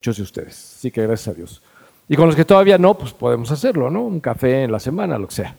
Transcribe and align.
muchos 0.00 0.16
de 0.16 0.22
ustedes. 0.22 0.76
Así 0.78 0.90
que 0.90 1.02
gracias 1.02 1.28
a 1.28 1.36
Dios. 1.36 1.62
Y 2.08 2.16
con 2.16 2.26
los 2.26 2.34
que 2.34 2.46
todavía 2.46 2.78
no, 2.78 2.96
pues 2.96 3.12
podemos 3.12 3.50
hacerlo, 3.50 3.90
¿no? 3.90 4.04
Un 4.04 4.18
café 4.18 4.62
en 4.62 4.72
la 4.72 4.80
semana, 4.80 5.18
lo 5.18 5.28
que 5.28 5.34
sea. 5.34 5.56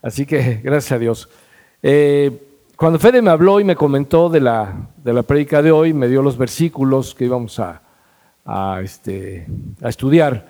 Así 0.00 0.26
que 0.26 0.60
gracias 0.62 0.92
a 0.92 0.98
Dios. 1.00 1.28
Eh, 1.82 2.30
cuando 2.76 3.00
Fede 3.00 3.20
me 3.20 3.30
habló 3.30 3.58
y 3.58 3.64
me 3.64 3.74
comentó 3.74 4.28
de 4.28 4.38
la, 4.38 4.90
de 5.02 5.12
la 5.12 5.24
prédica 5.24 5.60
de 5.60 5.72
hoy, 5.72 5.92
me 5.92 6.06
dio 6.06 6.22
los 6.22 6.38
versículos 6.38 7.16
que 7.16 7.24
íbamos 7.24 7.58
a, 7.58 7.82
a, 8.44 8.80
este, 8.80 9.48
a 9.82 9.88
estudiar. 9.88 10.46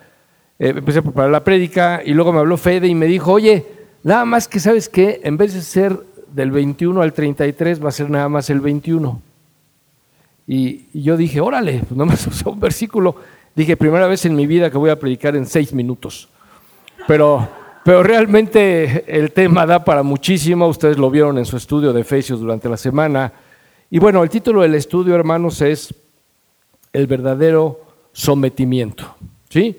Eh, 0.59 0.75
empecé 0.77 0.98
a 0.98 1.02
preparar 1.02 1.30
la 1.30 1.43
prédica 1.43 2.02
y 2.04 2.12
luego 2.12 2.34
me 2.34 2.41
habló 2.41 2.59
Fede 2.59 2.88
y 2.88 2.95
me 2.95 3.07
dijo, 3.07 3.32
oye, 3.32 3.64
nada 4.02 4.27
más 4.27 4.48
que 4.48 4.61
sabes 4.61 4.91
que 4.91 5.22
en 5.25 5.38
vez 5.38 5.54
de 5.54 5.62
ser 5.62 5.98
del 6.30 6.50
21 6.50 7.00
al 7.00 7.14
33 7.14 7.82
va 7.82 7.88
a 7.88 7.93
ser 7.93 8.11
nada 8.11 8.29
más 8.29 8.50
el 8.50 8.61
21. 8.61 9.29
Y, 10.53 10.87
yo 10.93 11.17
dije, 11.17 11.41
órale, 11.41 11.79
pues 11.87 11.96
nomás 11.96 12.27
usé 12.27 12.48
un 12.48 12.59
versículo. 12.59 13.14
Dije, 13.55 13.77
primera 13.77 14.09
vez 14.09 14.25
en 14.25 14.35
mi 14.35 14.49
vida 14.49 14.69
que 14.69 14.79
voy 14.79 14.91
a 14.91 14.99
predicar 14.99 15.37
en 15.37 15.46
seis 15.46 15.72
minutos. 15.72 16.29
Pero, 17.07 17.49
pero 17.85 18.03
realmente 18.03 19.05
el 19.07 19.31
tema 19.31 19.64
da 19.64 19.85
para 19.85 20.03
muchísimo. 20.03 20.67
Ustedes 20.67 20.99
lo 20.99 21.08
vieron 21.08 21.39
en 21.39 21.46
su 21.46 21.57
estudio 21.57 21.93
de 21.93 22.00
Efesios 22.00 22.41
durante 22.41 22.68
la 22.68 22.77
semana. 22.77 23.32
Y 23.91 24.00
bueno, 24.00 24.25
el 24.25 24.29
título 24.29 24.63
del 24.63 24.75
estudio, 24.75 25.14
hermanos, 25.14 25.63
es 25.63 25.94
El 26.93 27.07
verdadero 27.07 27.82
sometimiento. 28.13 29.14
¿Sí? 29.49 29.79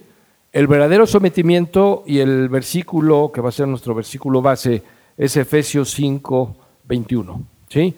El 0.53 0.67
verdadero 0.67 1.05
sometimiento 1.05 2.05
y 2.07 2.19
el 2.19 2.47
versículo 2.47 3.29
que 3.33 3.41
va 3.41 3.49
a 3.49 3.53
ser 3.53 3.67
nuestro 3.67 3.93
versículo 3.93 4.41
base 4.41 4.81
es 5.17 5.35
Efesios 5.35 5.91
5, 5.91 6.55
21. 6.87 7.43
¿Sí? 7.67 7.93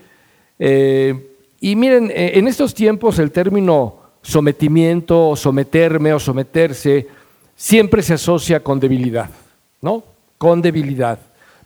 Eh, 0.57 1.32
y 1.63 1.77
miren, 1.77 2.11
eh, 2.11 2.33
en 2.35 2.49
estos 2.49 2.73
tiempos 2.73 3.19
el 3.19 3.31
término 3.31 3.95
sometimiento 4.21 5.33
someterme 5.37 6.13
o 6.13 6.19
someterse 6.19 7.07
siempre 7.55 8.01
se 8.01 8.15
asocia 8.15 8.61
con 8.61 8.81
debilidad, 8.81 9.29
¿no? 9.79 10.03
Con 10.37 10.61
debilidad. 10.61 11.19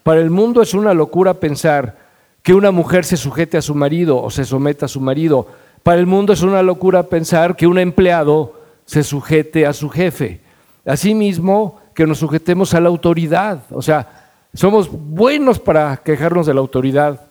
Para 0.04 0.22
el 0.22 0.30
mundo 0.30 0.62
es 0.62 0.76
una 0.76 0.94
locura 0.94 1.34
pensar 1.34 1.98
que 2.44 2.54
una 2.54 2.70
mujer 2.70 3.06
se 3.06 3.18
sujete 3.18 3.58
a 3.58 3.62
su 3.64 3.74
marido 3.74 4.22
o 4.22 4.30
se 4.30 4.46
someta 4.46 4.86
a 4.86 4.88
su 4.88 5.02
marido. 5.02 5.48
Para 5.82 6.00
el 6.00 6.06
mundo 6.06 6.32
es 6.32 6.44
una 6.44 6.62
locura 6.62 7.02
pensar 7.02 7.56
que 7.56 7.66
un 7.66 7.80
empleado 7.80 8.54
se 8.86 9.02
sujete 9.02 9.66
a 9.66 9.74
su 9.74 9.90
jefe. 9.90 10.42
Asimismo, 10.86 11.82
que 11.96 12.06
nos 12.06 12.20
sujetemos 12.20 12.76
a 12.76 12.80
la 12.80 12.90
autoridad. 12.90 13.64
O 13.72 13.82
sea, 13.82 14.30
somos 14.54 14.92
buenos 14.92 15.58
para 15.58 15.98
quejarnos 15.98 16.46
de 16.46 16.54
la 16.54 16.60
autoridad, 16.60 17.27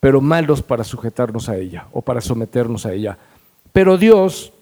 pero 0.00 0.20
malos 0.20 0.62
para 0.62 0.82
sujetarnos 0.82 1.48
a 1.48 1.56
ella 1.56 1.86
o 1.92 2.00
para 2.00 2.20
someternos 2.20 2.86
a 2.86 2.92
ella. 2.92 3.18
Pero 3.72 3.98
Dios 3.98 4.52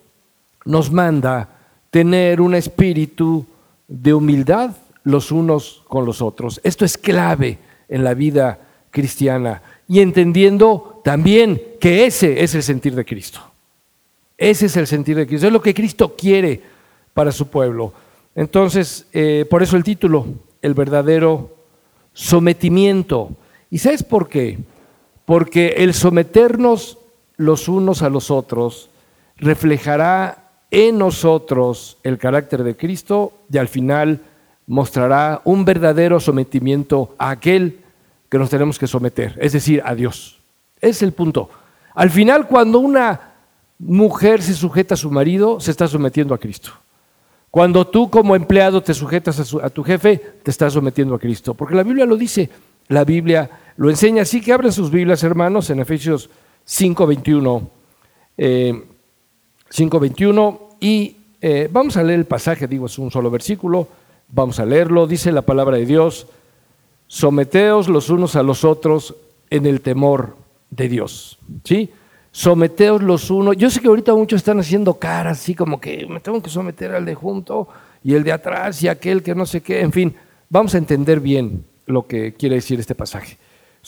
nos 0.64 0.91
manda 0.91 1.48
tener 1.91 2.41
un 2.41 2.55
espíritu 2.55 3.47
de 3.86 4.12
humildad 4.12 4.72
los 5.05 5.33
unos 5.33 5.83
con 5.89 6.05
los 6.05 6.20
otros. 6.20 6.61
Esto 6.64 6.84
es 6.84 6.98
clave 6.98 7.58
en 7.89 8.05
la 8.05 8.14
vida 8.14 8.58
cristiana 8.91 9.62
y 9.86 10.00
entendiendo 10.00 11.00
también 11.05 11.62
que 11.80 12.05
ese 12.05 12.42
es 12.42 12.55
el 12.55 12.62
sentir 12.62 12.95
de 12.95 13.05
Cristo. 13.05 13.41
Ese 14.36 14.67
es 14.67 14.77
el 14.77 14.86
sentir 14.86 15.17
de 15.17 15.27
Cristo, 15.27 15.47
es 15.47 15.52
lo 15.52 15.62
que 15.62 15.75
Cristo 15.75 16.14
quiere 16.17 16.61
para 17.14 17.33
su 17.33 17.48
pueblo. 17.48 17.92
Entonces, 18.34 19.06
eh, 19.12 19.47
por 19.48 19.62
eso 19.62 19.77
el 19.77 19.83
título, 19.83 20.27
el 20.62 20.75
verdadero 20.75 21.56
sometimiento. 22.12 23.30
¿Y 23.70 23.78
sabes 23.78 24.02
por 24.02 24.28
qué? 24.28 24.58
Porque 25.29 25.75
el 25.77 25.93
someternos 25.93 26.97
los 27.37 27.69
unos 27.69 28.01
a 28.01 28.09
los 28.09 28.31
otros 28.31 28.89
reflejará 29.37 30.48
en 30.70 30.97
nosotros 30.97 31.98
el 32.03 32.17
carácter 32.17 32.65
de 32.65 32.79
Cristo 32.79 33.35
y 33.53 33.59
al 33.59 33.69
final 33.69 34.23
mostrará 34.67 35.43
un 35.45 35.67
verdadero 35.67 36.19
sometimiento 36.19 37.15
a 37.19 37.29
aquel 37.29 37.81
que 38.31 38.39
nos 38.39 38.48
tenemos 38.48 38.79
que 38.79 38.87
someter, 38.87 39.37
es 39.39 39.53
decir, 39.53 39.83
a 39.85 39.95
Dios. 39.95 40.41
Es 40.80 41.02
el 41.02 41.13
punto. 41.13 41.51
Al 41.95 42.08
final, 42.08 42.47
cuando 42.47 42.79
una 42.79 43.35
mujer 43.79 44.41
se 44.41 44.55
sujeta 44.55 44.95
a 44.95 44.97
su 44.97 45.11
marido, 45.11 45.61
se 45.61 45.73
está 45.73 45.86
sometiendo 45.86 46.33
a 46.33 46.39
Cristo. 46.39 46.70
Cuando 47.51 47.86
tú 47.86 48.08
como 48.08 48.35
empleado 48.35 48.83
te 48.83 48.95
sujetas 48.95 49.55
a, 49.63 49.69
tu 49.69 49.85
jefe, 49.85 50.17
te 50.42 50.51
estás 50.51 50.73
sometiendo 50.73 51.14
a 51.14 51.19
Cristo. 51.19 51.52
Porque 51.52 51.75
la 51.75 51.83
Biblia 51.83 52.07
lo 52.07 52.17
dice, 52.17 52.48
la 52.89 53.05
Biblia 53.05 53.51
lo 53.78 53.89
enseña. 53.89 54.22
Así 54.22 54.42
que 54.42 54.52
abren 54.52 54.72
sus 54.72 54.90
Biblias, 54.90 55.22
hermanos, 55.22 55.70
en 55.70 55.80
Efesios 55.80 56.28
5.21. 56.66 57.66
5.21 58.36 60.55
eh, 60.55 60.58
y 60.80 61.16
eh, 61.40 61.68
vamos 61.72 61.96
a 61.96 62.02
leer 62.02 62.20
el 62.20 62.27
pasaje, 62.27 62.66
digo, 62.66 62.86
es 62.86 62.98
un 62.98 63.11
solo 63.11 63.30
versículo, 63.30 63.89
vamos 64.28 64.61
a 64.61 64.66
leerlo, 64.66 65.06
dice 65.06 65.33
la 65.33 65.42
palabra 65.42 65.77
de 65.77 65.86
Dios, 65.86 66.27
someteos 67.06 67.89
los 67.89 68.11
unos 68.11 68.36
a 68.36 68.42
los 68.42 68.64
otros 68.64 69.14
en 69.50 69.66
el 69.66 69.80
temor 69.80 70.36
de 70.70 70.89
Dios, 70.89 71.39
¿sí? 71.64 71.90
Someteos 72.30 73.02
los 73.02 73.30
unos, 73.30 73.56
yo 73.56 73.70
sé 73.70 73.80
que 73.80 73.89
ahorita 73.89 74.14
muchos 74.14 74.39
están 74.39 74.60
haciendo 74.60 74.95
caras 74.95 75.40
así 75.40 75.55
como 75.55 75.80
que 75.80 76.06
me 76.06 76.20
tengo 76.20 76.42
que 76.42 76.50
someter 76.50 76.92
al 76.92 77.05
de 77.05 77.14
junto 77.14 77.68
y 78.05 78.14
el 78.14 78.22
de 78.22 78.33
atrás 78.33 78.83
y 78.83 78.89
aquel 78.89 79.22
que 79.22 79.34
no 79.34 79.46
sé 79.46 79.62
qué, 79.62 79.80
en 79.80 79.92
fin, 79.92 80.14
vamos 80.48 80.74
a 80.74 80.78
entender 80.78 81.18
bien 81.18 81.64
lo 81.86 82.06
que 82.06 82.34
quiere 82.34 82.56
decir 82.56 82.78
este 82.78 82.95
pasaje. 82.95 83.39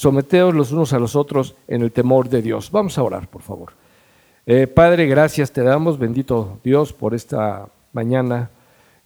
Someteos 0.01 0.55
los 0.55 0.73
unos 0.73 0.95
a 0.95 0.99
los 0.99 1.15
otros 1.15 1.55
en 1.69 1.83
el 1.83 1.93
temor 1.93 2.31
de 2.31 2.41
Dios. 2.41 2.71
Vamos 2.71 2.97
a 2.97 3.03
orar, 3.03 3.29
por 3.29 3.43
favor. 3.43 3.73
Eh, 4.47 4.67
Padre, 4.67 5.07
gracias 5.07 5.53
te 5.53 5.63
damos, 5.63 5.99
bendito 5.99 6.59
Dios, 6.65 6.95
por 6.95 7.13
esta 7.13 7.69
mañana. 7.93 8.49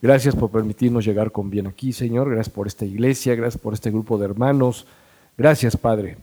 Gracias 0.01 0.37
por 0.37 0.53
permitirnos 0.53 1.05
llegar 1.05 1.33
con 1.33 1.51
bien 1.51 1.67
aquí, 1.67 1.93
Señor. 1.93 2.31
Gracias 2.31 2.55
por 2.55 2.69
esta 2.69 2.85
iglesia, 2.85 3.35
gracias 3.35 3.61
por 3.61 3.75
este 3.75 3.91
grupo 3.91 4.19
de 4.19 4.27
hermanos. 4.27 4.87
Gracias, 5.37 5.77
Padre. 5.77 6.17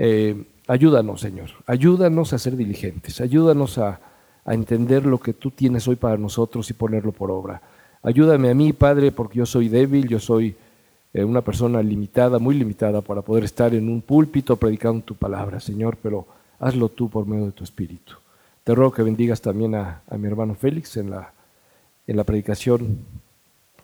Eh, 0.00 0.46
ayúdanos, 0.66 1.20
Señor. 1.20 1.50
Ayúdanos 1.64 2.32
a 2.32 2.38
ser 2.38 2.56
diligentes. 2.56 3.20
Ayúdanos 3.20 3.78
a, 3.78 4.00
a 4.44 4.52
entender 4.52 5.06
lo 5.06 5.20
que 5.20 5.32
tú 5.32 5.52
tienes 5.52 5.86
hoy 5.86 5.94
para 5.94 6.16
nosotros 6.16 6.68
y 6.70 6.72
ponerlo 6.72 7.12
por 7.12 7.30
obra. 7.30 7.62
Ayúdame 8.02 8.50
a 8.50 8.54
mí, 8.54 8.72
Padre, 8.72 9.12
porque 9.12 9.38
yo 9.38 9.46
soy 9.46 9.68
débil, 9.68 10.08
yo 10.08 10.18
soy 10.18 10.56
eh, 11.12 11.24
una 11.24 11.42
persona 11.42 11.82
limitada, 11.82 12.38
muy 12.38 12.54
limitada, 12.54 13.00
para 13.00 13.22
poder 13.22 13.44
estar 13.44 13.74
en 13.74 13.88
un 13.88 14.00
púlpito 14.02 14.56
predicando 14.56 15.04
tu 15.04 15.14
palabra, 15.14 15.60
Señor, 15.60 15.96
pero 16.02 16.26
hazlo 16.58 16.88
tú 16.88 17.08
por 17.08 17.26
medio 17.26 17.46
de 17.46 17.52
tu 17.52 17.64
Espíritu. 17.64 18.14
Te 18.64 18.74
ruego 18.74 18.92
que 18.92 19.02
bendigas 19.02 19.40
también 19.40 19.74
a, 19.74 20.02
mi 20.10 20.26
hermano 20.26 20.54
Félix 20.54 20.96
en 20.96 21.10
la, 21.10 21.32
en 22.06 22.16
la 22.16 22.24
predicación 22.24 22.98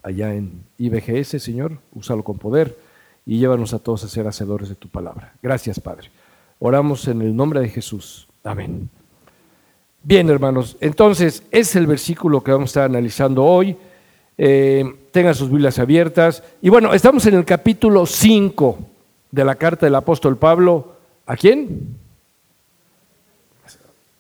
allá 0.03 0.35
en 0.35 0.65
IBGS, 0.79 1.43
Señor, 1.43 1.79
úsalo 1.95 2.23
con 2.23 2.37
poder 2.37 2.77
y 3.25 3.39
llévanos 3.39 3.73
a 3.73 3.79
todos 3.79 4.05
a 4.05 4.09
ser 4.09 4.27
hacedores 4.27 4.69
de 4.69 4.75
tu 4.75 4.89
palabra. 4.89 5.33
Gracias, 5.43 5.81
Padre. 5.81 6.11
Oramos 6.59 7.09
en 7.09 7.23
el 7.23 7.35
nombre 7.35 7.61
de 7.61 7.69
Jesús. 7.69 8.29
Amén. 8.43 8.91
Bien, 10.03 10.29
hermanos, 10.29 10.77
entonces 10.81 11.43
es 11.51 11.75
el 11.77 11.87
versículo 11.87 12.45
que 12.45 12.53
vamos 12.53 12.69
a 12.69 12.73
estar 12.73 12.85
analizando 12.85 13.43
hoy. 13.43 13.75
Eh, 14.37 14.85
tengan 15.11 15.35
sus 15.35 15.51
Biblias 15.51 15.79
abiertas. 15.79 16.43
Y 16.61 16.69
bueno, 16.69 16.93
estamos 16.93 17.25
en 17.27 17.35
el 17.35 17.45
capítulo 17.45 18.07
5 18.07 18.79
de 19.31 19.45
la 19.45 19.55
carta 19.55 19.87
del 19.87 19.95
apóstol 19.95 20.37
Pablo. 20.37 20.95
¿A 21.27 21.37
quién? 21.37 21.97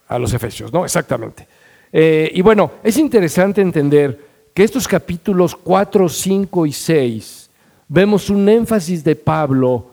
A 0.09 0.19
los 0.19 0.33
Efesios, 0.33 0.73
¿no? 0.73 0.85
Exactamente. 0.85 1.47
Eh, 1.93 2.31
y 2.35 2.43
bueno, 2.43 2.73
es 2.83 2.97
interesante 2.97 3.61
entender 3.61 4.21
que 4.53 4.65
estos 4.65 4.87
capítulos 4.87 5.57
4, 5.57 6.09
5 6.09 6.67
y 6.67 6.73
6 6.73 7.51
vemos 7.89 8.31
un 8.31 8.49
énfasis 8.49 9.03
de 9.05 9.17
Pablo 9.17 9.87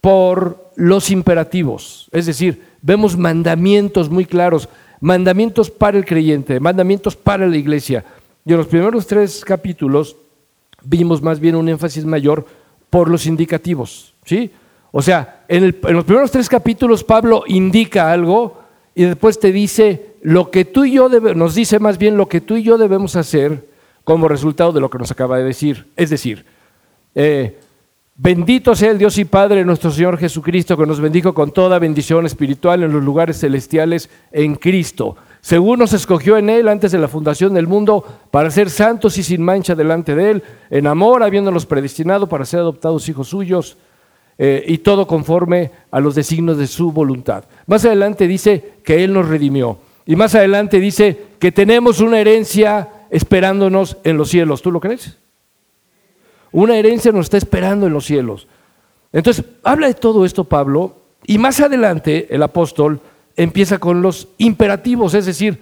por 0.00 0.70
los 0.76 1.10
imperativos, 1.10 2.08
es 2.12 2.26
decir, 2.26 2.62
vemos 2.82 3.16
mandamientos 3.16 4.10
muy 4.10 4.26
claros, 4.26 4.68
mandamientos 5.00 5.70
para 5.70 5.96
el 5.96 6.04
creyente, 6.04 6.60
mandamientos 6.60 7.16
para 7.16 7.46
la 7.46 7.56
iglesia. 7.56 8.04
Y 8.44 8.52
en 8.52 8.58
los 8.58 8.66
primeros 8.66 9.06
tres 9.06 9.44
capítulos 9.44 10.16
vimos 10.82 11.22
más 11.22 11.40
bien 11.40 11.56
un 11.56 11.68
énfasis 11.68 12.04
mayor 12.04 12.46
por 12.90 13.10
los 13.10 13.26
indicativos, 13.26 14.14
¿sí? 14.24 14.50
O 14.92 15.02
sea, 15.02 15.44
en, 15.48 15.76
los 15.82 16.04
primeros 16.04 16.30
tres 16.30 16.48
capítulos 16.48 17.02
Pablo 17.02 17.42
indica 17.46 18.12
algo 18.12 18.62
y 18.94 19.04
después 19.04 19.40
te 19.40 19.50
dice 19.50 20.14
lo 20.22 20.50
que 20.50 20.64
tú 20.64 20.84
y 20.84 20.92
yo 20.92 21.08
nos 21.08 21.54
dice 21.54 21.80
más 21.80 21.98
bien 21.98 22.16
lo 22.16 22.28
que 22.28 22.40
tú 22.40 22.56
y 22.56 22.62
yo 22.62 22.78
debemos 22.78 23.16
hacer 23.16 23.66
como 24.04 24.28
resultado 24.28 24.72
de 24.72 24.80
lo 24.80 24.90
que 24.90 24.98
nos 24.98 25.10
acaba 25.10 25.38
de 25.38 25.44
decir. 25.44 25.86
Es 25.96 26.10
decir, 26.10 26.44
eh, 27.14 27.58
bendito 28.14 28.76
sea 28.76 28.92
el 28.92 28.98
Dios 28.98 29.18
y 29.18 29.24
Padre 29.24 29.64
nuestro 29.64 29.90
Señor 29.90 30.16
Jesucristo 30.16 30.76
que 30.76 30.86
nos 30.86 31.00
bendijo 31.00 31.34
con 31.34 31.50
toda 31.50 31.80
bendición 31.80 32.24
espiritual 32.26 32.84
en 32.84 32.92
los 32.92 33.02
lugares 33.02 33.40
celestiales 33.40 34.08
en 34.30 34.54
Cristo 34.54 35.16
según 35.44 35.78
nos 35.78 35.92
escogió 35.92 36.38
en 36.38 36.48
Él 36.48 36.68
antes 36.68 36.90
de 36.90 36.96
la 36.96 37.06
fundación 37.06 37.52
del 37.52 37.66
mundo, 37.66 38.02
para 38.30 38.50
ser 38.50 38.70
santos 38.70 39.18
y 39.18 39.22
sin 39.22 39.42
mancha 39.42 39.74
delante 39.74 40.14
de 40.14 40.30
Él, 40.30 40.42
en 40.70 40.86
amor, 40.86 41.22
habiéndonos 41.22 41.66
predestinado 41.66 42.26
para 42.30 42.46
ser 42.46 42.60
adoptados 42.60 43.06
hijos 43.10 43.28
suyos, 43.28 43.76
eh, 44.38 44.64
y 44.66 44.78
todo 44.78 45.06
conforme 45.06 45.70
a 45.90 46.00
los 46.00 46.14
designios 46.14 46.56
de 46.56 46.66
su 46.66 46.92
voluntad. 46.92 47.44
Más 47.66 47.84
adelante 47.84 48.26
dice 48.26 48.76
que 48.82 49.04
Él 49.04 49.12
nos 49.12 49.28
redimió. 49.28 49.76
Y 50.06 50.16
más 50.16 50.34
adelante 50.34 50.80
dice 50.80 51.26
que 51.38 51.52
tenemos 51.52 52.00
una 52.00 52.18
herencia 52.18 52.88
esperándonos 53.10 53.98
en 54.02 54.16
los 54.16 54.30
cielos. 54.30 54.62
¿Tú 54.62 54.72
lo 54.72 54.80
crees? 54.80 55.18
Una 56.52 56.78
herencia 56.78 57.12
nos 57.12 57.26
está 57.26 57.36
esperando 57.36 57.86
en 57.86 57.92
los 57.92 58.06
cielos. 58.06 58.48
Entonces, 59.12 59.44
habla 59.62 59.88
de 59.88 59.94
todo 59.94 60.24
esto 60.24 60.44
Pablo 60.44 61.02
y 61.26 61.36
más 61.36 61.60
adelante 61.60 62.28
el 62.34 62.42
apóstol 62.42 62.98
empieza 63.36 63.78
con 63.78 64.02
los 64.02 64.28
imperativos, 64.38 65.14
es 65.14 65.26
decir, 65.26 65.58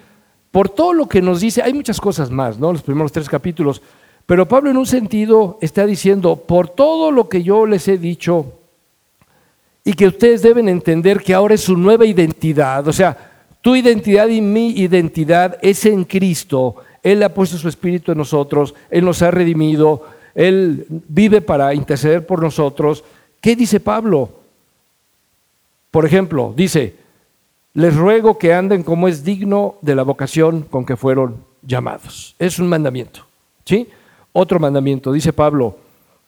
por 0.50 0.68
todo 0.68 0.92
lo 0.92 1.08
que 1.08 1.22
nos 1.22 1.40
dice, 1.40 1.62
hay 1.62 1.72
muchas 1.72 2.00
cosas 2.00 2.30
más, 2.30 2.58
¿no? 2.58 2.72
Los 2.72 2.82
primeros 2.82 3.12
tres 3.12 3.28
capítulos, 3.28 3.80
pero 4.26 4.46
Pablo 4.46 4.70
en 4.70 4.76
un 4.76 4.86
sentido 4.86 5.58
está 5.60 5.86
diciendo, 5.86 6.36
por 6.36 6.68
todo 6.68 7.10
lo 7.10 7.28
que 7.28 7.42
yo 7.42 7.66
les 7.66 7.88
he 7.88 7.98
dicho 7.98 8.52
y 9.84 9.94
que 9.94 10.06
ustedes 10.06 10.42
deben 10.42 10.68
entender 10.68 11.22
que 11.22 11.34
ahora 11.34 11.54
es 11.54 11.62
su 11.62 11.76
nueva 11.76 12.06
identidad, 12.06 12.86
o 12.86 12.92
sea, 12.92 13.30
tu 13.62 13.76
identidad 13.76 14.28
y 14.28 14.40
mi 14.40 14.70
identidad 14.70 15.56
es 15.62 15.86
en 15.86 16.04
Cristo. 16.04 16.76
Él 17.02 17.22
ha 17.22 17.32
puesto 17.32 17.56
su 17.56 17.68
espíritu 17.68 18.12
en 18.12 18.18
nosotros, 18.18 18.74
Él 18.90 19.04
nos 19.04 19.22
ha 19.22 19.30
redimido, 19.30 20.04
Él 20.34 20.86
vive 20.88 21.40
para 21.40 21.72
interceder 21.74 22.26
por 22.26 22.42
nosotros. 22.42 23.04
¿Qué 23.40 23.56
dice 23.56 23.80
Pablo? 23.80 24.30
Por 25.90 26.06
ejemplo, 26.06 26.52
dice, 26.56 26.94
les 27.74 27.96
ruego 27.96 28.38
que 28.38 28.54
anden 28.54 28.82
como 28.82 29.08
es 29.08 29.24
digno 29.24 29.76
de 29.80 29.94
la 29.94 30.02
vocación 30.02 30.62
con 30.62 30.84
que 30.84 30.96
fueron 30.96 31.44
llamados. 31.62 32.34
Es 32.38 32.58
un 32.58 32.68
mandamiento. 32.68 33.26
¿Sí? 33.64 33.88
Otro 34.32 34.58
mandamiento, 34.58 35.12
dice 35.12 35.32
Pablo, 35.32 35.76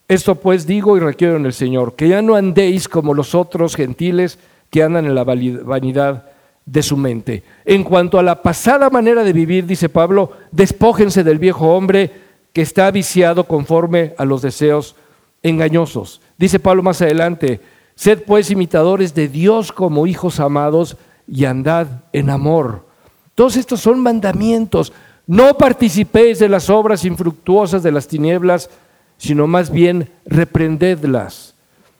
esto 0.07 0.35
pues 0.35 0.67
digo 0.67 0.95
y 0.95 0.99
requiero 0.99 1.37
en 1.37 1.45
el 1.45 1.53
Señor, 1.53 1.95
que 1.95 2.07
ya 2.07 2.21
no 2.21 2.35
andéis 2.35 2.87
como 2.87 3.13
los 3.13 3.33
otros 3.33 3.75
gentiles 3.75 4.37
que 4.69 4.83
andan 4.83 5.05
en 5.05 5.15
la 5.15 5.23
vanidad 5.23 6.25
de 6.65 6.83
su 6.83 6.97
mente. 6.97 7.43
En 7.65 7.83
cuanto 7.83 8.19
a 8.19 8.23
la 8.23 8.41
pasada 8.41 8.89
manera 8.89 9.23
de 9.23 9.33
vivir, 9.33 9.65
dice 9.65 9.89
Pablo, 9.89 10.31
despójense 10.51 11.23
del 11.23 11.39
viejo 11.39 11.75
hombre 11.75 12.11
que 12.53 12.61
está 12.61 12.89
viciado 12.91 13.45
conforme 13.45 14.13
a 14.17 14.25
los 14.25 14.41
deseos 14.41 14.95
engañosos. 15.43 16.21
Dice 16.37 16.59
Pablo 16.59 16.83
más 16.83 17.01
adelante, 17.01 17.59
sed 17.95 18.23
pues 18.25 18.51
imitadores 18.51 19.13
de 19.13 19.27
Dios 19.27 19.71
como 19.71 20.07
hijos 20.07 20.39
amados 20.39 20.97
y 21.27 21.45
andad 21.45 21.87
en 22.13 22.29
amor. 22.29 22.85
Todos 23.33 23.55
estos 23.57 23.81
son 23.81 23.99
mandamientos. 24.01 24.93
No 25.27 25.57
participéis 25.57 26.39
de 26.39 26.49
las 26.49 26.69
obras 26.69 27.03
infructuosas 27.05 27.83
de 27.83 27.91
las 27.91 28.07
tinieblas, 28.07 28.69
sino 29.17 29.47
más 29.47 29.69
bien 29.69 30.09
reprendedlas. 30.25 31.55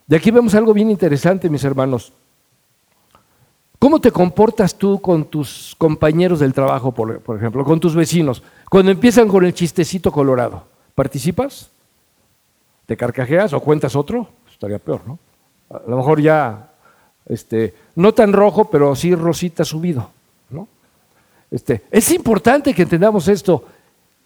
De 0.08 0.18
aquí 0.18 0.32
vemos 0.32 0.54
algo 0.54 0.74
bien 0.74 0.92
interesante, 0.92 1.50
mis 1.50 1.64
hermanos. 1.64 2.14
¿Cómo 3.80 4.00
te 4.00 4.12
comportas 4.12 4.76
tú 4.76 5.00
con 5.02 5.26
tus 5.26 5.76
compañeros 5.78 6.40
del 6.40 6.54
trabajo, 6.54 6.92
por, 6.92 7.22
ejemplo, 7.38 7.64
con 7.64 7.80
tus 7.80 7.96
vecinos? 7.96 8.42
Cuando 8.70 8.92
empiezan 8.92 9.28
con 9.28 9.46
el 9.46 9.54
chistecito 9.54 10.12
colorado, 10.12 10.64
¿participas? 10.94 11.70
¿Te 12.86 12.96
carcajeas 12.96 13.54
o 13.54 13.60
cuentas 13.60 13.96
otro? 13.96 14.28
Estaría 14.52 14.80
peor, 14.80 15.02
¿no? 15.06 15.20
A 15.70 15.82
lo 15.88 15.98
mejor 15.98 16.22
ya, 16.22 16.72
este, 17.28 17.74
no 17.96 18.14
tan 18.14 18.34
rojo, 18.34 18.70
pero 18.70 18.96
sí 18.96 19.16
rosita 19.16 19.66
subido, 19.66 20.10
¿no? 20.50 20.68
Este, 21.52 21.82
es 21.92 22.12
importante 22.12 22.74
que 22.74 22.84
entendamos 22.84 23.28
esto. 23.28 23.66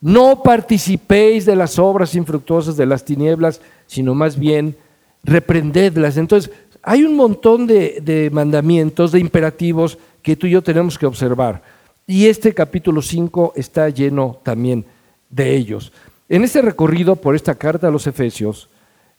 No 0.02 0.42
participéis 0.42 1.46
de 1.46 1.56
las 1.56 1.78
obras 1.78 2.16
infructuosas 2.16 2.78
de 2.78 2.86
las 2.86 3.04
tinieblas, 3.04 3.62
sino 3.88 4.16
más 4.16 4.40
bien 4.40 4.76
reprendedlas. 5.24 6.18
Entonces, 6.18 6.52
hay 6.82 7.04
un 7.04 7.16
montón 7.16 7.68
de, 7.68 8.30
mandamientos, 8.32 9.12
de 9.12 9.20
imperativos 9.20 9.98
que 10.22 10.36
tú 10.36 10.48
y 10.48 10.52
yo 10.52 10.62
tenemos 10.62 10.98
que 10.98 11.06
observar. 11.06 11.62
Y 12.08 12.28
este 12.28 12.54
capítulo 12.54 13.02
5 13.02 13.54
está 13.56 13.90
lleno 13.90 14.40
también 14.44 14.86
de 15.30 15.56
ellos. 15.56 15.92
En 16.30 16.44
este 16.44 16.62
recorrido 16.62 17.16
por 17.16 17.36
esta 17.36 17.56
carta 17.56 17.88
a 17.88 17.92
los 17.92 18.08
Efesios, 18.08 18.70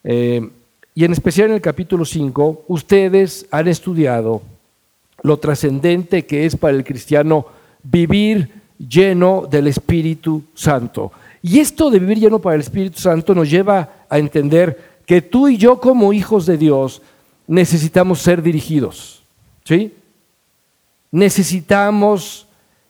eh, 0.02 0.48
y 1.00 1.04
en 1.06 1.12
especial 1.12 1.48
en 1.48 1.54
el 1.54 1.62
capítulo 1.62 2.04
5, 2.04 2.64
ustedes 2.68 3.46
han 3.50 3.68
estudiado 3.68 4.42
lo 5.22 5.38
trascendente 5.38 6.26
que 6.26 6.44
es 6.44 6.56
para 6.56 6.76
el 6.76 6.84
cristiano 6.84 7.46
vivir 7.82 8.50
lleno 8.76 9.48
del 9.50 9.68
Espíritu 9.68 10.42
Santo. 10.52 11.10
Y 11.40 11.58
esto 11.58 11.88
de 11.88 12.00
vivir 12.00 12.18
lleno 12.18 12.38
para 12.38 12.56
el 12.56 12.60
Espíritu 12.60 13.00
Santo 13.00 13.34
nos 13.34 13.48
lleva 13.48 14.04
a 14.10 14.18
entender 14.18 14.98
que 15.06 15.22
tú 15.22 15.48
y 15.48 15.56
yo 15.56 15.80
como 15.80 16.12
hijos 16.12 16.44
de 16.44 16.58
Dios 16.58 17.00
necesitamos 17.46 18.18
ser 18.18 18.42
dirigidos. 18.42 19.22
¿Sí? 19.64 19.94
Necesitamos 21.12 22.46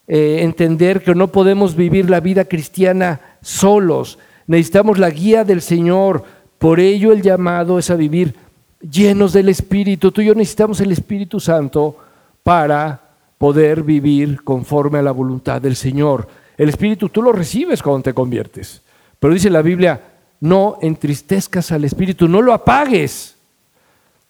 eh, 0.09 0.39
entender 0.41 1.05
que 1.05 1.15
no 1.15 1.29
podemos 1.29 1.77
vivir 1.77 2.11
la 2.11 2.19
vida 2.19 2.45
cristiana 2.45 3.21
solos. 3.41 4.19
Necesitamos 4.49 4.99
la 4.99 5.11
guía 5.11 5.45
del 5.45 5.62
Señor. 5.62 6.25
Por 6.61 6.79
ello 6.79 7.11
el 7.12 7.23
llamado 7.23 7.79
es 7.79 7.89
a 7.89 7.97
vivir 7.97 8.35
llenos 8.83 9.33
del 9.33 9.49
Espíritu. 9.49 10.12
Tú 10.12 10.21
y 10.21 10.27
yo 10.27 10.35
necesitamos 10.35 10.79
el 10.83 10.93
Espíritu 10.93 11.41
Santo 11.41 11.97
para 12.43 13.01
poder 13.39 13.83
vivir 13.83 14.45
conforme 14.45 14.99
a 14.99 15.03
la 15.03 15.11
voluntad 15.11 15.62
del 15.62 15.75
Señor. 15.75 16.29
El 16.59 16.69
Espíritu 16.69 17.09
tú 17.09 17.23
lo 17.23 17.33
recibes 17.33 17.83
cuando 17.83 18.03
te 18.03 18.12
conviertes. 18.12 18.83
Pero 19.19 19.33
dice 19.33 19.49
la 19.49 19.62
Biblia, 19.62 20.03
no 20.41 20.77
entristezcas 20.83 21.73
al 21.73 21.85
Espíritu, 21.85 22.29
no 22.29 22.43
lo 22.43 22.53
apagues. 22.53 23.37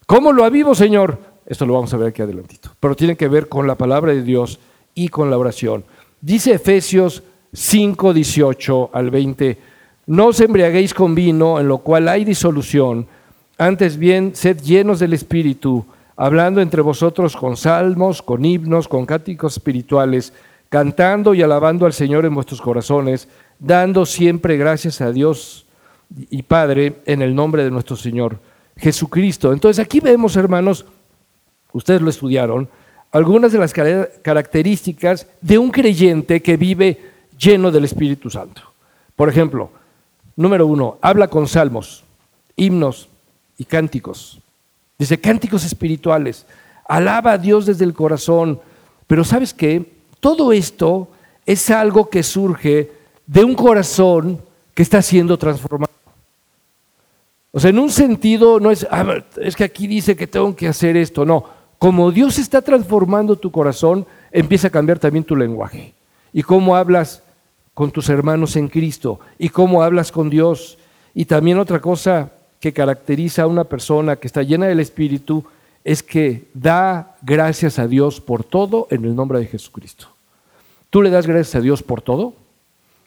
¿Cómo 0.05 0.31
lo 0.31 0.45
avivo, 0.45 0.73
Señor? 0.73 1.19
Esto 1.45 1.65
lo 1.65 1.73
vamos 1.73 1.93
a 1.93 1.97
ver 1.97 2.07
aquí 2.07 2.21
adelantito. 2.21 2.71
Pero 2.79 2.95
tiene 2.95 3.17
que 3.17 3.27
ver 3.27 3.49
con 3.49 3.67
la 3.67 3.75
palabra 3.75 4.13
de 4.13 4.23
Dios 4.23 4.57
y 4.95 5.09
con 5.09 5.29
la 5.29 5.37
oración. 5.37 5.83
Dice 6.21 6.53
Efesios 6.53 7.23
5, 7.51 8.13
18 8.13 8.91
al 8.93 9.11
20, 9.11 9.70
no 10.07 10.27
os 10.27 10.39
embriaguéis 10.39 10.93
con 10.93 11.15
vino, 11.15 11.59
en 11.59 11.67
lo 11.67 11.79
cual 11.79 12.07
hay 12.07 12.25
disolución, 12.25 13.07
antes 13.57 13.97
bien, 13.97 14.35
sed 14.35 14.59
llenos 14.61 14.99
del 14.99 15.13
Espíritu, 15.13 15.85
hablando 16.15 16.61
entre 16.61 16.81
vosotros 16.81 17.35
con 17.35 17.55
salmos, 17.57 18.21
con 18.21 18.43
himnos, 18.43 18.87
con 18.87 19.05
cánticos 19.05 19.53
espirituales, 19.53 20.33
cantando 20.69 21.33
y 21.33 21.41
alabando 21.41 21.85
al 21.85 21.93
Señor 21.93 22.25
en 22.25 22.33
vuestros 22.33 22.61
corazones, 22.61 23.27
dando 23.59 24.05
siempre 24.05 24.57
gracias 24.57 25.01
a 25.01 25.11
Dios 25.11 25.65
y 26.29 26.43
Padre 26.43 27.01
en 27.05 27.21
el 27.21 27.35
nombre 27.35 27.63
de 27.63 27.71
nuestro 27.71 27.95
Señor 27.95 28.39
Jesucristo. 28.77 29.53
Entonces 29.53 29.83
aquí 29.83 29.99
vemos, 29.99 30.35
hermanos, 30.35 30.85
ustedes 31.73 32.01
lo 32.01 32.09
estudiaron, 32.09 32.67
algunas 33.11 33.51
de 33.51 33.59
las 33.59 33.73
características 33.73 35.27
de 35.41 35.57
un 35.57 35.69
creyente 35.69 36.41
que 36.41 36.57
vive 36.57 36.99
lleno 37.37 37.71
del 37.71 37.85
Espíritu 37.85 38.29
Santo. 38.29 38.61
Por 39.15 39.29
ejemplo, 39.29 39.71
número 40.41 40.65
uno, 40.67 40.97
habla 41.01 41.27
con 41.27 41.47
salmos, 41.47 42.03
himnos 42.55 43.07
y 43.57 43.65
cánticos. 43.65 44.41
Dice 44.97 45.19
cánticos 45.19 45.63
espirituales, 45.63 46.45
alaba 46.87 47.33
a 47.33 47.37
Dios 47.37 47.65
desde 47.65 47.85
el 47.85 47.93
corazón. 47.93 48.59
Pero 49.07 49.23
sabes 49.23 49.53
qué? 49.53 49.93
Todo 50.19 50.51
esto 50.51 51.07
es 51.45 51.69
algo 51.69 52.09
que 52.09 52.23
surge 52.23 52.91
de 53.25 53.43
un 53.43 53.55
corazón 53.55 54.41
que 54.73 54.83
está 54.83 55.01
siendo 55.01 55.37
transformado. 55.37 55.91
O 57.51 57.59
sea, 57.59 57.69
en 57.69 57.79
un 57.79 57.89
sentido 57.89 58.59
no 58.59 58.71
es, 58.71 58.87
ah, 58.89 59.23
es 59.41 59.55
que 59.55 59.63
aquí 59.63 59.87
dice 59.87 60.15
que 60.15 60.27
tengo 60.27 60.55
que 60.55 60.67
hacer 60.67 60.95
esto, 60.95 61.25
no. 61.25 61.45
Como 61.77 62.11
Dios 62.11 62.37
está 62.37 62.61
transformando 62.61 63.35
tu 63.35 63.51
corazón, 63.51 64.05
empieza 64.31 64.67
a 64.67 64.71
cambiar 64.71 64.99
también 64.99 65.25
tu 65.25 65.35
lenguaje. 65.35 65.93
Y 66.31 66.43
cómo 66.43 66.75
hablas 66.75 67.23
con 67.73 67.91
tus 67.91 68.09
hermanos 68.09 68.55
en 68.55 68.67
Cristo 68.67 69.19
y 69.37 69.49
cómo 69.49 69.83
hablas 69.83 70.11
con 70.11 70.29
Dios. 70.29 70.77
Y 71.13 71.25
también 71.25 71.59
otra 71.59 71.79
cosa 71.79 72.31
que 72.59 72.73
caracteriza 72.73 73.43
a 73.43 73.47
una 73.47 73.63
persona 73.63 74.15
que 74.15 74.27
está 74.27 74.43
llena 74.43 74.67
del 74.67 74.79
Espíritu 74.79 75.43
es 75.83 76.03
que 76.03 76.47
da 76.53 77.15
gracias 77.21 77.79
a 77.79 77.87
Dios 77.87 78.21
por 78.21 78.43
todo 78.43 78.87
en 78.91 79.03
el 79.05 79.15
nombre 79.15 79.39
de 79.39 79.47
Jesucristo. 79.47 80.07
¿Tú 80.89 81.01
le 81.01 81.09
das 81.09 81.25
gracias 81.25 81.55
a 81.55 81.61
Dios 81.61 81.81
por 81.81 82.01
todo? 82.01 82.33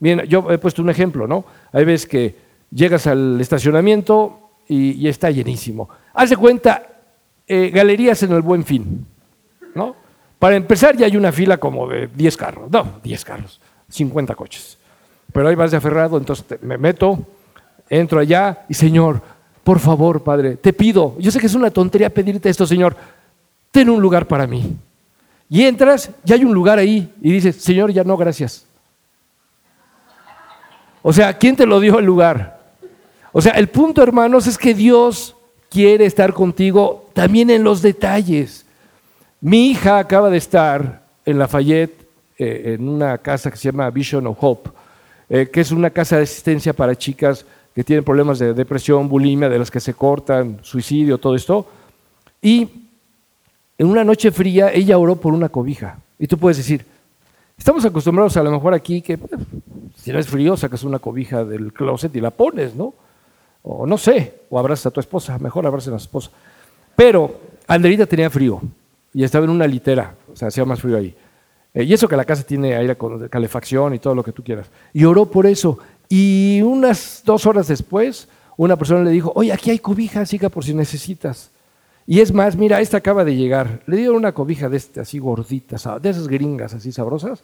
Bien, 0.01 0.23
yo 0.23 0.51
he 0.51 0.59
puesto 0.59 0.83
un 0.83 0.91
ejemplo, 0.91 1.27
¿no? 1.27 1.45
Hay 1.73 1.85
veces 1.85 2.09
que 2.09 2.35
llegas 2.71 3.07
al 3.07 3.41
estacionamiento 3.41 4.41
y, 4.67 5.07
está 5.07 5.31
llenísimo. 5.31 5.89
Haz 6.15 6.31
de 6.31 6.37
cuenta, 6.37 6.83
eh, 7.47 7.71
galerías 7.73 8.23
en 8.23 8.33
el 8.33 8.43
buen 8.43 8.65
fin, 8.65 9.07
¿no? 9.75 9.95
Para 10.39 10.57
empezar 10.57 10.97
ya 10.97 11.07
hay 11.07 11.17
una 11.17 11.33
fila 11.33 11.59
como 11.59 11.89
de 11.89 12.09
10 12.09 12.37
carros, 12.37 12.71
no, 12.71 13.01
10 13.03 13.25
carros, 13.25 13.61
50 13.95 14.35
coches. 14.35 14.77
Pero 15.33 15.49
ahí 15.49 15.55
vas 15.55 15.71
de 15.71 15.77
aferrado, 15.77 16.19
entonces 16.19 16.45
me 16.63 16.77
meto, 16.77 17.19
entro 17.89 18.21
allá 18.21 18.65
y 18.69 18.75
Señor, 18.75 19.23
por 19.63 19.79
favor, 19.79 20.23
Padre, 20.23 20.57
te 20.57 20.73
pido, 20.73 21.17
yo 21.19 21.31
sé 21.31 21.41
que 21.41 21.47
es 21.47 21.55
una 21.55 21.71
tontería 21.71 22.13
pedirte 22.13 22.51
esto, 22.51 22.67
Señor, 22.67 22.97
ten 23.71 23.89
un 23.89 24.01
lugar 24.01 24.27
para 24.27 24.47
mí. 24.47 24.77
Y 25.49 25.63
entras, 25.63 26.11
ya 26.25 26.35
hay 26.35 26.45
un 26.45 26.55
lugar 26.55 26.79
ahí 26.79 27.13
y 27.21 27.33
dices, 27.33 27.57
Señor, 27.57 27.93
ya 27.93 28.05
no, 28.05 28.17
gracias. 28.17 28.67
O 31.03 31.13
sea, 31.13 31.37
¿quién 31.37 31.55
te 31.55 31.67
lo 31.67 31.81
dio 31.81 31.99
el 31.99 32.05
lugar? 32.05 32.61
O 33.33 33.41
sea, 33.41 33.53
el 33.53 33.69
punto, 33.69 34.03
hermanos, 34.03 34.47
es 34.47 34.59
que 34.59 34.75
Dios 34.75 35.37
quiere 35.71 36.07
estar 36.07 36.33
contigo 36.33 37.11
también 37.13 37.51
en 37.51 37.63
los 37.63 37.83
detalles. 37.83 38.65
Mi 39.41 39.71
hija 39.71 39.99
acaba 39.99 40.31
de 40.31 40.39
estar 40.39 41.03
en 41.27 41.39
Lafayette, 41.39 42.04
eh, 42.39 42.75
en 42.75 42.89
una 42.89 43.19
casa 43.19 43.51
que 43.51 43.57
se 43.57 43.71
llama 43.71 43.91
Vision 43.91 44.27
of 44.27 44.39
Hope, 44.41 44.71
eh, 45.29 45.49
que 45.53 45.61
es 45.61 45.71
una 45.71 45.91
casa 45.91 46.17
de 46.17 46.25
asistencia 46.25 46.73
para 46.73 46.97
chicas 46.97 47.47
que 47.75 47.85
tienen 47.85 48.05
problemas 48.05 48.39
de 48.39 48.55
depresión, 48.55 49.09
bulimia, 49.09 49.49
de 49.49 49.59
las 49.59 49.71
que 49.71 49.81
se 49.81 49.95
cortan, 49.95 50.59
suicidio, 50.63 51.19
todo 51.19 51.35
esto. 51.35 51.67
Y 52.41 52.69
en 53.79 53.87
una 53.87 54.05
noche 54.05 54.31
fría 54.31 54.73
ella 54.73 54.99
oró 54.99 55.17
por 55.17 55.33
una 55.33 55.49
cobija. 55.49 55.99
Y 56.19 56.27
tú 56.27 56.39
puedes 56.39 56.57
decir, 56.57 56.85
estamos 57.59 57.85
acostumbrados 57.85 58.37
a 58.37 58.43
lo 58.43 58.51
mejor 58.51 58.75
aquí 58.75 59.03
que 59.03 59.19
pues, 59.19 59.33
si 59.97 60.13
no 60.13 60.19
es 60.19 60.29
frío 60.29 60.57
sacas 60.57 60.85
una 60.85 60.99
cobija 60.99 61.45
del 61.45 61.73
closet 61.73 62.15
y 62.15 62.21
la 62.21 62.31
pones, 62.31 62.75
¿no? 62.75 62.95
O 63.63 63.87
no 63.87 63.97
sé, 63.97 64.43
o 64.51 64.59
abrazas 64.59 64.87
a 64.87 64.91
tu 64.91 65.01
esposa, 65.01 65.39
mejor 65.39 65.67
abrazas 65.67 65.89
a 65.89 65.97
tu 65.97 66.03
esposa. 66.03 66.31
Pero 66.95 67.41
Anderita 67.67 68.07
tenía 68.07 68.31
frío 68.31 68.61
y 69.13 69.25
estaba 69.25 69.45
en 69.45 69.51
una 69.51 69.67
litera, 69.67 70.15
o 70.33 70.37
sea, 70.37 70.49
hacía 70.49 70.65
más 70.65 70.81
frío 70.81 70.97
ahí. 70.97 71.15
Eh, 71.75 71.83
y 71.83 71.93
eso 71.93 72.09
que 72.09 72.17
la 72.17 72.25
casa 72.25 72.45
tiene 72.45 72.75
aire 72.77 72.97
con 72.97 73.29
calefacción 73.29 73.95
y 73.95 73.99
todo 73.99 74.15
lo 74.15 74.23
que 74.23 74.33
tú 74.33 74.43
quieras. 74.43 74.71
Y 74.93 75.05
oró 75.05 75.27
por 75.27 75.45
eso. 75.47 75.79
Y 76.09 76.63
unas 76.63 77.23
dos 77.27 77.45
horas 77.47 77.67
después, 77.67 78.29
una 78.57 78.77
persona 78.77 79.03
le 79.03 79.11
dijo, 79.11 79.33
oye, 79.35 79.53
aquí 79.53 79.71
hay 79.71 79.81
cobijas, 79.81 80.33
hija, 80.33 80.49
por 80.49 80.65
si 80.65 80.73
necesitas. 80.73 81.51
Y 82.07 82.21
es 82.21 82.33
más, 82.33 82.57
mira, 82.57 82.81
esta 82.81 82.99
acaba 82.99 83.25
de 83.25 83.35
llegar. 83.35 83.83
Le 83.87 83.97
dieron 83.97 84.17
una 84.17 84.33
cobija 84.33 84.69
de 84.69 84.77
este, 84.77 85.01
así 85.01 85.19
gordita, 85.19 85.99
de 85.99 86.11
esas 86.11 86.29
gringas 86.29 86.75
así 86.75 86.93
sabrosas. 86.93 87.43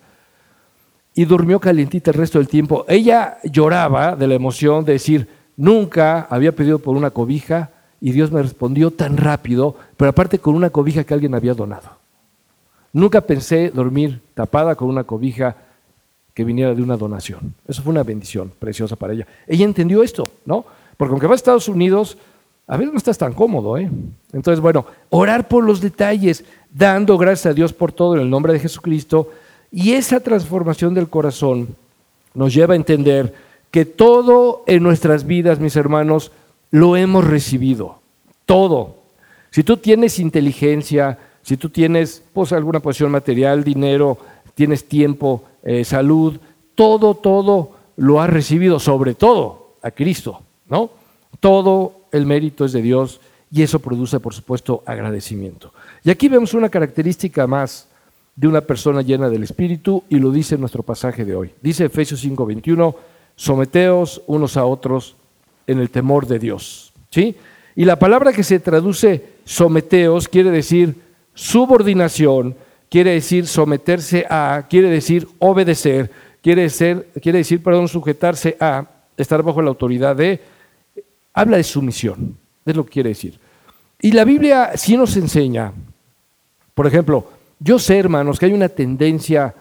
Y 1.15 1.25
durmió 1.25 1.59
calientita 1.59 2.11
el 2.13 2.17
resto 2.19 2.39
del 2.39 2.49
tiempo. 2.49 2.85
Ella 2.87 3.39
lloraba 3.43 4.15
de 4.15 4.29
la 4.29 4.35
emoción 4.35 4.85
de 4.85 4.93
decir, 4.93 5.29
nunca 5.57 6.29
había 6.31 6.55
pedido 6.55 6.79
por 6.79 6.97
una 6.97 7.11
cobija 7.11 7.71
y 8.01 8.13
Dios 8.13 8.31
me 8.31 8.43
respondió 8.43 8.91
tan 8.91 9.17
rápido, 9.17 9.77
pero 9.97 10.11
aparte 10.11 10.39
con 10.39 10.55
una 10.55 10.71
cobija 10.71 11.05
que 11.05 11.15
alguien 11.15 11.35
había 11.35 11.55
donado. 11.55 12.00
Nunca 12.93 13.21
pensé 13.21 13.71
dormir 13.71 14.21
tapada 14.35 14.75
con 14.75 14.89
una 14.89 15.05
cobija 15.05 15.57
que 16.35 16.45
viniera 16.45 16.75
de 16.75 16.83
una 16.83 16.97
donación. 16.97 17.55
Eso 17.67 17.83
fue 17.83 17.93
una 17.93 18.03
bendición 18.03 18.53
preciosa 18.59 18.97
para 18.97 19.13
ella. 19.13 19.27
Ella 19.47 19.65
entendió 19.65 20.03
esto, 20.03 20.31
¿no? 20.45 20.65
Porque 20.97 21.13
aunque 21.13 21.27
va 21.27 21.35
a 21.35 21.37
Estados 21.37 21.69
Unidos, 21.69 22.19
a 22.67 22.77
veces 22.77 22.93
no 22.93 22.99
estás 22.99 23.19
tan 23.19 23.33
cómodo, 23.33 23.77
¿eh? 23.79 23.91
Entonces, 24.33 24.61
bueno, 24.61 24.87
orar 25.11 25.49
por 25.49 25.65
los 25.65 25.81
detalles, 25.81 26.45
dando 26.73 27.19
gracias 27.19 27.47
a 27.47 27.55
Dios 27.55 27.73
por 27.73 27.93
todo 27.93 28.15
en 28.15 28.23
el 28.23 28.31
nombre 28.31 28.53
de 28.53 28.61
Jesucristo, 28.61 29.31
y 29.73 29.93
esa 29.93 30.21
transformación 30.21 30.95
del 30.95 31.09
corazón 31.09 31.69
nos 32.35 32.55
lleva 32.55 32.75
a 32.75 32.77
entender 32.77 33.35
que 33.71 33.85
todo 33.85 34.65
en 34.67 34.83
nuestras 34.83 35.27
vidas, 35.27 35.61
mis 35.61 35.77
hermanos, 35.77 36.33
lo 36.71 36.97
hemos 36.97 37.27
recibido. 37.27 37.99
Todo. 38.47 38.97
Si 39.51 39.63
tú 39.65 39.77
tienes 39.77 40.19
inteligencia, 40.19 41.19
si 41.43 41.57
tú 41.57 41.71
tienes 41.71 42.23
pues, 42.33 42.53
alguna 42.53 42.81
posición 42.81 43.11
material, 43.11 43.65
dinero, 43.65 44.19
tienes 44.55 44.85
tiempo, 44.87 45.45
eh, 45.63 45.85
salud, 45.85 46.39
todo, 46.75 47.15
todo 47.15 47.73
lo 47.97 48.21
has 48.21 48.31
recibido, 48.31 48.79
sobre 48.79 49.15
todo 49.15 49.77
a 49.83 49.91
Cristo, 49.91 50.43
¿no? 50.69 50.91
Todo 51.39 52.07
el 52.13 52.27
mérito 52.27 52.65
es 52.65 52.73
de 52.73 52.83
Dios 52.83 53.21
y 53.51 53.63
eso 53.63 53.81
produce, 53.81 54.21
por 54.21 54.35
supuesto, 54.35 54.83
agradecimiento. 54.87 55.73
Y 56.05 56.11
aquí 56.11 56.29
vemos 56.29 56.55
una 56.55 56.69
característica 56.69 57.47
más 57.47 57.89
de 58.37 58.49
una 58.49 58.61
persona 58.61 59.03
llena 59.03 59.29
del 59.29 59.43
Espíritu 59.43 60.05
y 60.09 60.19
lo 60.19 60.31
dice 60.31 60.57
nuestro 60.57 60.83
pasaje 60.83 61.25
de 61.25 61.35
hoy. 61.35 61.51
Dice 61.61 61.85
Efesios 61.85 62.25
5:21, 62.25 62.95
someteos 63.37 64.23
unos 64.27 64.57
a 64.57 64.65
otros 64.65 65.17
en 65.67 65.79
el 65.79 65.91
temor 65.91 66.27
de 66.27 66.39
Dios. 66.39 66.93
¿sí? 67.11 67.37
Y 67.77 67.85
la 67.85 67.99
palabra 67.99 68.33
que 68.33 68.45
se 68.45 68.61
traduce 68.61 69.25
someteos 69.45 70.29
quiere 70.29 70.51
decir 70.51 70.95
subordinación, 71.41 72.55
quiere 72.91 73.13
decir 73.13 73.47
someterse 73.47 74.27
a, 74.29 74.67
quiere 74.69 74.91
decir 74.91 75.27
obedecer, 75.39 76.11
quiere, 76.43 76.69
ser, 76.69 77.09
quiere 77.23 77.39
decir, 77.39 77.63
perdón, 77.63 77.89
sujetarse 77.89 78.59
a, 78.61 78.85
estar 79.17 79.43
bajo 79.43 79.63
la 79.63 79.71
autoridad 79.71 80.15
de, 80.17 80.39
habla 81.33 81.57
de 81.57 81.65
sumisión, 81.65 82.37
es 82.67 82.77
lo 82.77 82.85
que 82.85 82.91
quiere 82.91 83.09
decir. 83.11 83.39
Y 84.03 84.13
la 84.13 84.25
Biblia 84.25 84.73
sí 84.77 84.99
nos 84.99 85.17
enseña, 85.17 85.73
por 86.75 86.87
ejemplo, 86.87 87.27
yo 87.59 87.79
sé, 87.79 87.99
hermanos, 87.99 88.39
que 88.39 88.47
hay 88.47 88.53
una 88.53 88.69
tendencia 88.69 89.55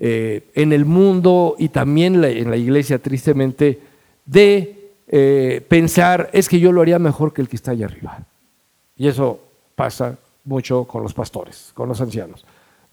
eh, 0.00 0.50
en 0.54 0.72
el 0.72 0.84
mundo 0.84 1.54
y 1.60 1.68
también 1.68 2.24
en 2.24 2.50
la 2.50 2.56
iglesia, 2.56 2.98
tristemente, 2.98 3.78
de 4.26 4.90
eh, 5.06 5.64
pensar, 5.68 6.30
es 6.32 6.48
que 6.48 6.58
yo 6.58 6.72
lo 6.72 6.80
haría 6.80 6.98
mejor 6.98 7.32
que 7.32 7.40
el 7.40 7.48
que 7.48 7.56
está 7.56 7.70
allá 7.70 7.86
arriba. 7.86 8.18
Y 8.96 9.06
eso 9.08 9.40
pasa 9.74 10.18
mucho 10.44 10.84
con 10.84 11.02
los 11.02 11.14
pastores, 11.14 11.72
con 11.74 11.88
los 11.88 12.00
ancianos. 12.00 12.44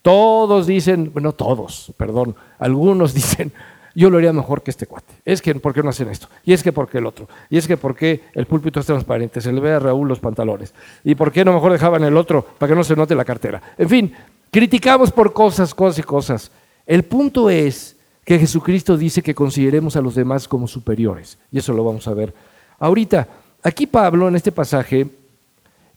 Todos 0.02 0.68
dicen, 0.68 1.12
bueno, 1.14 1.34
todos, 1.34 1.94
perdón, 1.98 2.36
algunos 2.60 3.14
dicen, 3.16 3.54
yo 3.94 4.10
lo 4.10 4.18
haría 4.18 4.34
mejor 4.34 4.64
que 4.64 4.72
este 4.72 4.88
cuate. 4.88 5.14
Es 5.26 5.42
que, 5.42 5.54
¿por 5.56 5.74
qué 5.74 5.84
no 5.84 5.90
hacen 5.90 6.10
esto? 6.10 6.28
Y 6.46 6.54
es 6.54 6.64
que, 6.64 6.72
¿por 6.72 6.90
qué 6.90 7.00
el 7.00 7.06
otro? 7.06 7.28
Y 7.50 7.58
es 7.58 7.68
que, 7.68 7.78
¿por 7.78 7.96
qué 7.96 8.24
el 8.34 8.46
púlpito 8.46 8.80
es 8.80 8.86
transparente? 8.86 9.42
Se 9.42 9.52
le 9.52 9.60
ve 9.60 9.74
a 9.74 9.80
Raúl 9.80 10.08
los 10.08 10.20
pantalones. 10.20 10.74
¿Y 11.04 11.16
por 11.16 11.32
qué 11.32 11.44
no 11.44 11.54
mejor 11.54 11.72
dejaban 11.72 12.04
el 12.04 12.18
otro 12.18 12.46
para 12.58 12.72
que 12.72 12.76
no 12.76 12.84
se 12.84 12.96
note 12.96 13.16
la 13.16 13.26
cartera? 13.26 13.62
En 13.78 13.90
fin, 13.90 14.14
criticamos 14.50 15.12
por 15.12 15.34
cosas, 15.34 15.76
cosas 15.76 16.00
y 16.00 16.04
cosas. 16.04 16.52
El 16.86 17.04
punto 17.04 17.50
es 17.50 17.98
que 18.24 18.40
Jesucristo 18.40 18.98
dice 18.98 19.22
que 19.22 19.36
consideremos 19.36 19.96
a 19.96 20.02
los 20.02 20.16
demás 20.16 20.48
como 20.48 20.68
superiores. 20.68 21.38
Y 21.52 21.60
eso 21.60 21.74
lo 21.74 21.84
vamos 21.84 22.08
a 22.08 22.14
ver 22.14 22.34
ahorita. 22.80 23.28
Aquí 23.64 23.86
Pablo, 23.86 24.28
en 24.28 24.36
este 24.36 24.52
pasaje, 24.52 25.08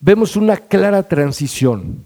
vemos 0.04 0.36
una 0.36 0.58
clara 0.58 1.02
transición 1.02 2.04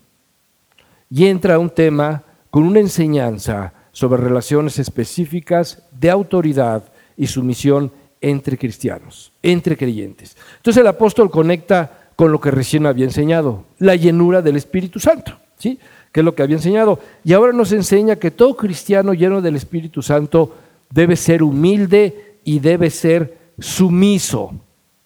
y 1.11 1.27
entra 1.27 1.59
un 1.59 1.69
tema 1.69 2.23
con 2.49 2.63
una 2.63 2.79
enseñanza 2.79 3.73
sobre 3.91 4.23
relaciones 4.23 4.79
específicas 4.79 5.83
de 5.91 6.09
autoridad 6.09 6.85
y 7.17 7.27
sumisión 7.27 7.91
entre 8.21 8.57
cristianos, 8.57 9.33
entre 9.43 9.77
creyentes. 9.77 10.37
Entonces 10.59 10.81
el 10.81 10.87
apóstol 10.87 11.29
conecta 11.29 12.11
con 12.15 12.31
lo 12.31 12.41
que 12.41 12.53
recién 12.53 12.87
había 12.87 13.05
enseñado, 13.05 13.65
la 13.79 13.97
llenura 13.97 14.43
del 14.43 14.55
Espíritu 14.55 15.01
Santo, 15.01 15.37
¿sí? 15.59 15.81
que 16.13 16.21
es 16.21 16.25
lo 16.25 16.37
que 16.37 16.45
había 16.45 16.57
enseñado. 16.57 17.01
Y 17.25 17.33
ahora 17.33 17.53
nos 17.53 17.73
enseña 17.73 18.15
que 18.15 18.31
todo 18.31 18.57
cristiano 18.57 19.13
lleno 19.13 19.41
del 19.41 19.57
Espíritu 19.57 20.03
Santo 20.03 20.55
debe 20.89 21.17
ser 21.17 21.43
humilde 21.43 22.37
y 22.45 22.61
debe 22.61 22.91
ser 22.91 23.39
sumiso. 23.59 24.53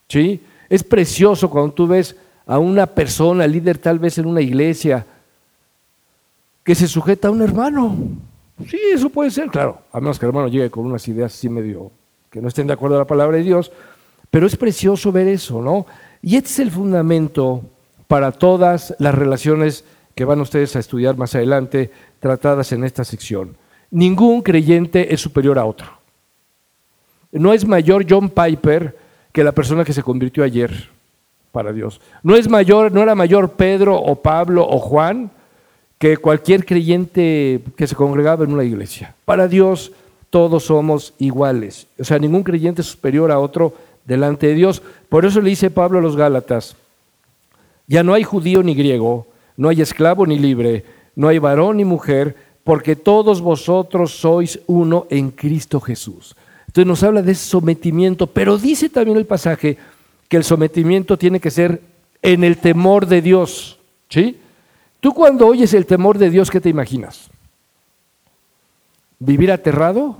¿sí? 0.08 0.42
Es 0.68 0.84
precioso 0.84 1.48
cuando 1.48 1.72
tú 1.72 1.86
ves 1.86 2.16
a 2.52 2.58
una 2.58 2.86
persona, 2.86 3.46
líder 3.46 3.78
tal 3.78 3.98
vez 3.98 4.18
en 4.18 4.26
una 4.26 4.42
iglesia, 4.42 5.06
que 6.62 6.74
se 6.74 6.86
sujeta 6.86 7.28
a 7.28 7.30
un 7.30 7.40
hermano. 7.40 7.96
Sí, 8.68 8.78
eso 8.92 9.08
puede 9.08 9.30
ser, 9.30 9.48
claro, 9.48 9.78
a 9.90 10.00
menos 10.00 10.18
que 10.18 10.26
el 10.26 10.30
hermano 10.30 10.48
llegue 10.48 10.68
con 10.68 10.84
unas 10.84 11.08
ideas 11.08 11.32
así 11.32 11.48
medio 11.48 11.90
que 12.28 12.42
no 12.42 12.48
estén 12.48 12.66
de 12.66 12.74
acuerdo 12.74 12.96
a 12.96 12.98
la 12.98 13.06
palabra 13.06 13.38
de 13.38 13.42
Dios, 13.42 13.72
pero 14.30 14.46
es 14.46 14.54
precioso 14.58 15.10
ver 15.10 15.28
eso, 15.28 15.62
¿no? 15.62 15.86
Y 16.20 16.36
este 16.36 16.50
es 16.50 16.58
el 16.58 16.70
fundamento 16.70 17.62
para 18.06 18.32
todas 18.32 18.94
las 18.98 19.14
relaciones 19.14 19.86
que 20.14 20.26
van 20.26 20.42
ustedes 20.42 20.76
a 20.76 20.80
estudiar 20.80 21.16
más 21.16 21.34
adelante, 21.34 21.90
tratadas 22.20 22.70
en 22.72 22.84
esta 22.84 23.02
sección. 23.02 23.56
Ningún 23.90 24.42
creyente 24.42 25.14
es 25.14 25.22
superior 25.22 25.58
a 25.58 25.64
otro. 25.64 25.88
No 27.32 27.54
es 27.54 27.66
mayor 27.66 28.04
John 28.06 28.28
Piper 28.28 28.94
que 29.32 29.42
la 29.42 29.52
persona 29.52 29.86
que 29.86 29.94
se 29.94 30.02
convirtió 30.02 30.44
ayer 30.44 30.90
para 31.52 31.72
Dios. 31.72 32.00
No 32.22 32.34
es 32.34 32.48
mayor, 32.48 32.90
no 32.92 33.02
era 33.02 33.14
mayor 33.14 33.50
Pedro 33.50 33.96
o 33.96 34.16
Pablo 34.16 34.66
o 34.68 34.78
Juan 34.78 35.30
que 35.98 36.16
cualquier 36.16 36.64
creyente 36.64 37.62
que 37.76 37.86
se 37.86 37.94
congregaba 37.94 38.44
en 38.44 38.52
una 38.52 38.64
iglesia. 38.64 39.14
Para 39.24 39.46
Dios 39.46 39.92
todos 40.30 40.64
somos 40.64 41.14
iguales. 41.18 41.86
O 42.00 42.04
sea, 42.04 42.18
ningún 42.18 42.42
creyente 42.42 42.80
es 42.80 42.88
superior 42.88 43.30
a 43.30 43.38
otro 43.38 43.74
delante 44.04 44.48
de 44.48 44.54
Dios. 44.54 44.82
Por 45.08 45.24
eso 45.24 45.40
le 45.40 45.50
dice 45.50 45.70
Pablo 45.70 45.98
a 45.98 46.02
los 46.02 46.16
Gálatas, 46.16 46.74
ya 47.86 48.02
no 48.02 48.14
hay 48.14 48.24
judío 48.24 48.62
ni 48.62 48.74
griego, 48.74 49.26
no 49.56 49.68
hay 49.68 49.82
esclavo 49.82 50.26
ni 50.26 50.38
libre, 50.38 50.84
no 51.14 51.28
hay 51.28 51.38
varón 51.38 51.76
ni 51.76 51.84
mujer, 51.84 52.34
porque 52.64 52.96
todos 52.96 53.40
vosotros 53.40 54.12
sois 54.12 54.58
uno 54.66 55.06
en 55.10 55.30
Cristo 55.30 55.80
Jesús. 55.80 56.34
Entonces 56.66 56.86
nos 56.86 57.02
habla 57.02 57.20
de 57.20 57.32
ese 57.32 57.44
sometimiento, 57.44 58.26
pero 58.26 58.56
dice 58.56 58.88
también 58.88 59.18
el 59.18 59.26
pasaje 59.26 59.76
que 60.32 60.38
el 60.38 60.44
sometimiento 60.44 61.18
tiene 61.18 61.40
que 61.40 61.50
ser 61.50 61.82
en 62.22 62.42
el 62.42 62.56
temor 62.56 63.06
de 63.06 63.20
Dios. 63.20 63.78
¿Sí? 64.08 64.38
Tú 64.98 65.12
cuando 65.12 65.46
oyes 65.46 65.74
el 65.74 65.84
temor 65.84 66.16
de 66.16 66.30
Dios, 66.30 66.50
¿qué 66.50 66.58
te 66.58 66.70
imaginas? 66.70 67.28
¿Vivir 69.18 69.52
aterrado? 69.52 70.16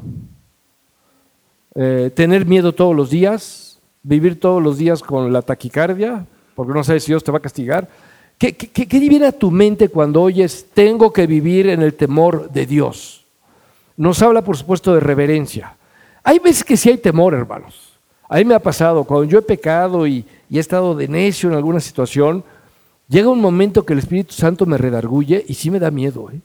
Eh, 1.75 2.13
¿Tener 2.15 2.45
miedo 2.45 2.75
todos 2.75 2.95
los 2.95 3.09
días? 3.09 3.81
¿Vivir 4.03 4.39
todos 4.39 4.63
los 4.63 4.77
días 4.77 5.03
con 5.03 5.33
la 5.33 5.41
taquicardia? 5.41 6.27
Porque 6.55 6.75
no 6.75 6.85
sabes 6.85 7.05
si 7.05 7.13
Dios 7.13 7.25
te 7.25 7.33
va 7.33 7.39
a 7.39 7.43
castigar. 7.49 7.89
¿Qué, 8.37 8.55
qué, 8.55 8.99
viene 8.99 9.25
a 9.25 9.33
tu 9.33 9.51
mente 9.51 9.89
cuando 9.89 10.21
oyes, 10.21 10.67
tengo 10.75 11.11
que 11.11 11.27
vivir 11.27 11.69
en 11.69 11.81
el 11.81 11.95
temor 11.95 12.51
de 12.51 12.67
Dios? 12.67 13.25
Nos 13.97 14.21
habla, 14.21 14.45
por 14.45 14.59
supuesto, 14.59 14.93
de 14.93 15.01
reverencia. 15.01 15.75
Hay 16.23 16.39
veces 16.39 16.65
que 16.65 16.77
sí 16.77 16.91
hay 16.91 16.99
temor, 16.99 17.33
hermanos. 17.33 17.92
A 18.33 18.37
mí 18.37 18.47
me 18.47 18.55
ha 18.55 18.61
pasado, 18.61 19.05
cuando 19.05 19.25
yo 19.25 19.41
he 19.41 19.43
pecado 19.43 20.07
y, 20.07 20.25
he 20.51 20.59
estado 20.59 20.95
de 20.95 21.07
necio 21.07 21.51
en 21.51 21.55
alguna 21.55 21.81
situación, 21.81 22.43
llega 23.07 23.29
un 23.29 23.43
momento 23.43 23.85
que 23.85 23.93
el 23.93 23.99
Espíritu 23.99 24.33
Santo 24.33 24.65
me 24.65 24.79
redarguye 24.79 25.45
y 25.47 25.53
sí 25.53 25.71
me 25.71 25.79
da 25.79 25.91
miedo. 25.91 26.31
¿eh? 26.33 26.41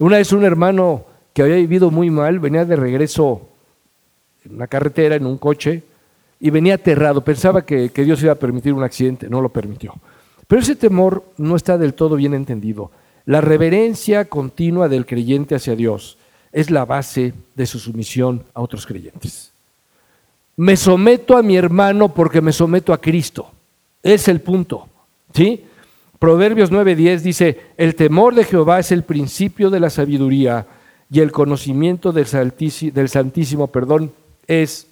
Una 0.00 0.16
vez 0.16 0.32
un 0.32 0.42
hermano 0.42 1.04
que 1.32 1.42
había 1.42 1.54
vivido 1.54 1.92
muy 1.92 2.10
mal 2.10 2.40
venía 2.40 2.64
de 2.64 2.74
regreso 2.74 3.42
en 4.44 4.56
una 4.56 4.66
carretera, 4.66 5.14
en 5.14 5.24
un 5.24 5.38
coche, 5.38 5.84
y 6.40 6.50
venía 6.50 6.74
aterrado, 6.74 7.22
pensaba 7.22 7.64
que, 7.64 7.90
que 7.90 8.02
Dios 8.02 8.20
iba 8.20 8.32
a 8.32 8.34
permitir 8.34 8.72
un 8.72 8.82
accidente, 8.82 9.30
no 9.30 9.40
lo 9.40 9.50
permitió. 9.50 9.94
Pero 10.48 10.62
ese 10.62 10.74
temor 10.74 11.22
no 11.36 11.54
está 11.54 11.78
del 11.78 11.94
todo 11.94 12.16
bien 12.16 12.34
entendido. 12.34 12.90
La 13.24 13.40
reverencia 13.40 14.24
continua 14.24 14.88
del 14.88 15.06
creyente 15.06 15.54
hacia 15.54 15.76
Dios 15.76 16.18
es 16.50 16.72
la 16.72 16.84
base 16.84 17.34
de 17.54 17.66
su 17.66 17.78
sumisión 17.78 18.42
a 18.52 18.62
otros 18.62 18.84
creyentes. 18.84 19.53
Me 20.56 20.76
someto 20.76 21.36
a 21.36 21.42
mi 21.42 21.56
hermano 21.56 22.14
porque 22.14 22.40
me 22.40 22.52
someto 22.52 22.92
a 22.92 23.00
Cristo. 23.00 23.50
Es 24.02 24.28
el 24.28 24.40
punto. 24.40 24.88
¿Sí? 25.32 25.64
Proverbios 26.18 26.70
9:10 26.70 27.20
dice, 27.20 27.60
el 27.76 27.94
temor 27.96 28.34
de 28.34 28.44
Jehová 28.44 28.78
es 28.78 28.92
el 28.92 29.02
principio 29.02 29.68
de 29.70 29.80
la 29.80 29.90
sabiduría 29.90 30.66
y 31.10 31.20
el 31.20 31.32
conocimiento 31.32 32.12
del, 32.12 32.26
del 32.92 33.08
Santísimo 33.08 33.66
perdón, 33.66 34.12
es 34.46 34.86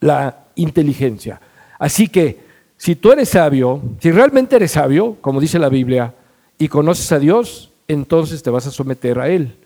la 0.00 0.44
inteligencia. 0.54 1.40
Así 1.78 2.08
que 2.08 2.38
si 2.76 2.96
tú 2.96 3.12
eres 3.12 3.30
sabio, 3.30 3.82
si 4.00 4.10
realmente 4.10 4.56
eres 4.56 4.72
sabio, 4.72 5.16
como 5.20 5.40
dice 5.40 5.58
la 5.58 5.68
Biblia, 5.68 6.14
y 6.58 6.68
conoces 6.68 7.10
a 7.12 7.18
Dios, 7.18 7.70
entonces 7.88 8.42
te 8.42 8.50
vas 8.50 8.66
a 8.66 8.70
someter 8.70 9.18
a 9.18 9.28
Él. 9.28 9.56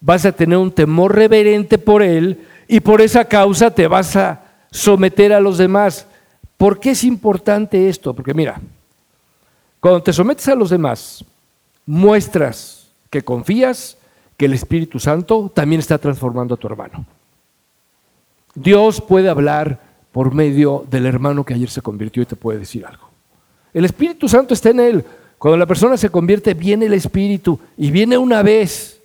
Vas 0.00 0.24
a 0.24 0.32
tener 0.32 0.58
un 0.58 0.70
temor 0.70 1.14
reverente 1.14 1.78
por 1.78 2.02
Él 2.02 2.38
y 2.68 2.80
por 2.80 3.00
esa 3.00 3.24
causa 3.24 3.70
te 3.70 3.86
vas 3.86 4.16
a 4.16 4.45
someter 4.76 5.32
a 5.32 5.40
los 5.40 5.58
demás. 5.58 6.06
¿Por 6.56 6.78
qué 6.78 6.90
es 6.90 7.04
importante 7.04 7.88
esto? 7.88 8.14
Porque 8.14 8.34
mira, 8.34 8.60
cuando 9.80 10.02
te 10.02 10.12
sometes 10.12 10.46
a 10.48 10.54
los 10.54 10.70
demás, 10.70 11.24
muestras 11.86 12.88
que 13.10 13.22
confías 13.22 13.96
que 14.36 14.46
el 14.46 14.52
Espíritu 14.52 14.98
Santo 14.98 15.50
también 15.54 15.80
está 15.80 15.98
transformando 15.98 16.54
a 16.54 16.58
tu 16.58 16.66
hermano. 16.66 17.06
Dios 18.54 19.00
puede 19.00 19.28
hablar 19.28 19.80
por 20.12 20.34
medio 20.34 20.84
del 20.90 21.06
hermano 21.06 21.44
que 21.44 21.54
ayer 21.54 21.70
se 21.70 21.82
convirtió 21.82 22.22
y 22.22 22.26
te 22.26 22.36
puede 22.36 22.58
decir 22.58 22.84
algo. 22.84 23.08
El 23.72 23.84
Espíritu 23.84 24.28
Santo 24.28 24.54
está 24.54 24.70
en 24.70 24.80
él. 24.80 25.04
Cuando 25.38 25.58
la 25.58 25.66
persona 25.66 25.96
se 25.96 26.10
convierte, 26.10 26.54
viene 26.54 26.86
el 26.86 26.94
Espíritu 26.94 27.58
y 27.76 27.90
viene 27.90 28.16
una 28.16 28.42
vez. 28.42 29.00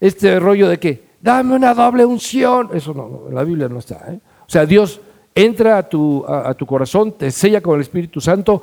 Este 0.00 0.38
rollo 0.38 0.68
de 0.68 0.78
que, 0.78 1.08
dame 1.20 1.54
una 1.54 1.74
doble 1.74 2.04
unción. 2.04 2.70
Eso 2.72 2.92
no, 2.94 3.28
en 3.28 3.34
la 3.34 3.44
Biblia 3.44 3.68
no 3.68 3.78
está. 3.78 4.04
¿eh? 4.08 4.20
O 4.48 4.50
sea, 4.50 4.64
Dios 4.64 5.00
entra 5.34 5.78
a 5.78 5.88
tu, 5.88 6.24
a 6.26 6.54
tu 6.54 6.64
corazón, 6.64 7.12
te 7.12 7.30
sella 7.30 7.60
con 7.60 7.74
el 7.74 7.82
Espíritu 7.82 8.20
Santo 8.20 8.62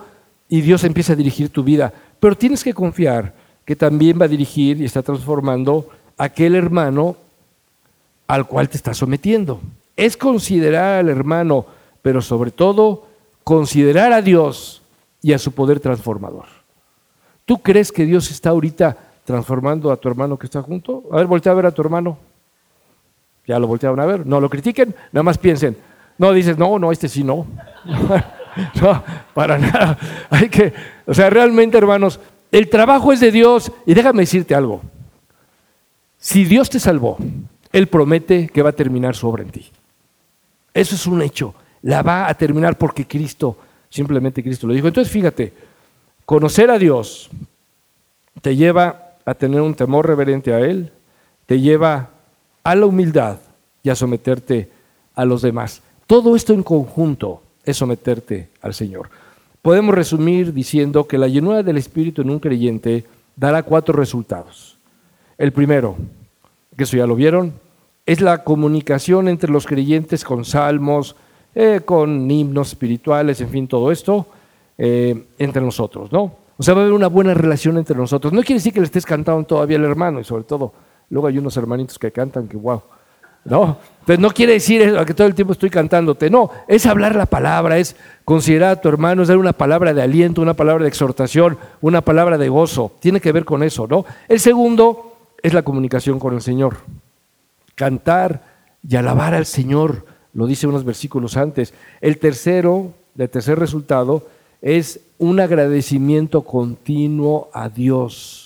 y 0.49 0.61
Dios 0.61 0.83
empieza 0.83 1.13
a 1.13 1.15
dirigir 1.15 1.49
tu 1.49 1.63
vida. 1.63 1.93
Pero 2.19 2.35
tienes 2.35 2.63
que 2.63 2.73
confiar 2.73 3.33
que 3.63 3.75
también 3.75 4.19
va 4.19 4.25
a 4.25 4.29
dirigir 4.29 4.81
y 4.81 4.85
está 4.85 5.01
transformando 5.01 5.87
a 6.17 6.25
aquel 6.25 6.55
hermano 6.55 7.15
al 8.27 8.47
cual 8.47 8.67
te 8.67 8.77
está 8.77 8.93
sometiendo. 8.93 9.61
Es 9.95 10.17
considerar 10.17 10.99
al 10.99 11.09
hermano, 11.09 11.65
pero 12.01 12.21
sobre 12.21 12.51
todo 12.51 13.05
considerar 13.43 14.11
a 14.11 14.21
Dios 14.21 14.81
y 15.21 15.33
a 15.33 15.39
su 15.39 15.51
poder 15.51 15.79
transformador. 15.79 16.45
¿Tú 17.45 17.59
crees 17.59 17.91
que 17.91 18.05
Dios 18.05 18.31
está 18.31 18.49
ahorita 18.49 18.97
transformando 19.23 19.91
a 19.91 19.97
tu 19.97 20.07
hermano 20.07 20.37
que 20.37 20.47
está 20.47 20.61
junto? 20.61 21.03
A 21.11 21.17
ver, 21.17 21.27
voltea 21.27 21.51
a 21.51 21.55
ver 21.55 21.67
a 21.67 21.71
tu 21.71 21.81
hermano. 21.81 22.17
Ya 23.47 23.59
lo 23.59 23.67
voltearon 23.67 23.99
a 23.99 24.05
ver. 24.05 24.25
No 24.25 24.39
lo 24.39 24.49
critiquen, 24.49 24.95
nada 25.11 25.23
más 25.23 25.37
piensen. 25.37 25.77
No 26.17 26.31
dices, 26.31 26.57
no, 26.57 26.79
no, 26.79 26.91
este 26.91 27.09
sí 27.09 27.23
no. 27.23 27.45
no, 28.81 29.03
para 29.33 29.57
nada. 29.57 29.97
Hay 30.29 30.49
que, 30.49 30.73
o 31.05 31.13
sea, 31.13 31.29
realmente, 31.29 31.77
hermanos, 31.77 32.19
el 32.51 32.69
trabajo 32.69 33.11
es 33.11 33.19
de 33.19 33.31
Dios. 33.31 33.71
Y 33.85 33.93
déjame 33.93 34.21
decirte 34.21 34.55
algo. 34.55 34.81
Si 36.17 36.45
Dios 36.45 36.69
te 36.69 36.79
salvó, 36.79 37.17
Él 37.71 37.87
promete 37.87 38.47
que 38.47 38.61
va 38.61 38.69
a 38.69 38.73
terminar 38.73 39.15
su 39.15 39.27
obra 39.27 39.43
en 39.43 39.49
ti. 39.49 39.71
Eso 40.73 40.95
es 40.95 41.05
un 41.05 41.21
hecho. 41.21 41.53
La 41.81 42.01
va 42.01 42.27
a 42.27 42.33
terminar 42.33 42.77
porque 42.77 43.05
Cristo 43.05 43.57
Simplemente 43.95 44.43
Cristo 44.43 44.67
lo 44.67 44.73
dijo. 44.73 44.87
Entonces 44.87 45.09
fíjate, 45.09 45.53
conocer 46.25 46.69
a 46.69 46.77
Dios 46.77 47.29
te 48.41 48.57
lleva 48.57 49.13
a 49.23 49.33
tener 49.35 49.61
un 49.61 49.73
temor 49.73 50.05
reverente 50.05 50.53
a 50.53 50.59
Él, 50.59 50.91
te 51.45 51.61
lleva 51.61 52.09
a 52.65 52.75
la 52.75 52.87
humildad 52.87 53.37
y 53.83 53.89
a 53.89 53.95
someterte 53.95 54.69
a 55.13 55.23
los 55.23 55.43
demás. 55.43 55.83
Todo 56.07 56.35
esto 56.35 56.51
en 56.51 56.63
conjunto 56.63 57.43
es 57.63 57.77
someterte 57.77 58.49
al 58.59 58.73
Señor. 58.73 59.09
Podemos 59.61 59.93
resumir 59.93 60.51
diciendo 60.51 61.07
que 61.07 61.19
la 61.19 61.27
llenura 61.27 61.61
del 61.61 61.77
Espíritu 61.77 62.23
en 62.23 62.31
un 62.31 62.39
creyente 62.39 63.05
dará 63.35 63.61
cuatro 63.61 63.93
resultados. 63.95 64.77
El 65.37 65.53
primero, 65.53 65.95
que 66.75 66.83
eso 66.83 66.97
ya 66.97 67.05
lo 67.05 67.15
vieron, 67.15 67.53
es 68.03 68.19
la 68.19 68.43
comunicación 68.43 69.27
entre 69.27 69.51
los 69.51 69.67
creyentes 69.67 70.23
con 70.23 70.43
salmos, 70.43 71.15
eh, 71.53 71.81
con 71.85 72.29
himnos 72.29 72.69
espirituales, 72.69 73.41
en 73.41 73.49
fin, 73.49 73.67
todo 73.67 73.91
esto 73.91 74.25
eh, 74.77 75.25
entre 75.37 75.61
nosotros, 75.61 76.11
¿no? 76.11 76.35
O 76.57 76.63
sea, 76.63 76.73
va 76.73 76.81
a 76.81 76.83
haber 76.83 76.93
una 76.93 77.07
buena 77.07 77.35
relación 77.35 77.77
entre 77.77 77.95
nosotros. 77.95 78.33
No 78.33 78.41
quiere 78.41 78.55
decir 78.55 78.73
que 78.73 78.79
le 78.79 78.85
estés 78.85 79.05
cantando 79.05 79.43
todavía 79.43 79.77
al 79.77 79.83
hermano, 79.83 80.19
y 80.19 80.23
sobre 80.23 80.45
todo, 80.45 80.73
luego 81.09 81.27
hay 81.27 81.37
unos 81.37 81.55
hermanitos 81.57 81.99
que 81.99 82.11
cantan 82.11 82.47
que 82.47 82.57
wow, 82.57 82.81
¿no? 83.45 83.77
Entonces 83.99 84.19
no 84.19 84.31
quiere 84.31 84.53
decir 84.53 84.95
que 85.05 85.13
todo 85.13 85.27
el 85.27 85.35
tiempo 85.35 85.53
estoy 85.53 85.69
cantándote, 85.69 86.29
no, 86.29 86.51
es 86.67 86.85
hablar 86.85 87.15
la 87.15 87.25
palabra, 87.25 87.77
es 87.77 87.95
considerar 88.23 88.71
a 88.71 88.81
tu 88.81 88.89
hermano, 88.89 89.21
es 89.21 89.27
dar 89.27 89.37
una 89.37 89.53
palabra 89.53 89.93
de 89.93 90.01
aliento, 90.01 90.41
una 90.41 90.53
palabra 90.53 90.83
de 90.83 90.89
exhortación, 90.89 91.57
una 91.81 92.01
palabra 92.01 92.37
de 92.37 92.49
gozo, 92.49 92.91
tiene 92.99 93.19
que 93.19 93.31
ver 93.31 93.45
con 93.45 93.63
eso, 93.63 93.87
¿no? 93.87 94.05
El 94.27 94.39
segundo 94.39 95.17
es 95.41 95.53
la 95.53 95.63
comunicación 95.63 96.19
con 96.19 96.33
el 96.33 96.41
Señor, 96.41 96.77
cantar 97.75 98.55
y 98.87 98.95
alabar 98.95 99.33
al 99.33 99.45
Señor 99.45 100.05
lo 100.35 100.45
dice 100.45 100.67
unos 100.67 100.83
versículos 100.83 101.37
antes. 101.37 101.73
El 102.01 102.19
tercero, 102.19 102.91
el 103.17 103.29
tercer 103.29 103.57
resultado, 103.57 104.27
es 104.61 104.99
un 105.17 105.39
agradecimiento 105.39 106.41
continuo 106.41 107.49
a 107.53 107.69
Dios, 107.69 108.44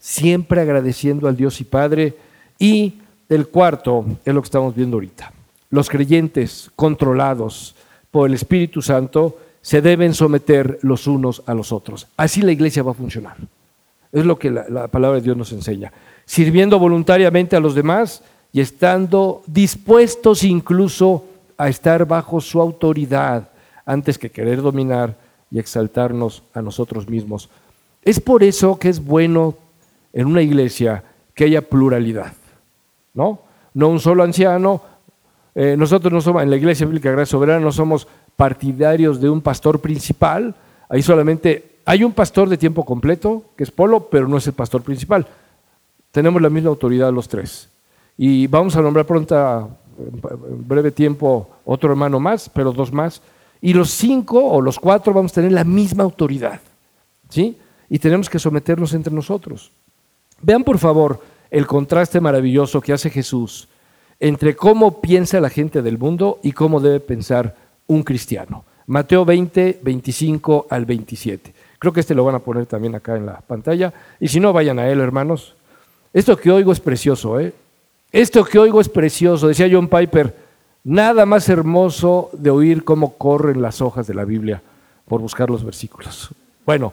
siempre 0.00 0.60
agradeciendo 0.60 1.28
al 1.28 1.36
Dios 1.36 1.60
y 1.60 1.64
Padre. 1.64 2.16
Y 2.58 2.94
el 3.28 3.46
cuarto 3.46 4.04
es 4.24 4.34
lo 4.34 4.42
que 4.42 4.46
estamos 4.46 4.74
viendo 4.74 4.96
ahorita. 4.96 5.32
Los 5.70 5.88
creyentes 5.88 6.70
controlados 6.74 7.76
por 8.10 8.28
el 8.28 8.34
Espíritu 8.34 8.82
Santo 8.82 9.38
se 9.62 9.80
deben 9.80 10.14
someter 10.14 10.80
los 10.82 11.06
unos 11.06 11.44
a 11.46 11.54
los 11.54 11.70
otros. 11.70 12.08
Así 12.16 12.42
la 12.42 12.50
iglesia 12.50 12.82
va 12.82 12.90
a 12.90 12.94
funcionar. 12.94 13.36
Es 14.10 14.24
lo 14.24 14.36
que 14.36 14.50
la, 14.50 14.68
la 14.68 14.88
palabra 14.88 15.18
de 15.18 15.22
Dios 15.22 15.36
nos 15.36 15.52
enseña. 15.52 15.92
Sirviendo 16.24 16.80
voluntariamente 16.80 17.54
a 17.54 17.60
los 17.60 17.76
demás, 17.76 18.24
y 18.52 18.60
estando 18.60 19.42
dispuestos 19.46 20.44
incluso 20.44 21.24
a 21.56 21.68
estar 21.68 22.06
bajo 22.06 22.40
su 22.40 22.60
autoridad 22.60 23.48
antes 23.84 24.18
que 24.18 24.30
querer 24.30 24.62
dominar 24.62 25.16
y 25.50 25.58
exaltarnos 25.58 26.42
a 26.54 26.62
nosotros 26.62 27.08
mismos. 27.08 27.48
Es 28.02 28.20
por 28.20 28.42
eso 28.42 28.78
que 28.78 28.88
es 28.88 29.04
bueno 29.04 29.56
en 30.12 30.26
una 30.26 30.42
iglesia 30.42 31.02
que 31.34 31.44
haya 31.44 31.62
pluralidad, 31.62 32.32
¿no? 33.14 33.40
No 33.74 33.88
un 33.88 34.00
solo 34.00 34.22
anciano. 34.22 34.82
Eh, 35.54 35.76
nosotros 35.76 36.12
no 36.12 36.20
somos, 36.20 36.42
en 36.42 36.50
la 36.50 36.56
Iglesia 36.56 36.86
Bíblica 36.86 37.10
Gracia 37.10 37.32
Soberana 37.32 37.60
no 37.60 37.72
somos 37.72 38.06
partidarios 38.36 39.20
de 39.20 39.30
un 39.30 39.40
pastor 39.40 39.80
principal. 39.80 40.54
Ahí 40.88 41.02
solamente 41.02 41.78
hay 41.84 42.04
un 42.04 42.12
pastor 42.12 42.48
de 42.48 42.56
tiempo 42.56 42.84
completo, 42.84 43.44
que 43.56 43.64
es 43.64 43.70
Polo, 43.70 44.08
pero 44.10 44.28
no 44.28 44.36
es 44.36 44.46
el 44.46 44.52
pastor 44.52 44.82
principal. 44.82 45.26
Tenemos 46.10 46.42
la 46.42 46.50
misma 46.50 46.70
autoridad 46.70 47.12
los 47.12 47.28
tres. 47.28 47.68
Y 48.16 48.46
vamos 48.46 48.76
a 48.76 48.82
nombrar 48.82 49.06
pronto, 49.06 49.70
en 49.98 50.68
breve 50.68 50.90
tiempo, 50.90 51.48
otro 51.64 51.90
hermano 51.90 52.20
más, 52.20 52.48
pero 52.48 52.72
dos 52.72 52.92
más. 52.92 53.22
Y 53.60 53.72
los 53.72 53.90
cinco 53.90 54.44
o 54.44 54.60
los 54.60 54.78
cuatro 54.78 55.12
vamos 55.12 55.32
a 55.32 55.36
tener 55.36 55.52
la 55.52 55.64
misma 55.64 56.04
autoridad. 56.04 56.60
¿Sí? 57.28 57.56
Y 57.88 57.98
tenemos 57.98 58.28
que 58.28 58.38
someternos 58.38 58.92
entre 58.94 59.12
nosotros. 59.12 59.70
Vean, 60.42 60.64
por 60.64 60.78
favor, 60.78 61.20
el 61.50 61.66
contraste 61.66 62.20
maravilloso 62.20 62.80
que 62.80 62.92
hace 62.92 63.10
Jesús 63.10 63.68
entre 64.20 64.54
cómo 64.54 65.00
piensa 65.00 65.40
la 65.40 65.48
gente 65.48 65.80
del 65.80 65.98
mundo 65.98 66.38
y 66.42 66.52
cómo 66.52 66.80
debe 66.80 67.00
pensar 67.00 67.56
un 67.86 68.02
cristiano. 68.02 68.64
Mateo 68.86 69.24
20, 69.24 69.80
25 69.82 70.66
al 70.68 70.84
27. 70.84 71.54
Creo 71.78 71.92
que 71.92 72.00
este 72.00 72.14
lo 72.14 72.24
van 72.24 72.34
a 72.34 72.40
poner 72.40 72.66
también 72.66 72.94
acá 72.94 73.16
en 73.16 73.24
la 73.24 73.40
pantalla. 73.40 73.92
Y 74.20 74.28
si 74.28 74.38
no, 74.38 74.52
vayan 74.52 74.78
a 74.78 74.88
él, 74.88 75.00
hermanos. 75.00 75.54
Esto 76.12 76.36
que 76.36 76.50
oigo 76.50 76.72
es 76.72 76.80
precioso, 76.80 77.40
¿eh? 77.40 77.54
Esto 78.12 78.44
que 78.44 78.58
oigo 78.58 78.80
es 78.80 78.88
precioso, 78.88 79.48
decía 79.48 79.68
John 79.70 79.88
Piper, 79.88 80.34
nada 80.82 81.24
más 81.24 81.48
hermoso 81.48 82.30
de 82.32 82.50
oír 82.50 82.84
cómo 82.84 83.14
corren 83.14 83.62
las 83.62 83.80
hojas 83.80 84.06
de 84.06 84.14
la 84.14 84.24
Biblia 84.24 84.60
por 85.06 85.20
buscar 85.20 85.48
los 85.48 85.64
versículos. 85.64 86.30
Bueno, 86.66 86.92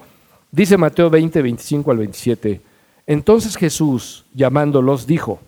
dice 0.52 0.78
Mateo 0.78 1.10
20, 1.10 1.42
25 1.42 1.92
al 1.92 1.98
27, 1.98 2.62
entonces 3.08 3.58
Jesús, 3.58 4.26
llamándolos, 4.34 5.08
dijo, 5.08 5.40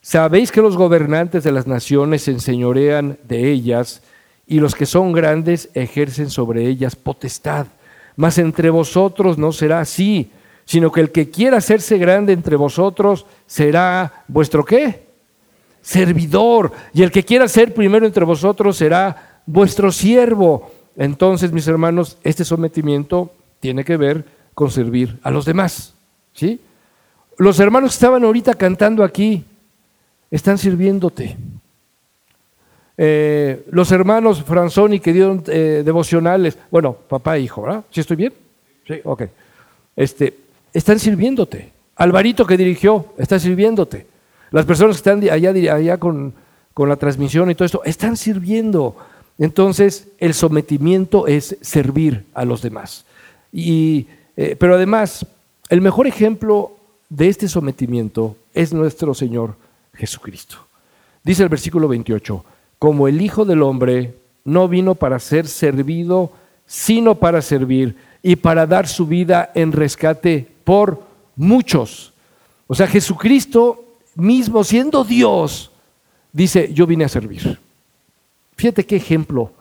¿sabéis 0.00 0.50
que 0.50 0.62
los 0.62 0.76
gobernantes 0.76 1.44
de 1.44 1.52
las 1.52 1.68
naciones 1.68 2.22
se 2.22 2.32
enseñorean 2.32 3.18
de 3.22 3.52
ellas 3.52 4.02
y 4.46 4.58
los 4.58 4.74
que 4.74 4.86
son 4.86 5.12
grandes 5.12 5.70
ejercen 5.74 6.30
sobre 6.30 6.66
ellas 6.66 6.96
potestad? 6.96 7.68
Mas 8.16 8.38
entre 8.38 8.70
vosotros 8.70 9.38
no 9.38 9.52
será 9.52 9.80
así 9.80 10.30
sino 10.64 10.92
que 10.92 11.00
el 11.00 11.10
que 11.10 11.28
quiera 11.28 11.58
hacerse 11.58 11.98
grande 11.98 12.32
entre 12.32 12.56
vosotros 12.56 13.26
será 13.46 14.24
vuestro 14.28 14.64
qué? 14.64 15.02
servidor, 15.82 16.72
y 16.94 17.02
el 17.02 17.10
que 17.10 17.24
quiera 17.24 17.48
ser 17.48 17.74
primero 17.74 18.06
entre 18.06 18.24
vosotros 18.24 18.76
será 18.76 19.40
vuestro 19.44 19.90
siervo. 19.90 20.70
Entonces, 20.96 21.52
mis 21.52 21.66
hermanos, 21.66 22.18
este 22.22 22.44
sometimiento 22.44 23.32
tiene 23.58 23.84
que 23.84 23.96
ver 23.96 24.24
con 24.54 24.70
servir 24.70 25.18
a 25.22 25.30
los 25.30 25.44
demás. 25.44 25.94
¿Sí? 26.32 26.60
Los 27.38 27.58
hermanos 27.60 27.90
que 27.90 27.94
estaban 27.94 28.24
ahorita 28.24 28.54
cantando 28.54 29.02
aquí 29.02 29.44
están 30.30 30.58
sirviéndote. 30.58 31.36
Eh, 32.96 33.64
los 33.70 33.90
hermanos 33.90 34.42
Franzoni 34.42 35.00
que 35.00 35.12
dieron 35.12 35.42
eh, 35.46 35.82
devocionales, 35.84 36.58
bueno, 36.70 36.92
papá 36.94 37.36
e 37.36 37.40
hijo, 37.40 37.62
¿verdad? 37.62 37.84
¿Sí 37.90 38.00
estoy 38.00 38.16
bien? 38.16 38.32
Sí, 38.86 39.00
ok. 39.04 39.22
Este, 39.96 40.38
están 40.72 40.98
sirviéndote. 40.98 41.72
Alvarito 41.96 42.46
que 42.46 42.56
dirigió, 42.56 43.14
está 43.18 43.38
sirviéndote. 43.38 44.06
Las 44.50 44.66
personas 44.66 44.96
que 44.96 45.10
están 45.10 45.22
allá, 45.30 45.98
con, 45.98 46.34
con 46.74 46.88
la 46.88 46.96
transmisión 46.96 47.50
y 47.50 47.54
todo 47.54 47.66
esto, 47.66 47.82
están 47.84 48.16
sirviendo. 48.16 48.96
Entonces, 49.38 50.08
el 50.18 50.34
sometimiento 50.34 51.26
es 51.26 51.56
servir 51.60 52.26
a 52.34 52.44
los 52.44 52.62
demás. 52.62 53.04
Y, 53.50 54.06
eh, 54.36 54.56
pero 54.58 54.74
además, 54.74 55.26
el 55.68 55.80
mejor 55.80 56.06
ejemplo 56.06 56.76
de 57.08 57.28
este 57.28 57.48
sometimiento 57.48 58.36
es 58.54 58.72
nuestro 58.72 59.14
Señor 59.14 59.54
Jesucristo. 59.94 60.56
Dice 61.22 61.42
el 61.42 61.48
versículo 61.48 61.88
28, 61.88 62.44
como 62.78 63.08
el 63.08 63.20
Hijo 63.20 63.44
del 63.44 63.62
Hombre 63.62 64.14
no 64.44 64.68
vino 64.68 64.94
para 64.94 65.18
ser 65.18 65.46
servido, 65.46 66.32
sino 66.66 67.14
para 67.14 67.42
servir 67.42 67.96
y 68.22 68.36
para 68.36 68.66
dar 68.66 68.88
su 68.88 69.06
vida 69.06 69.50
en 69.54 69.72
rescate 69.72 70.48
por 70.64 71.02
muchos. 71.36 72.12
O 72.66 72.74
sea, 72.74 72.86
Jesucristo 72.86 73.84
mismo 74.14 74.64
siendo 74.64 75.04
Dios, 75.04 75.70
dice, 76.32 76.72
yo 76.72 76.86
vine 76.86 77.04
a 77.04 77.08
servir. 77.08 77.58
Fíjate 78.56 78.84
qué 78.84 78.96
ejemplo. 78.96 79.52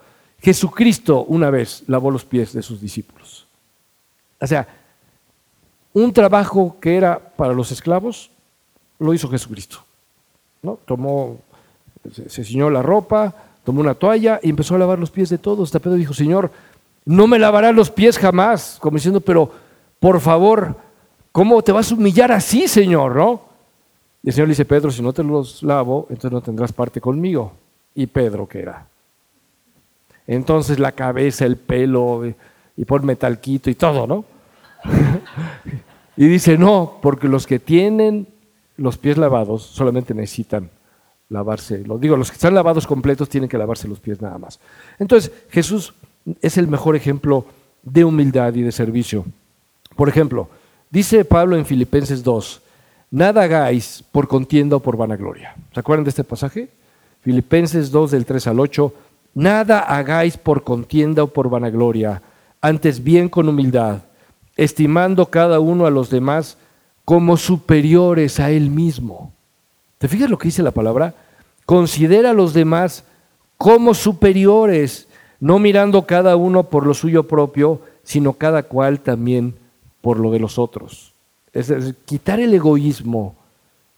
Jesucristo 0.42 1.24
una 1.24 1.50
vez 1.50 1.84
lavó 1.88 2.12
los 2.12 2.26
pies 2.26 2.54
de 2.54 2.64
sus 2.64 2.82
discípulos. 2.82 3.46
O 4.40 4.48
sea, 4.48 4.68
un 5.94 6.14
trabajo 6.14 6.78
que 6.80 6.96
era 6.96 7.20
para 7.20 7.54
los 7.54 7.72
esclavos, 7.72 8.32
lo 9.00 9.14
hizo 9.14 9.30
Jesucristo. 9.30 9.80
¿no? 10.62 10.78
Tomó, 10.86 11.38
se, 12.28 12.44
ciñó 12.44 12.70
la 12.70 12.82
ropa, 12.82 13.34
tomó 13.64 13.82
una 13.82 13.96
toalla 13.96 14.40
y 14.42 14.50
empezó 14.50 14.76
a 14.76 14.80
lavar 14.80 15.00
los 15.00 15.12
pies 15.12 15.30
de 15.30 15.38
todos. 15.38 15.70
Hasta 15.70 15.80
Pedro 15.80 15.96
dijo, 15.96 16.14
Señor, 16.14 16.52
no 17.06 17.28
me 17.28 17.40
lavará 17.40 17.72
los 17.72 17.90
pies 17.90 18.18
jamás, 18.18 18.78
como 18.80 18.98
diciendo, 18.98 19.22
pero 19.22 19.52
por 20.00 20.20
favor, 20.20 20.76
¿cómo 21.32 21.62
te 21.62 21.72
vas 21.72 21.92
a 21.92 21.96
humillar 21.96 22.32
así, 22.32 22.68
Señor? 22.68 23.16
¿No? 23.16 23.42
Y 24.24 24.30
el 24.30 24.34
Señor 24.34 24.48
le 24.48 24.52
dice, 24.52 24.66
Pedro, 24.66 24.92
si 24.92 25.02
no 25.02 25.14
te 25.14 25.24
los 25.24 25.64
lavo, 25.64 26.06
entonces 26.10 26.32
no 26.32 26.42
tendrás 26.42 26.72
parte 26.72 27.02
conmigo. 27.02 27.54
¿Y 27.96 28.06
Pedro 28.08 28.48
qué 28.48 28.60
era? 28.60 28.86
Entonces 30.28 30.80
la 30.80 30.92
cabeza, 30.92 31.46
el 31.46 31.58
pelo, 31.58 32.24
y 32.78 32.86
por 32.86 33.04
metalquito 33.04 33.70
y 33.70 33.76
todo, 33.76 34.08
¿no? 34.08 34.24
Y 36.18 36.28
dice, 36.28 36.58
no, 36.58 37.00
porque 37.02 37.28
los 37.28 37.48
que 37.48 37.60
tienen 37.60 38.28
los 38.78 38.98
pies 38.98 39.18
lavados 39.18 39.64
solamente 39.64 40.14
necesitan 40.14 40.70
lavarse. 41.30 41.84
Lo 41.86 41.98
digo, 41.98 42.18
los 42.18 42.30
que 42.30 42.36
están 42.36 42.54
lavados 42.54 42.88
completos 42.88 43.30
tienen 43.30 43.50
que 43.50 43.58
lavarse 43.58 43.88
los 43.88 44.00
pies 44.00 44.22
nada 44.22 44.38
más. 44.38 44.60
Entonces, 45.00 45.32
Jesús 45.50 45.94
es 46.42 46.58
el 46.58 46.68
mejor 46.68 46.96
ejemplo 46.96 47.46
de 47.84 48.04
humildad 48.04 48.54
y 48.54 48.62
de 48.62 48.72
servicio. 48.72 49.26
Por 49.96 50.10
ejemplo, 50.10 50.50
dice 50.90 51.26
Pablo 51.26 51.58
en 51.58 51.66
Filipenses 51.66 52.24
2, 52.24 52.62
nada 53.12 53.44
hagáis 53.44 54.04
por 54.12 54.28
contienda 54.28 54.76
o 54.76 54.80
por 54.80 54.98
vanagloria. 54.98 55.56
¿Se 55.74 55.80
acuerdan 55.80 56.04
de 56.04 56.10
este 56.10 56.24
pasaje? 56.24 56.70
Filipenses 57.22 57.92
2 57.92 58.12
del 58.12 58.26
3 58.26 58.48
al 58.48 58.60
8, 58.60 58.94
nada 59.36 59.80
hagáis 59.80 60.38
por 60.38 60.64
contienda 60.64 61.24
o 61.24 61.28
por 61.28 61.50
vanagloria, 61.50 62.22
antes 62.62 63.04
bien 63.04 63.30
con 63.30 63.48
humildad, 63.48 64.02
estimando 64.64 65.26
cada 65.26 65.60
uno 65.60 65.88
a 65.88 65.90
los 65.90 66.12
demás 66.12 66.56
como 67.04 67.36
superiores 67.36 68.40
a 68.40 68.52
él 68.52 68.70
mismo. 68.70 69.34
¿Te 69.98 70.08
fijas 70.08 70.30
lo 70.30 70.38
que 70.38 70.50
dice 70.50 70.62
la 70.62 70.70
palabra? 70.70 71.16
Considera 71.66 72.30
a 72.30 72.34
los 72.34 72.54
demás 72.54 73.04
como 73.58 73.96
superiores 73.96 75.08
no 75.40 75.58
mirando 75.58 76.06
cada 76.06 76.36
uno 76.36 76.64
por 76.64 76.86
lo 76.86 76.94
suyo 76.94 77.28
propio, 77.28 77.82
sino 78.04 78.34
cada 78.34 78.62
cual 78.62 79.00
también 79.00 79.56
por 80.00 80.20
lo 80.20 80.30
de 80.30 80.40
los 80.40 80.60
otros. 80.60 81.14
Es 81.54 81.68
decir, 81.68 81.96
quitar 82.06 82.40
el 82.40 82.54
egoísmo 82.54 83.36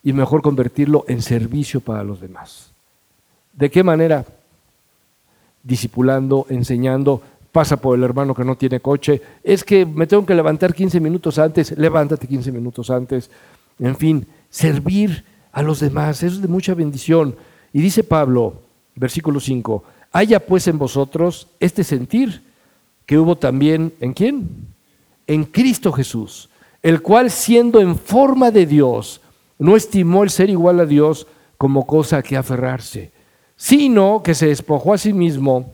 y 0.01 0.13
mejor 0.13 0.41
convertirlo 0.41 1.03
en 1.09 1.21
servicio 1.21 1.81
para 1.81 2.05
los 2.05 2.21
demás. 2.21 2.71
¿De 3.51 3.69
qué 3.69 3.83
manera? 3.83 4.25
Discipulando, 5.61 6.45
enseñando, 6.47 7.21
pasa 7.53 7.77
por 7.77 7.95
el 7.95 8.03
hermano 8.03 8.33
que 8.33 8.43
no 8.43 8.57
tiene 8.57 8.79
coche, 8.79 9.21
es 9.43 9.63
que 9.63 9.85
me 9.85 10.07
tengo 10.07 10.25
que 10.25 10.33
levantar 10.33 10.73
15 10.73 10.99
minutos 10.99 11.37
antes, 11.37 11.77
levántate 11.77 12.27
15 12.27 12.51
minutos 12.51 12.89
antes, 12.89 13.29
en 13.77 13.95
fin, 13.95 14.27
servir 14.49 15.23
a 15.51 15.61
los 15.61 15.79
demás, 15.79 16.23
eso 16.23 16.35
es 16.35 16.41
de 16.41 16.47
mucha 16.47 16.73
bendición. 16.73 17.35
Y 17.71 17.79
dice 17.79 18.03
Pablo, 18.03 18.55
versículo 18.95 19.39
5, 19.39 19.83
Haya 20.11 20.39
pues 20.39 20.67
en 20.67 20.79
vosotros 20.79 21.47
este 21.59 21.83
sentir 21.83 22.41
que 23.05 23.19
hubo 23.19 23.37
también 23.37 23.93
en 23.99 24.13
quién? 24.13 24.49
En 25.27 25.43
Cristo 25.43 25.91
Jesús, 25.91 26.49
el 26.81 27.03
cual 27.03 27.29
siendo 27.29 27.79
en 27.79 27.95
forma 27.95 28.49
de 28.49 28.65
Dios, 28.65 29.21
no 29.59 29.75
estimó 29.75 30.23
el 30.23 30.31
ser 30.31 30.49
igual 30.49 30.79
a 30.79 30.87
Dios 30.87 31.27
como 31.59 31.85
cosa 31.85 32.17
a 32.17 32.23
que 32.23 32.35
aferrarse, 32.35 33.11
sino 33.55 34.23
que 34.23 34.33
se 34.33 34.47
despojó 34.47 34.93
a 34.93 34.97
sí 34.97 35.13
mismo, 35.13 35.71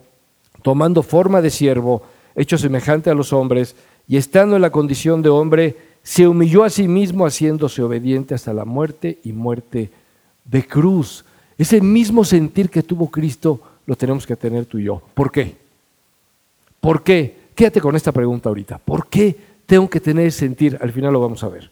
tomando 0.61 1.03
forma 1.03 1.41
de 1.41 1.49
siervo, 1.49 2.03
hecho 2.35 2.57
semejante 2.57 3.09
a 3.09 3.15
los 3.15 3.33
hombres, 3.33 3.75
y 4.07 4.17
estando 4.17 4.55
en 4.55 4.61
la 4.61 4.71
condición 4.71 5.21
de 5.21 5.29
hombre, 5.29 5.77
se 6.03 6.27
humilló 6.27 6.63
a 6.63 6.69
sí 6.69 6.87
mismo 6.87 7.25
haciéndose 7.25 7.81
obediente 7.81 8.33
hasta 8.33 8.53
la 8.53 8.65
muerte 8.65 9.19
y 9.23 9.33
muerte 9.33 9.91
de 10.45 10.65
cruz. 10.65 11.25
Ese 11.57 11.81
mismo 11.81 12.23
sentir 12.23 12.69
que 12.69 12.83
tuvo 12.83 13.09
Cristo 13.09 13.59
lo 13.85 13.95
tenemos 13.95 14.25
que 14.25 14.35
tener 14.35 14.65
tú 14.65 14.77
y 14.79 14.85
yo. 14.85 15.01
¿Por 15.13 15.31
qué? 15.31 15.55
¿Por 16.79 17.03
qué? 17.03 17.35
Quédate 17.53 17.81
con 17.81 17.95
esta 17.95 18.11
pregunta 18.11 18.49
ahorita. 18.49 18.77
¿Por 18.77 19.07
qué 19.07 19.35
tengo 19.65 19.89
que 19.89 19.99
tener 19.99 20.31
sentir? 20.31 20.77
Al 20.81 20.91
final 20.91 21.13
lo 21.13 21.19
vamos 21.19 21.43
a 21.43 21.49
ver. 21.49 21.69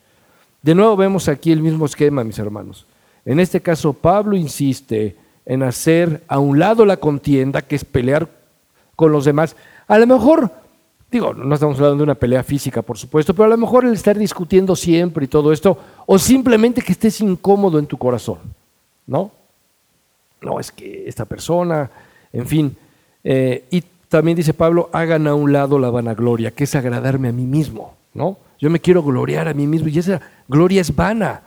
De 0.61 0.75
nuevo 0.75 0.97
vemos 0.97 1.29
aquí 1.29 1.51
el 1.51 1.61
mismo 1.61 1.85
esquema, 1.85 2.23
mis 2.23 2.39
hermanos. 2.39 2.85
En 3.23 3.39
este 3.39 3.61
caso, 3.61 3.93
Pablo 3.93 4.35
insiste 4.35 5.15
en 5.45 5.63
hacer 5.63 6.23
a 6.27 6.39
un 6.39 6.59
lado 6.59 6.85
la 6.85 6.97
contienda, 6.97 7.61
que 7.61 7.75
es 7.75 7.85
pelear 7.85 8.29
con 8.97 9.13
los 9.13 9.23
demás. 9.23 9.55
A 9.87 9.97
lo 9.97 10.05
mejor, 10.05 10.51
digo, 11.09 11.33
no 11.33 11.53
estamos 11.53 11.77
hablando 11.77 11.99
de 11.99 12.03
una 12.03 12.15
pelea 12.15 12.43
física, 12.43 12.81
por 12.81 12.97
supuesto, 12.97 13.33
pero 13.33 13.45
a 13.45 13.49
lo 13.49 13.57
mejor 13.57 13.85
el 13.85 13.93
estar 13.93 14.17
discutiendo 14.17 14.75
siempre 14.75 15.23
y 15.23 15.29
todo 15.29 15.53
esto, 15.53 15.77
o 16.05 16.19
simplemente 16.19 16.81
que 16.81 16.91
estés 16.91 17.21
incómodo 17.21 17.79
en 17.79 17.85
tu 17.85 17.97
corazón, 17.97 18.39
¿no? 19.05 19.31
No, 20.41 20.59
es 20.59 20.69
que 20.69 21.07
esta 21.07 21.23
persona 21.23 21.89
en 22.33 22.45
fin, 22.45 22.77
eh, 23.23 23.65
y 23.69 23.83
también 24.09 24.37
dice 24.37 24.53
Pablo, 24.53 24.89
hagan 24.93 25.27
a 25.27 25.35
un 25.35 25.51
lado 25.51 25.79
la 25.79 25.89
vanagloria, 25.89 26.51
que 26.51 26.65
es 26.65 26.75
agradarme 26.75 27.29
a 27.29 27.33
mí 27.33 27.45
mismo, 27.45 27.95
¿no? 28.13 28.37
Yo 28.59 28.69
me 28.69 28.79
quiero 28.79 29.03
gloriar 29.03 29.47
a 29.47 29.53
mí 29.53 29.67
mismo 29.67 29.87
y 29.87 29.99
esa 29.99 30.21
gloria 30.47 30.81
es 30.81 30.95
vana. 30.95 31.41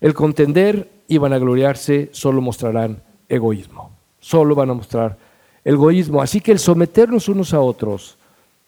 El 0.00 0.14
contender 0.14 0.90
y 1.08 1.18
vanagloriarse 1.18 2.10
solo 2.12 2.40
mostrarán 2.40 3.02
egoísmo, 3.28 3.90
solo 4.20 4.54
van 4.54 4.70
a 4.70 4.74
mostrar 4.74 5.16
egoísmo. 5.64 6.20
Así 6.20 6.40
que 6.40 6.52
el 6.52 6.58
someternos 6.58 7.28
unos 7.28 7.54
a 7.54 7.60
otros 7.60 8.16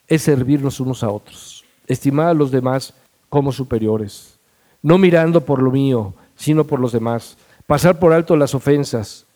es 0.09 0.23
servirnos 0.23 0.81
unos 0.81 1.03
a 1.03 1.11
otros, 1.11 1.65
estimar 1.87 2.29
a 2.29 2.35
los 2.35 2.51
demás 2.51 2.95
como 3.29 3.53
superiores, 3.53 4.39
no 4.83 4.99
mirando 4.99 5.45
por 5.45 5.63
lo 5.63 5.71
mío, 5.71 6.15
sino 6.37 6.65
por 6.65 6.81
los 6.81 6.93
demás, 6.93 7.37
pasar 7.67 7.99
por 7.99 8.13
alto 8.13 8.37
las 8.37 8.55
ofensas, 8.55 9.27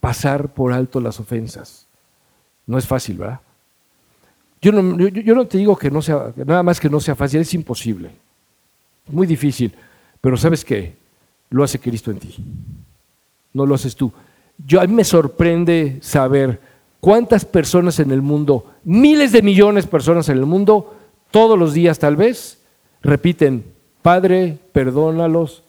pasar 0.00 0.52
por 0.52 0.72
alto 0.72 1.00
las 1.00 1.18
ofensas. 1.18 1.86
No 2.66 2.78
es 2.78 2.86
fácil, 2.86 3.18
¿verdad? 3.18 3.40
Yo 4.62 4.72
no, 4.72 4.96
yo, 5.08 5.34
no 5.34 5.46
te 5.46 5.58
digo 5.58 5.76
que 5.76 5.90
no 5.90 6.00
sea, 6.00 6.32
nada 6.36 6.62
más 6.62 6.80
que 6.80 6.88
no 6.88 6.98
sea 6.98 7.14
fácil, 7.14 7.40
es 7.40 7.52
imposible. 7.52 8.10
Muy 9.08 9.26
difícil. 9.26 9.74
Pero 10.20 10.38
¿sabes 10.38 10.64
qué? 10.64 10.96
Lo 11.50 11.62
hace 11.62 11.78
Cristo 11.78 12.10
en 12.10 12.18
ti. 12.18 12.34
No 13.52 13.66
lo 13.66 13.74
haces 13.74 13.94
tú. 13.94 14.10
Yo, 14.58 14.80
a 14.80 14.86
mí 14.86 14.92
me 14.92 15.04
sorprende 15.04 15.98
saber 16.00 16.60
cuántas 17.00 17.44
personas 17.44 17.98
en 18.00 18.10
el 18.10 18.22
mundo, 18.22 18.66
miles 18.84 19.32
de 19.32 19.42
millones 19.42 19.84
de 19.84 19.90
personas 19.90 20.28
en 20.28 20.38
el 20.38 20.46
mundo, 20.46 20.94
todos 21.30 21.58
los 21.58 21.74
días 21.74 21.98
tal 21.98 22.16
vez, 22.16 22.58
repiten, 23.02 23.64
Padre, 24.02 24.58
perdónalos, 24.72 25.64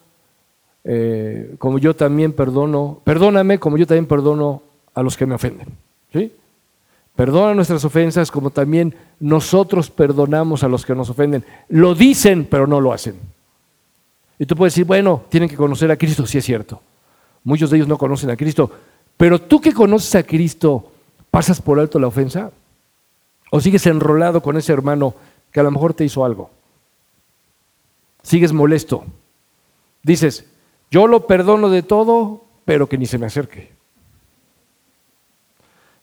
eh, 0.84 1.54
como 1.58 1.78
yo 1.78 1.96
también 1.96 2.32
perdono, 2.32 3.00
perdóname 3.02 3.58
como 3.58 3.76
yo 3.76 3.86
también 3.86 4.06
perdono 4.06 4.62
a 4.94 5.02
los 5.02 5.16
que 5.16 5.26
me 5.26 5.34
ofenden. 5.34 5.68
¿sí? 6.12 6.32
Perdona 7.16 7.54
nuestras 7.54 7.84
ofensas 7.84 8.30
como 8.30 8.50
también 8.50 8.94
nosotros 9.18 9.90
perdonamos 9.90 10.62
a 10.62 10.68
los 10.68 10.84
que 10.84 10.94
nos 10.94 11.10
ofenden. 11.10 11.44
Lo 11.68 11.94
dicen, 11.94 12.46
pero 12.48 12.66
no 12.66 12.80
lo 12.80 12.92
hacen. 12.92 13.16
Y 14.38 14.44
tú 14.44 14.54
puedes 14.54 14.74
decir, 14.74 14.84
bueno, 14.84 15.22
tienen 15.30 15.48
que 15.48 15.56
conocer 15.56 15.90
a 15.90 15.96
Cristo, 15.96 16.26
sí 16.26 16.38
es 16.38 16.44
cierto. 16.44 16.80
Muchos 17.46 17.70
de 17.70 17.76
ellos 17.76 17.86
no 17.86 17.96
conocen 17.96 18.28
a 18.28 18.36
Cristo. 18.36 18.68
Pero 19.16 19.40
tú 19.40 19.60
que 19.60 19.72
conoces 19.72 20.12
a 20.16 20.24
Cristo, 20.24 20.90
¿pasas 21.30 21.62
por 21.62 21.78
alto 21.78 22.00
la 22.00 22.08
ofensa? 22.08 22.50
¿O 23.52 23.60
sigues 23.60 23.86
enrolado 23.86 24.42
con 24.42 24.56
ese 24.56 24.72
hermano 24.72 25.14
que 25.52 25.60
a 25.60 25.62
lo 25.62 25.70
mejor 25.70 25.94
te 25.94 26.04
hizo 26.04 26.24
algo? 26.24 26.50
¿Sigues 28.24 28.52
molesto? 28.52 29.04
Dices, 30.02 30.44
yo 30.90 31.06
lo 31.06 31.28
perdono 31.28 31.70
de 31.70 31.84
todo, 31.84 32.42
pero 32.64 32.88
que 32.88 32.98
ni 32.98 33.06
se 33.06 33.16
me 33.16 33.26
acerque. 33.26 33.70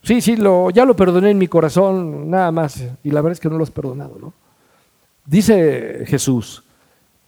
Sí, 0.01 0.21
sí, 0.21 0.37
lo, 0.37 0.69
ya 0.69 0.85
lo 0.85 0.95
perdoné 0.95 1.31
en 1.31 1.37
mi 1.37 1.49
corazón, 1.49 2.29
nada 2.29 2.53
más. 2.53 2.85
Y 3.03 3.11
la 3.11 3.19
verdad 3.19 3.33
es 3.33 3.41
que 3.41 3.49
no 3.49 3.57
lo 3.57 3.65
has 3.65 3.71
perdonado, 3.71 4.17
¿no? 4.17 4.31
Dice 5.25 6.05
Jesús 6.07 6.62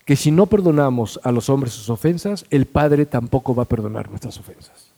que 0.06 0.16
si 0.16 0.30
no 0.30 0.46
perdonamos 0.46 1.20
a 1.24 1.32
los 1.32 1.50
hombres 1.50 1.72
sus 1.72 1.90
ofensas, 1.90 2.46
el 2.50 2.64
Padre 2.64 3.06
tampoco 3.06 3.54
va 3.56 3.64
a 3.64 3.68
perdonar 3.68 4.08
nuestras 4.08 4.38
ofensas. 4.38 4.92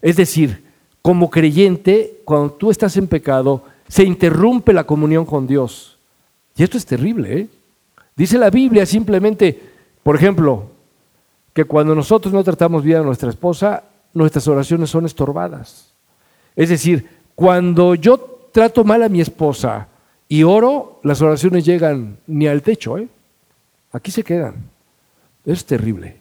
Es 0.00 0.16
decir, 0.16 0.64
como 1.02 1.30
creyente, 1.30 2.20
cuando 2.24 2.52
tú 2.52 2.70
estás 2.70 2.96
en 2.96 3.08
pecado, 3.08 3.64
se 3.88 4.04
interrumpe 4.04 4.72
la 4.72 4.84
comunión 4.84 5.26
con 5.26 5.48
Dios. 5.48 5.98
Y 6.56 6.62
esto 6.62 6.78
es 6.78 6.86
terrible, 6.86 7.40
¿eh? 7.40 7.48
Dice 8.14 8.38
la 8.38 8.48
Biblia 8.48 8.86
simplemente, 8.86 9.60
por 10.04 10.14
ejemplo, 10.14 10.70
que 11.52 11.64
cuando 11.64 11.96
nosotros 11.96 12.32
no 12.32 12.44
tratamos 12.44 12.84
bien 12.84 12.98
a 12.98 13.02
nuestra 13.04 13.30
esposa, 13.30 13.82
nuestras 14.14 14.46
oraciones 14.46 14.90
son 14.90 15.06
estorbadas. 15.06 15.92
Es 16.54 16.68
decir, 16.68 17.08
cuando 17.34 17.96
yo 17.96 18.16
trato 18.52 18.84
mal 18.84 19.02
a 19.02 19.08
mi 19.08 19.20
esposa 19.20 19.88
y 20.28 20.44
oro, 20.44 21.00
las 21.02 21.20
oraciones 21.20 21.64
llegan 21.64 22.18
ni 22.28 22.46
al 22.46 22.62
techo, 22.62 22.96
¿eh? 22.96 23.08
Aquí 23.96 24.10
se 24.10 24.22
quedan. 24.22 24.56
Es 25.44 25.64
terrible. 25.64 26.16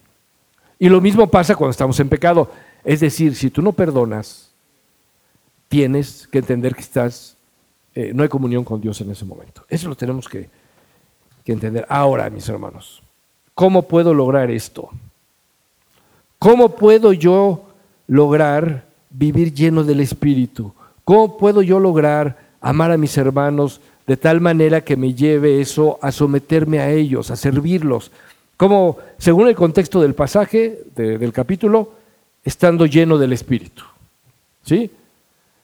Y 0.79 0.87
lo 0.87 1.01
mismo 1.01 1.27
pasa 1.27 1.55
cuando 1.55 1.71
estamos 1.71 1.99
en 1.99 2.07
pecado. 2.07 2.49
Es 2.83 3.01
decir, 3.01 3.35
si 3.35 3.49
tú 3.49 3.61
no 3.61 3.73
perdonas, 3.73 4.51
tienes 5.67 6.27
que 6.27 6.37
entender 6.37 6.73
que 6.73 6.81
estás, 6.81 7.35
eh, 7.93 8.11
no 8.13 8.23
hay 8.23 8.29
comunión 8.29 8.63
con 8.63 8.79
Dios 8.79 9.01
en 9.01 9.11
ese 9.11 9.25
momento. 9.25 9.65
Eso 9.67 9.89
lo 9.89 9.95
tenemos 9.95 10.29
que, 10.29 10.49
que 11.43 11.51
entender. 11.51 11.85
Ahora, 11.89 12.29
mis 12.29 12.47
hermanos, 12.47 13.03
¿cómo 13.53 13.81
puedo 13.81 14.13
lograr 14.13 14.49
esto? 14.51 14.89
¿Cómo 16.39 16.75
puedo 16.75 17.11
yo 17.11 17.65
lograr 18.07 18.85
vivir 19.09 19.53
lleno 19.53 19.83
del 19.83 19.99
Espíritu? 19.99 20.73
¿Cómo 21.03 21.37
puedo 21.37 21.61
yo 21.61 21.79
lograr 21.79 22.37
amar 22.61 22.91
a 22.91 22.97
mis 22.97 23.17
hermanos 23.17 23.81
de 24.07 24.17
tal 24.17 24.41
manera 24.41 24.81
que 24.81 24.97
me 24.97 25.13
lleve 25.13 25.61
eso 25.61 25.97
a 26.01 26.11
someterme 26.11 26.79
a 26.79 26.91
ellos, 26.91 27.31
a 27.31 27.35
servirlos? 27.35 28.11
Como, 28.57 28.97
según 29.17 29.47
el 29.47 29.55
contexto 29.55 30.01
del 30.01 30.13
pasaje, 30.13 30.79
del 30.95 31.33
capítulo, 31.33 31.93
estando 32.43 32.85
lleno 32.85 33.17
del 33.17 33.33
Espíritu. 33.33 33.83
¿Sí? 34.63 34.89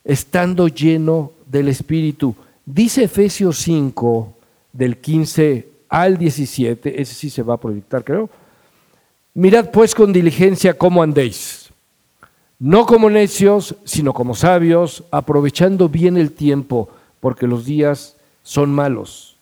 Estando 0.03 0.67
lleno 0.67 1.31
del 1.45 1.67
Espíritu. 1.67 2.35
Dice 2.65 3.03
Efesios 3.03 3.57
5, 3.59 4.33
del 4.73 4.97
15 4.97 5.67
al 5.89 6.17
17, 6.17 7.01
ese 7.01 7.13
sí 7.13 7.29
se 7.29 7.43
va 7.43 7.55
a 7.55 7.59
proyectar, 7.59 8.03
creo. 8.03 8.29
Mirad 9.33 9.69
pues 9.71 9.95
con 9.95 10.11
diligencia 10.11 10.77
cómo 10.77 11.03
andéis, 11.03 11.69
no 12.59 12.85
como 12.85 13.09
necios, 13.09 13.75
sino 13.85 14.13
como 14.13 14.35
sabios, 14.35 15.03
aprovechando 15.09 15.89
bien 15.89 16.17
el 16.17 16.31
tiempo, 16.31 16.89
porque 17.19 17.47
los 17.47 17.65
días 17.65 18.15
son 18.43 18.73
malos. 18.73 19.37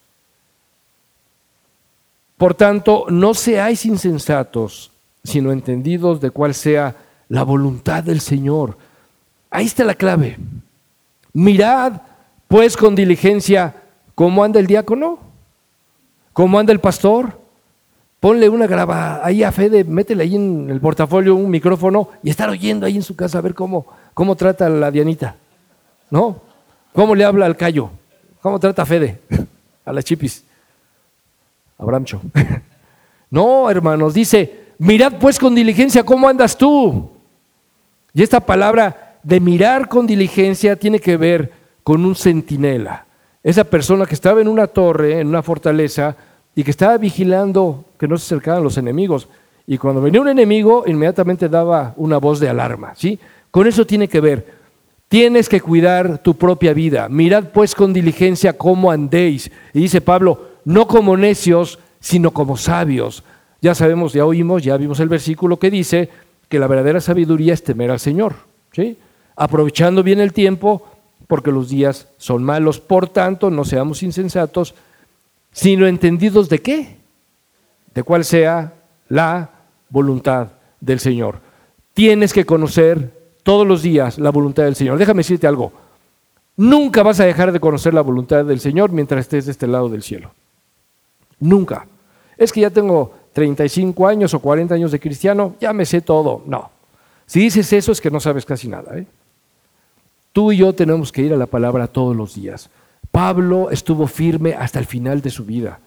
Por 2.38 2.54
tanto, 2.54 3.06
no 3.10 3.34
seáis 3.34 3.86
insensatos, 3.86 4.92
sino 5.24 5.52
entendidos 5.52 6.22
de 6.22 6.32
cuál 6.32 6.54
sea 6.54 6.96
la 7.28 7.44
voluntad 7.44 8.04
del 8.04 8.22
Señor. 8.22 8.78
Ahí 9.50 9.66
está 9.66 9.84
la 9.84 9.96
clave. 9.96 10.38
Mirad 11.34 12.02
pues 12.48 12.78
con 12.78 12.96
diligencia 12.96 13.76
cómo 14.16 14.44
anda 14.44 14.60
el 14.60 14.68
diácono, 14.68 15.20
cómo 16.34 16.58
anda 16.58 16.74
el 16.74 16.80
pastor, 16.80 17.40
Ponle 18.20 18.50
una 18.50 18.68
graba 18.68 19.26
ahí 19.26 19.44
a 19.44 19.52
Fede, 19.52 19.86
métele 19.86 20.24
ahí 20.24 20.36
en 20.36 20.70
el 20.70 20.82
portafolio 20.82 21.36
un 21.36 21.50
micrófono 21.50 22.10
y 22.22 22.30
estar 22.30 22.50
oyendo 22.50 22.86
ahí 22.86 22.98
en 22.98 23.02
su 23.02 23.16
casa 23.16 23.38
a 23.38 23.42
ver 23.42 23.54
cómo, 23.54 23.86
cómo 24.14 24.36
trata 24.36 24.66
a 24.66 24.70
la 24.70 24.92
Dianita. 24.92 25.38
¿No? 26.12 26.42
¿Cómo 26.92 27.16
le 27.16 27.24
habla 27.24 27.46
al 27.46 27.56
Cayo? 27.56 27.92
¿Cómo 28.42 28.60
trata 28.60 28.86
Fede? 28.86 29.20
A 29.86 29.94
la 29.94 30.04
Chipis. 30.04 30.44
A 31.78 31.86
Bramcho. 31.86 32.22
No, 33.32 33.70
hermanos, 33.70 34.16
dice, 34.16 34.70
mirad 34.80 35.14
pues 35.20 35.38
con 35.38 35.54
diligencia 35.54 36.04
cómo 36.04 36.28
andas 36.28 36.58
tú. 36.58 37.12
Y 38.12 38.24
esta 38.24 38.40
palabra 38.40 39.20
de 39.22 39.40
mirar 39.40 39.88
con 39.88 40.08
diligencia 40.08 40.76
tiene 40.76 41.00
que 41.00 41.16
ver 41.16 41.54
con 41.84 42.04
un 42.04 42.16
centinela. 42.16 43.06
Esa 43.44 43.64
persona 43.66 44.08
que 44.08 44.16
estaba 44.16 44.42
en 44.42 44.48
una 44.48 44.66
torre, 44.66 45.20
en 45.20 45.28
una 45.28 45.44
fortaleza, 45.44 46.16
y 46.56 46.64
que 46.64 46.72
estaba 46.72 46.98
vigilando 46.98 47.86
que 47.98 48.08
no 48.08 48.18
se 48.18 48.26
acercaran 48.26 48.64
los 48.64 48.78
enemigos. 48.78 49.28
Y 49.66 49.78
cuando 49.78 50.02
venía 50.02 50.22
un 50.22 50.28
enemigo, 50.28 50.84
inmediatamente 50.88 51.48
daba 51.48 51.94
una 51.96 52.18
voz 52.18 52.40
de 52.40 52.50
alarma. 52.50 52.94
¿sí? 52.96 53.20
Con 53.52 53.68
eso 53.68 53.86
tiene 53.86 54.08
que 54.08 54.20
ver. 54.20 54.59
Tienes 55.10 55.50
que 55.50 55.60
cuidar 55.60 56.20
tu 56.20 56.36
propia 56.36 56.72
vida. 56.72 57.10
Mirad 57.10 57.46
pues 57.46 57.74
con 57.74 57.94
diligencia 57.94 58.54
cómo 58.54 58.92
andéis. 58.92 59.52
Y 59.74 59.82
dice 59.82 60.02
Pablo, 60.02 60.50
no 60.66 60.88
como 60.88 61.18
necios, 61.18 61.80
sino 62.00 62.32
como 62.32 62.58
sabios. 62.58 63.24
Ya 63.60 63.74
sabemos, 63.74 64.14
ya 64.14 64.24
oímos, 64.24 64.64
ya 64.64 64.78
vimos 64.78 65.00
el 65.00 65.10
versículo 65.10 65.58
que 65.58 65.72
dice 65.72 66.10
que 66.48 66.60
la 66.60 66.68
verdadera 66.68 67.02
sabiduría 67.02 67.56
es 67.56 67.64
temer 67.64 67.90
al 67.90 68.00
Señor. 68.00 68.36
¿sí? 68.72 68.98
Aprovechando 69.36 70.04
bien 70.04 70.20
el 70.20 70.32
tiempo, 70.32 70.88
porque 71.26 71.52
los 71.52 71.70
días 71.70 72.08
son 72.18 72.44
malos. 72.44 72.80
Por 72.80 73.10
tanto, 73.10 73.50
no 73.50 73.66
seamos 73.66 74.04
insensatos, 74.04 74.76
sino 75.52 75.88
entendidos 75.88 76.50
de 76.50 76.60
qué? 76.60 76.98
De 77.96 78.04
cuál 78.04 78.24
sea 78.26 78.76
la 79.08 79.50
voluntad 79.90 80.50
del 80.80 81.00
Señor. 81.00 81.40
Tienes 81.96 82.32
que 82.32 82.46
conocer 82.46 83.19
todos 83.50 83.66
los 83.66 83.82
días 83.82 84.20
la 84.20 84.30
voluntad 84.30 84.62
del 84.62 84.76
Señor. 84.76 85.00
Déjame 85.00 85.22
decirte 85.22 85.48
algo. 85.48 85.72
Nunca 86.56 87.02
vas 87.02 87.20
a 87.20 87.26
dejar 87.26 87.52
de 87.52 87.60
conocer 87.60 87.96
la 87.96 88.02
voluntad 88.02 88.46
del 88.46 88.60
Señor 88.60 88.92
mientras 88.92 89.22
estés 89.22 89.48
de 89.48 89.54
este 89.54 89.66
lado 89.66 89.90
del 89.90 90.04
cielo. 90.04 90.30
Nunca. 91.40 91.88
Es 92.38 92.54
que 92.54 92.62
ya 92.62 92.70
tengo 92.70 93.12
35 93.34 94.08
años 94.08 94.36
o 94.36 94.40
40 94.40 94.76
años 94.76 94.92
de 94.92 95.00
cristiano, 95.00 95.56
ya 95.60 95.74
me 95.74 95.88
sé 95.88 96.02
todo. 96.02 96.44
No. 96.46 96.70
Si 97.26 97.40
dices 97.40 97.74
eso 97.74 97.92
es 97.92 98.00
que 98.00 98.12
no 98.12 98.20
sabes 98.20 98.46
casi 98.46 98.68
nada. 98.68 98.96
¿eh? 98.96 99.08
Tú 100.32 100.52
y 100.52 100.58
yo 100.58 100.74
tenemos 100.74 101.12
que 101.12 101.24
ir 101.24 101.34
a 101.34 101.38
la 101.38 101.48
palabra 101.48 101.88
todos 101.88 102.16
los 102.16 102.36
días. 102.36 102.70
Pablo 103.10 103.72
estuvo 103.72 104.06
firme 104.06 104.54
hasta 104.54 104.78
el 104.78 104.86
final 104.86 105.22
de 105.22 105.32
su 105.32 105.44
vida 105.44 105.80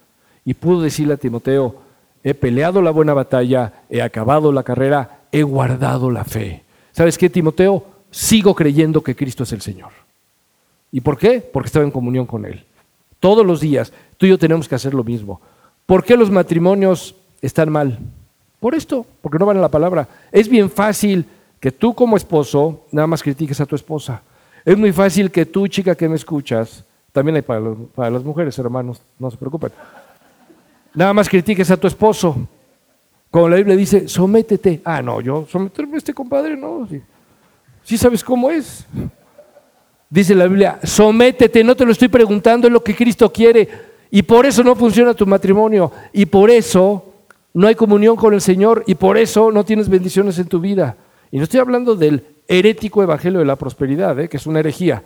y 0.45 0.55
pudo 0.55 0.83
decirle 0.83 1.15
a 1.15 1.17
Timoteo, 1.17 1.77
he 2.25 2.35
peleado 2.35 2.83
la 2.83 2.91
buena 2.91 3.15
batalla, 3.15 3.85
he 3.89 4.03
acabado 4.03 4.51
la 4.51 4.65
carrera, 4.65 5.21
he 5.31 5.45
guardado 5.45 6.11
la 6.11 6.25
fe. 6.25 6.65
¿Sabes 6.93 7.19
qué, 7.19 7.29
Timoteo? 7.29 7.85
Sigo 8.11 8.55
creyendo 8.55 9.03
que 9.03 9.17
Cristo 9.17 9.43
es 9.43 9.53
el 9.53 9.63
Señor. 9.63 9.91
¿Y 10.91 11.01
por 11.01 11.19
qué? 11.19 11.41
Porque 11.41 11.67
estaba 11.67 11.85
en 11.85 11.91
comunión 11.91 12.27
con 12.27 12.45
Él. 12.45 12.65
Todos 13.19 13.47
los 13.47 13.61
días, 13.61 13.93
tú 14.19 14.27
y 14.27 14.29
yo 14.29 14.39
tenemos 14.39 14.69
que 14.69 14.75
hacer 14.75 14.95
lo 14.95 15.03
mismo. 15.03 15.41
¿Por 15.87 16.05
qué 16.05 16.17
los 16.17 16.31
matrimonios 16.31 17.15
están 17.41 17.71
mal? 17.71 17.99
Por 18.61 18.75
esto, 18.75 19.07
porque 19.21 19.39
no 19.39 19.47
van 19.47 19.57
a 19.57 19.61
la 19.61 19.71
palabra. 19.71 20.09
Es 20.31 20.49
bien 20.49 20.71
fácil 20.71 21.27
que 21.59 21.73
tú 21.73 21.95
como 21.95 22.17
esposo 22.17 22.87
nada 22.93 23.07
más 23.07 23.23
critiques 23.23 23.61
a 23.61 23.67
tu 23.67 23.75
esposa. 23.75 24.23
Es 24.65 24.77
muy 24.77 24.93
fácil 24.93 25.31
que 25.31 25.47
tú, 25.47 25.67
chica 25.67 25.95
que 25.95 26.09
me 26.09 26.17
escuchas, 26.17 26.85
también 27.13 27.37
hay 27.37 27.43
para, 27.43 27.75
para 27.95 28.11
las 28.11 28.23
mujeres, 28.23 28.59
hermanos, 28.59 29.01
no 29.19 29.31
se 29.31 29.37
preocupen. 29.37 29.73
Nada 30.95 31.13
más 31.13 31.29
critiques 31.29 31.71
a 31.71 31.77
tu 31.77 31.87
esposo. 31.87 32.37
Como 33.33 33.49
la 33.49 33.57
Biblia 33.57 33.75
dice, 33.75 34.07
sométete. 34.07 34.83
Ah, 34.85 35.01
no, 35.01 35.23
yo 35.23 35.47
someterme 35.51 35.95
a 35.95 35.99
este 35.99 36.13
compadre, 36.13 36.55
no. 36.55 36.87
Sí. 37.83 37.97
sabes 37.97 38.23
cómo 38.23 38.51
es. 38.51 38.87
Dice 40.09 40.35
la 40.35 40.47
Biblia, 40.47 40.79
sométete, 40.85 41.65
no 41.65 41.75
te 41.75 41.87
lo 41.87 41.93
estoy 41.93 42.09
preguntando, 42.09 42.67
es 42.67 42.73
lo 42.73 42.85
que 42.85 42.95
Cristo 42.95 43.33
quiere. 43.33 43.67
Y 44.11 44.23
por 44.23 44.45
eso 44.45 44.63
no 44.63 44.77
funciona 44.77 45.15
tu 45.15 45.27
matrimonio. 45.27 45.91
Y 46.13 46.27
por 46.27 46.51
eso 46.51 47.15
no 47.55 47.67
hay 47.67 47.75
comunión 47.75 48.17
con 48.17 48.35
el 48.35 48.43
Señor. 48.43 48.85
Y 48.87 48.97
por 48.97 49.17
eso 49.17 49.51
no 49.51 49.65
tienes 49.65 49.89
bendiciones 49.89 50.39
en 50.39 50.47
tu 50.47 50.61
vida. 50.61 50.95
Y 51.31 51.39
no 51.39 51.45
estoy 51.45 51.61
hablando 51.61 51.97
del 51.97 52.23
herético 52.47 53.03
evangelio 53.03 53.39
de 53.39 53.47
la 53.47 53.57
prosperidad, 53.57 54.21
¿eh? 54.21 54.29
que 54.29 54.37
es 54.37 54.47
una 54.47 54.61
herejía. 54.61 55.03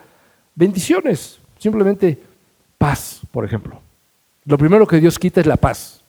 Bendiciones, 0.55 1.39
Simplemente 1.59 2.19
paz, 2.77 3.21
por 3.31 3.45
ejemplo. 3.45 3.81
Lo 4.45 4.59
primero 4.59 4.87
que 4.87 5.01
Dios 5.01 5.19
quita 5.19 5.41
es 5.41 5.47
la 5.47 5.57
paz. 5.57 6.03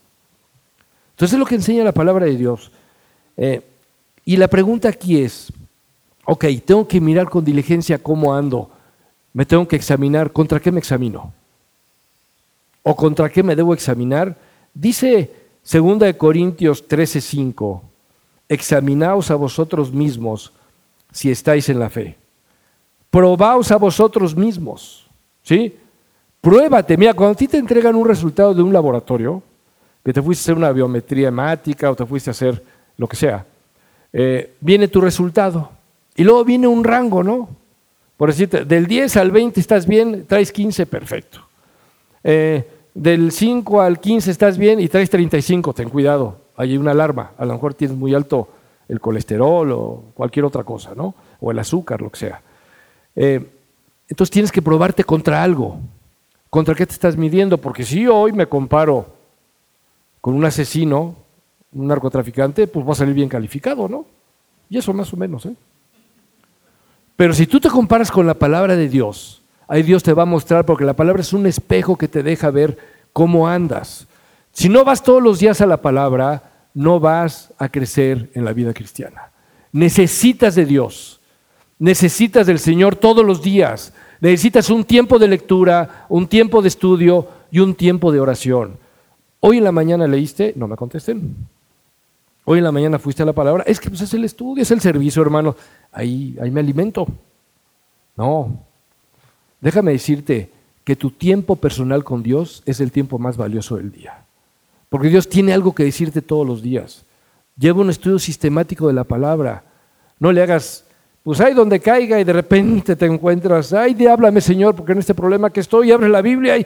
Entonces 1.17 1.34
es 1.34 1.39
lo 1.39 1.47
que 1.47 1.56
enseña 1.56 1.84
la 1.84 1.93
palabra 1.93 2.27
de 2.27 2.38
Dios. 2.38 2.71
Eh, 3.38 3.63
y 4.23 4.38
la 4.38 4.47
pregunta 4.47 4.88
aquí 4.89 5.19
es, 5.19 5.51
ok, 6.25 6.45
tengo 6.63 6.88
que 6.88 7.01
mirar 7.01 7.27
con 7.27 7.43
diligencia 7.43 7.97
cómo 7.97 8.36
ando. 8.36 8.69
Me 9.34 9.43
tengo 9.43 9.67
que 9.67 9.75
examinar 9.75 10.32
contra 10.32 10.60
qué 10.60 10.71
me 10.71 10.77
examino. 10.77 11.34
O 12.84 12.95
contra 12.95 13.32
qué 13.32 13.41
me 13.41 13.56
debo 13.56 13.73
examinar. 13.73 14.38
Dice 14.75 15.32
Segunda 15.63 16.06
de 16.06 16.15
Corintios 16.15 16.88
13:5. 16.88 17.82
Examinaos 18.47 19.32
a 19.32 19.36
vosotros 19.36 19.91
mismos 19.91 20.53
si 21.12 21.32
estáis 21.32 21.67
en 21.69 21.80
la 21.80 21.89
fe. 21.89 22.15
Probaos 23.10 23.71
a 23.71 23.77
vosotros 23.77 24.36
mismos. 24.36 25.08
¿Sí? 25.41 25.75
Pruébate. 26.41 26.95
Mira, 26.95 27.15
cuando 27.15 27.34
a 27.34 27.36
ti 27.36 27.47
te 27.47 27.58
entregan 27.58 27.95
un 27.95 28.08
resultado 28.08 28.53
de 28.53 28.62
un 28.62 28.71
laboratorio, 28.71 29.41
que 30.08 30.13
te 30.13 30.22
fuiste 30.22 30.43
a 30.43 30.46
hacer 30.46 30.58
una 30.58 30.72
biometría 30.72 31.28
hemática 31.28 31.91
o 31.91 31.96
te 31.98 32.06
fuiste 32.06 32.30
a 32.30 32.32
hacer 32.32 32.63
lo 32.96 33.10
que 33.10 33.17
sea, 33.17 33.46
eh, 34.13 34.54
viene 34.62 34.88
tu 34.88 35.02
resultado. 35.02 35.70
Y 36.15 36.24
luego 36.24 36.46
viene 36.46 36.65
un 36.65 36.86
rango, 36.86 37.24
¿no? 37.24 37.50
Por 38.15 38.30
decirte, 38.30 38.63
del 38.63 38.88
10 38.88 39.17
al 39.17 39.32
20 39.32 39.60
estás 39.60 39.86
bien, 39.86 40.26
traes 40.26 40.54
15, 40.54 40.86
perfecto. 40.86 41.41
Eh, 42.24 42.65
del 42.93 43.34
5 43.34 43.82
al 43.82 44.00
15 44.00 44.32
estás 44.32 44.58
bien 44.58 44.80
y 44.80 44.88
traes 44.88 45.10
35, 45.10 45.74
ten 45.74 45.89
cuidado, 45.89 46.38
hay 46.56 46.78
una 46.78 46.91
alarma, 46.91 47.32
a 47.38 47.43
lo 47.43 47.56
mejor 47.56 47.74
tienes 47.74 47.98
muy 47.98 48.15
alto 48.15 48.48
el 48.88 49.02
colesterol 49.02 49.70
o 49.74 50.04
cualquier 50.13 50.46
otra 50.46 50.63
cosa, 50.63 50.93
¿no? 50.96 51.15
O 51.41 51.52
el 51.52 51.60
azúcar, 51.60 52.02
lo 52.02 52.10
que 52.10 52.20
sea. 52.20 52.41
Eh, 53.13 53.46
entonces 54.08 54.32
tienes 54.32 54.54
que 54.54 54.62
probarte 54.62 55.04
contra 55.04 55.43
algo. 55.43 55.80
¿Contra 56.50 56.76
qué 56.76 56.86
te 56.86 56.93
estás 56.93 57.17
midiendo? 57.17 57.58
Porque 57.58 57.84
si 57.84 58.08
hoy 58.08 58.32
me 58.32 58.48
comparo 58.48 59.16
con 60.21 60.36
un 60.36 60.45
asesino, 60.45 61.15
un 61.71 61.88
narcotraficante, 61.88 62.67
pues 62.67 62.88
va 62.88 62.91
a 62.91 62.95
salir 62.95 63.13
bien 63.13 63.30
calificado, 63.30 63.88
¿no? 63.88 64.06
Y 64.69 64.77
eso 64.77 64.93
más 64.93 65.12
o 65.13 65.17
menos, 65.17 65.45
¿eh? 65.45 65.56
Pero 67.15 67.34
si 67.34 67.47
tú 67.47 67.60
te 67.60 67.69
comparas 67.69 68.12
con 68.12 68.27
la 68.27 68.36
palabra 68.36 68.75
de 68.75 68.89
Dios, 68.89 69.41
ahí 69.67 69.82
Dios 69.82 70.03
te 70.03 70.13
va 70.13 70.23
a 70.23 70.27
mostrar, 70.27 70.65
porque 70.65 70.86
la 70.86 70.95
palabra 70.95 71.21
es 71.21 71.34
un 71.34 71.47
espejo 71.47 71.97
que 71.97 72.08
te 72.08 72.21
deja 72.21 72.51
ver 72.51 72.77
cómo 73.12 73.47
andas. 73.47 74.08
Si 74.51 74.69
no 74.69 74.86
vas 74.86 75.01
todos 75.01 75.21
los 75.21 75.39
días 75.39 75.62
a 75.62 75.65
la 75.65 75.77
palabra, 75.77 76.69
no 76.73 76.99
vas 76.99 77.53
a 77.58 77.69
crecer 77.69 78.30
en 78.36 78.45
la 78.45 78.53
vida 78.53 78.73
cristiana. 78.73 79.32
Necesitas 79.71 80.53
de 80.56 80.65
Dios, 80.65 81.19
necesitas 81.80 82.45
del 82.45 82.60
Señor 82.60 82.95
todos 82.95 83.25
los 83.25 83.41
días. 83.41 83.93
Necesitas 84.19 84.69
un 84.69 84.84
tiempo 84.84 85.19
de 85.19 85.27
lectura, 85.27 86.06
un 86.10 86.27
tiempo 86.27 86.62
de 86.62 86.67
estudio 86.67 87.27
y 87.51 87.60
un 87.60 87.75
tiempo 87.75 88.12
de 88.12 88.19
oración. 88.19 88.77
Hoy 89.50 89.60
en 89.60 89.64
la 89.64 89.72
mañana 89.72 90.06
leíste, 90.08 90.52
no 90.58 90.68
me 90.68 90.76
contesten. 90.76 91.38
Hoy 92.44 92.58
en 92.58 92.66
la 92.66 92.72
mañana 92.74 93.00
fuiste 93.00 93.24
a 93.24 93.26
la 93.26 93.32
palabra. 93.32 93.64
Es 93.66 93.80
que 93.80 93.88
pues, 93.90 94.02
es 94.02 94.14
el 94.14 94.26
estudio, 94.26 94.62
es 94.62 94.72
el 94.72 94.82
servicio, 94.82 95.22
hermano. 95.22 95.56
Ahí, 95.94 96.38
ahí 96.42 96.52
me 96.52 96.60
alimento. 96.60 97.08
No. 98.18 98.60
Déjame 99.62 99.94
decirte 99.94 100.50
que 100.84 100.98
tu 100.98 101.12
tiempo 101.12 101.56
personal 101.56 102.04
con 102.04 102.24
Dios 102.24 102.62
es 102.66 102.82
el 102.82 102.92
tiempo 102.92 103.20
más 103.20 103.38
valioso 103.38 103.78
del 103.78 103.90
día. 103.90 104.26
Porque 104.90 105.08
Dios 105.08 105.30
tiene 105.30 105.54
algo 105.54 105.74
que 105.74 105.86
decirte 105.86 106.22
todos 106.22 106.46
los 106.46 106.62
días. 106.62 107.06
Lleva 107.58 107.80
un 107.80 107.90
estudio 107.90 108.20
sistemático 108.20 108.90
de 108.90 108.96
la 108.96 109.06
palabra. 109.06 109.64
No 110.20 110.34
le 110.34 110.44
hagas, 110.44 110.84
pues 111.24 111.40
ahí 111.40 111.54
donde 111.54 111.80
caiga 111.80 112.20
y 112.20 112.26
de 112.26 112.34
repente 112.34 112.98
te 112.98 113.06
encuentras, 113.06 113.72
ay, 113.72 113.94
de 113.94 114.10
háblame 114.10 114.42
Señor, 114.42 114.76
porque 114.76 114.92
en 114.92 115.00
este 115.00 115.16
problema 115.16 115.52
que 115.52 115.62
estoy, 115.62 115.94
abre 115.94 116.10
la 116.10 116.22
Biblia 116.22 116.58
y 116.58 116.66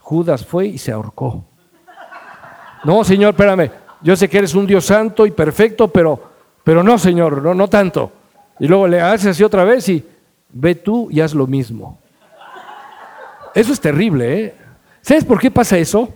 Judas 0.00 0.44
fue 0.44 0.66
y 0.66 0.78
se 0.78 0.90
ahorcó. 0.90 1.44
No, 2.84 3.04
Señor, 3.04 3.30
espérame, 3.30 3.70
yo 4.02 4.16
sé 4.16 4.28
que 4.28 4.38
eres 4.38 4.54
un 4.54 4.66
Dios 4.66 4.84
santo 4.84 5.26
y 5.26 5.30
perfecto, 5.30 5.88
pero, 5.88 6.20
pero 6.62 6.82
no, 6.82 6.98
Señor, 6.98 7.42
no, 7.42 7.54
no 7.54 7.68
tanto. 7.68 8.12
Y 8.60 8.66
luego 8.66 8.86
le 8.86 9.00
haces 9.00 9.28
así 9.28 9.42
otra 9.42 9.64
vez 9.64 9.88
y 9.88 10.04
ve 10.50 10.74
tú 10.74 11.08
y 11.10 11.20
haz 11.20 11.34
lo 11.34 11.46
mismo. 11.46 11.98
Eso 13.54 13.72
es 13.72 13.80
terrible, 13.80 14.40
¿eh? 14.40 14.54
¿Sabes 15.02 15.24
por 15.24 15.40
qué 15.40 15.50
pasa 15.50 15.78
eso? 15.78 16.08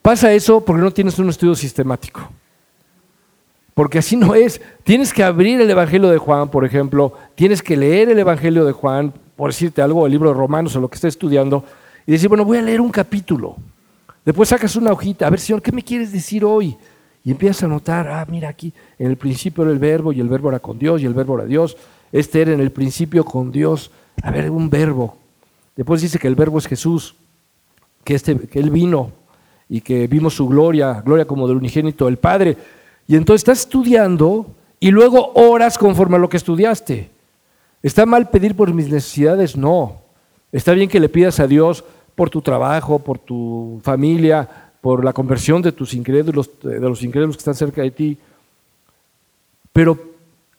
Pasa 0.00 0.32
eso 0.32 0.64
porque 0.64 0.82
no 0.82 0.90
tienes 0.90 1.18
un 1.18 1.28
estudio 1.28 1.54
sistemático. 1.54 2.28
Porque 3.74 3.98
así 3.98 4.16
no 4.16 4.34
es. 4.34 4.60
Tienes 4.84 5.12
que 5.12 5.24
abrir 5.24 5.60
el 5.60 5.70
Evangelio 5.70 6.10
de 6.10 6.18
Juan, 6.18 6.48
por 6.48 6.64
ejemplo, 6.64 7.14
tienes 7.34 7.62
que 7.62 7.76
leer 7.76 8.10
el 8.10 8.18
Evangelio 8.18 8.64
de 8.64 8.72
Juan, 8.72 9.12
por 9.36 9.50
decirte 9.50 9.80
algo, 9.80 10.04
el 10.06 10.12
libro 10.12 10.28
de 10.28 10.34
Romanos 10.34 10.76
o 10.76 10.80
lo 10.80 10.88
que 10.88 10.96
estés 10.96 11.14
estudiando, 11.14 11.64
y 12.06 12.12
decir, 12.12 12.28
bueno, 12.28 12.44
voy 12.44 12.58
a 12.58 12.62
leer 12.62 12.80
un 12.80 12.90
capítulo. 12.90 13.56
Después 14.24 14.48
sacas 14.48 14.76
una 14.76 14.92
hojita, 14.92 15.26
a 15.26 15.30
ver, 15.30 15.40
Señor, 15.40 15.62
¿qué 15.62 15.72
me 15.72 15.82
quieres 15.82 16.12
decir 16.12 16.44
hoy? 16.44 16.76
Y 17.24 17.30
empiezas 17.30 17.64
a 17.64 17.68
notar, 17.68 18.08
ah, 18.08 18.26
mira 18.28 18.48
aquí, 18.48 18.72
en 18.98 19.08
el 19.08 19.16
principio 19.16 19.64
era 19.64 19.72
el 19.72 19.78
verbo 19.78 20.12
y 20.12 20.20
el 20.20 20.28
verbo 20.28 20.48
era 20.48 20.58
con 20.58 20.78
Dios 20.78 21.02
y 21.02 21.06
el 21.06 21.14
verbo 21.14 21.36
era 21.36 21.46
Dios. 21.46 21.76
Este 22.10 22.42
era 22.42 22.52
en 22.52 22.60
el 22.60 22.70
principio 22.70 23.24
con 23.24 23.50
Dios. 23.50 23.90
A 24.22 24.30
ver, 24.30 24.50
un 24.50 24.68
verbo. 24.68 25.16
Después 25.76 26.02
dice 26.02 26.18
que 26.18 26.28
el 26.28 26.34
verbo 26.34 26.58
es 26.58 26.66
Jesús, 26.66 27.14
que, 28.04 28.14
este, 28.14 28.36
que 28.38 28.58
Él 28.58 28.70
vino 28.70 29.12
y 29.68 29.80
que 29.80 30.06
vimos 30.06 30.34
su 30.34 30.46
gloria, 30.48 31.00
gloria 31.04 31.24
como 31.24 31.48
del 31.48 31.56
unigénito 31.56 32.06
del 32.06 32.18
Padre. 32.18 32.56
Y 33.06 33.16
entonces 33.16 33.42
estás 33.42 33.60
estudiando 33.60 34.54
y 34.78 34.90
luego 34.90 35.32
oras 35.34 35.78
conforme 35.78 36.16
a 36.16 36.18
lo 36.18 36.28
que 36.28 36.36
estudiaste. 36.36 37.10
¿Está 37.82 38.04
mal 38.04 38.28
pedir 38.30 38.54
por 38.54 38.72
mis 38.74 38.88
necesidades? 38.88 39.56
No. 39.56 40.02
Está 40.50 40.72
bien 40.72 40.88
que 40.88 41.00
le 41.00 41.08
pidas 41.08 41.40
a 41.40 41.46
Dios 41.46 41.84
por 42.14 42.30
tu 42.30 42.42
trabajo, 42.42 42.98
por 42.98 43.18
tu 43.18 43.80
familia, 43.82 44.70
por 44.80 45.04
la 45.04 45.12
conversión 45.12 45.62
de 45.62 45.72
tus 45.72 45.94
incrédulos, 45.94 46.50
de 46.62 46.80
los 46.80 47.02
incrédulos 47.02 47.36
que 47.36 47.40
están 47.40 47.54
cerca 47.54 47.82
de 47.82 47.90
ti. 47.90 48.18
Pero 49.72 49.98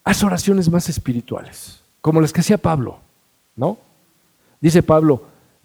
haz 0.04 0.24
oraciones 0.24 0.70
más 0.70 0.90
espirituales, 0.90 1.82
como 2.02 2.22
las 2.22 2.34
que 2.34 2.42
hacía 2.42 2.58
Pablo, 2.58 2.98
¿no? 3.56 3.78
Dice 4.60 4.82
Pablo 4.82 5.24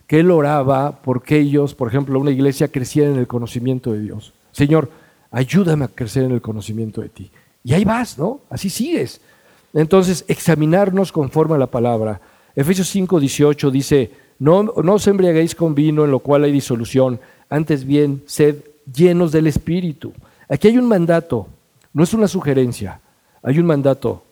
que 0.09 0.21
él 0.21 0.31
oraba 0.31 1.03
porque 1.03 1.39
ellos, 1.39 1.75
por 1.75 1.89
ejemplo, 1.89 2.19
una 2.19 2.31
iglesia 2.31 2.69
creciera 2.69 3.11
en 3.11 3.19
el 3.19 3.27
conocimiento 3.27 3.93
de 3.93 4.01
Dios. 4.01 4.33
Señor, 4.53 4.91
ayúdame 5.31 5.85
a 5.85 5.89
crecer 5.89 6.25
en 6.25 6.33
el 6.33 6.41
conocimiento 6.41 7.03
de 7.03 7.11
ti. 7.11 7.31
Y 7.63 7.75
ahí 7.75 7.85
vas, 7.85 8.19
¿no? 8.19 8.41
Así 8.49 8.71
sigues. 8.71 9.21
Entonces, 9.75 10.25
examinarnos 10.27 11.13
conforme 11.13 11.57
a 11.57 11.59
la 11.59 11.67
palabra. 11.67 12.21
Efesios 12.57 12.89
5, 12.89 13.21
18 13.21 13.71
dice, 13.71 14.11
no, 14.39 14.63
no 14.63 14.95
os 14.95 15.07
embriaguéis 15.07 15.55
con 15.55 15.75
vino 15.75 16.05
en 16.05 16.11
lo 16.11 16.21
cual 16.21 16.45
hay 16.45 16.53
disolución, 16.53 17.21
antes 17.49 17.85
bien, 17.85 18.23
sed 18.27 18.57
llenos 18.95 19.33
del 19.33 19.47
Espíritu. 19.47 20.13
Aquí 20.49 20.69
hay 20.69 20.79
un 20.79 20.89
mandato, 20.89 21.49
no 21.93 22.05
es 22.05 22.15
una 22.15 22.29
sugerencia, 22.29 23.01
hay 23.43 23.59
un 23.59 23.67
mandato. 23.67 24.23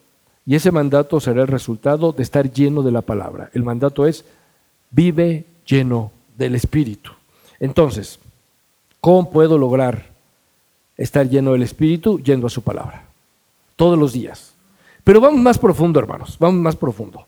Y 0.45 0.55
ese 0.55 0.71
mandato 0.71 1.19
será 1.19 1.41
el 1.41 1.47
resultado 1.47 2.13
de 2.13 2.23
estar 2.23 2.49
lleno 2.49 2.81
de 2.81 2.91
la 2.91 3.01
palabra. 3.01 3.49
El 3.53 3.63
mandato 3.63 4.07
es, 4.07 4.23
vive 4.91 5.45
lleno 5.65 6.11
del 6.37 6.55
Espíritu. 6.55 7.11
Entonces, 7.59 8.19
¿cómo 9.01 9.29
puedo 9.29 9.57
lograr 9.57 10.05
estar 10.95 11.27
lleno 11.27 11.51
del 11.51 11.63
Espíritu 11.63 12.19
yendo 12.21 12.47
a 12.47 12.49
su 12.49 12.61
palabra? 12.61 13.03
Todos 13.75 13.99
los 13.99 14.13
días. 14.13 14.53
Pero 15.03 15.19
vamos 15.19 15.41
más 15.41 15.59
profundo, 15.59 15.99
hermanos, 15.99 16.37
vamos 16.39 16.61
más 16.61 16.77
profundo. 16.77 17.26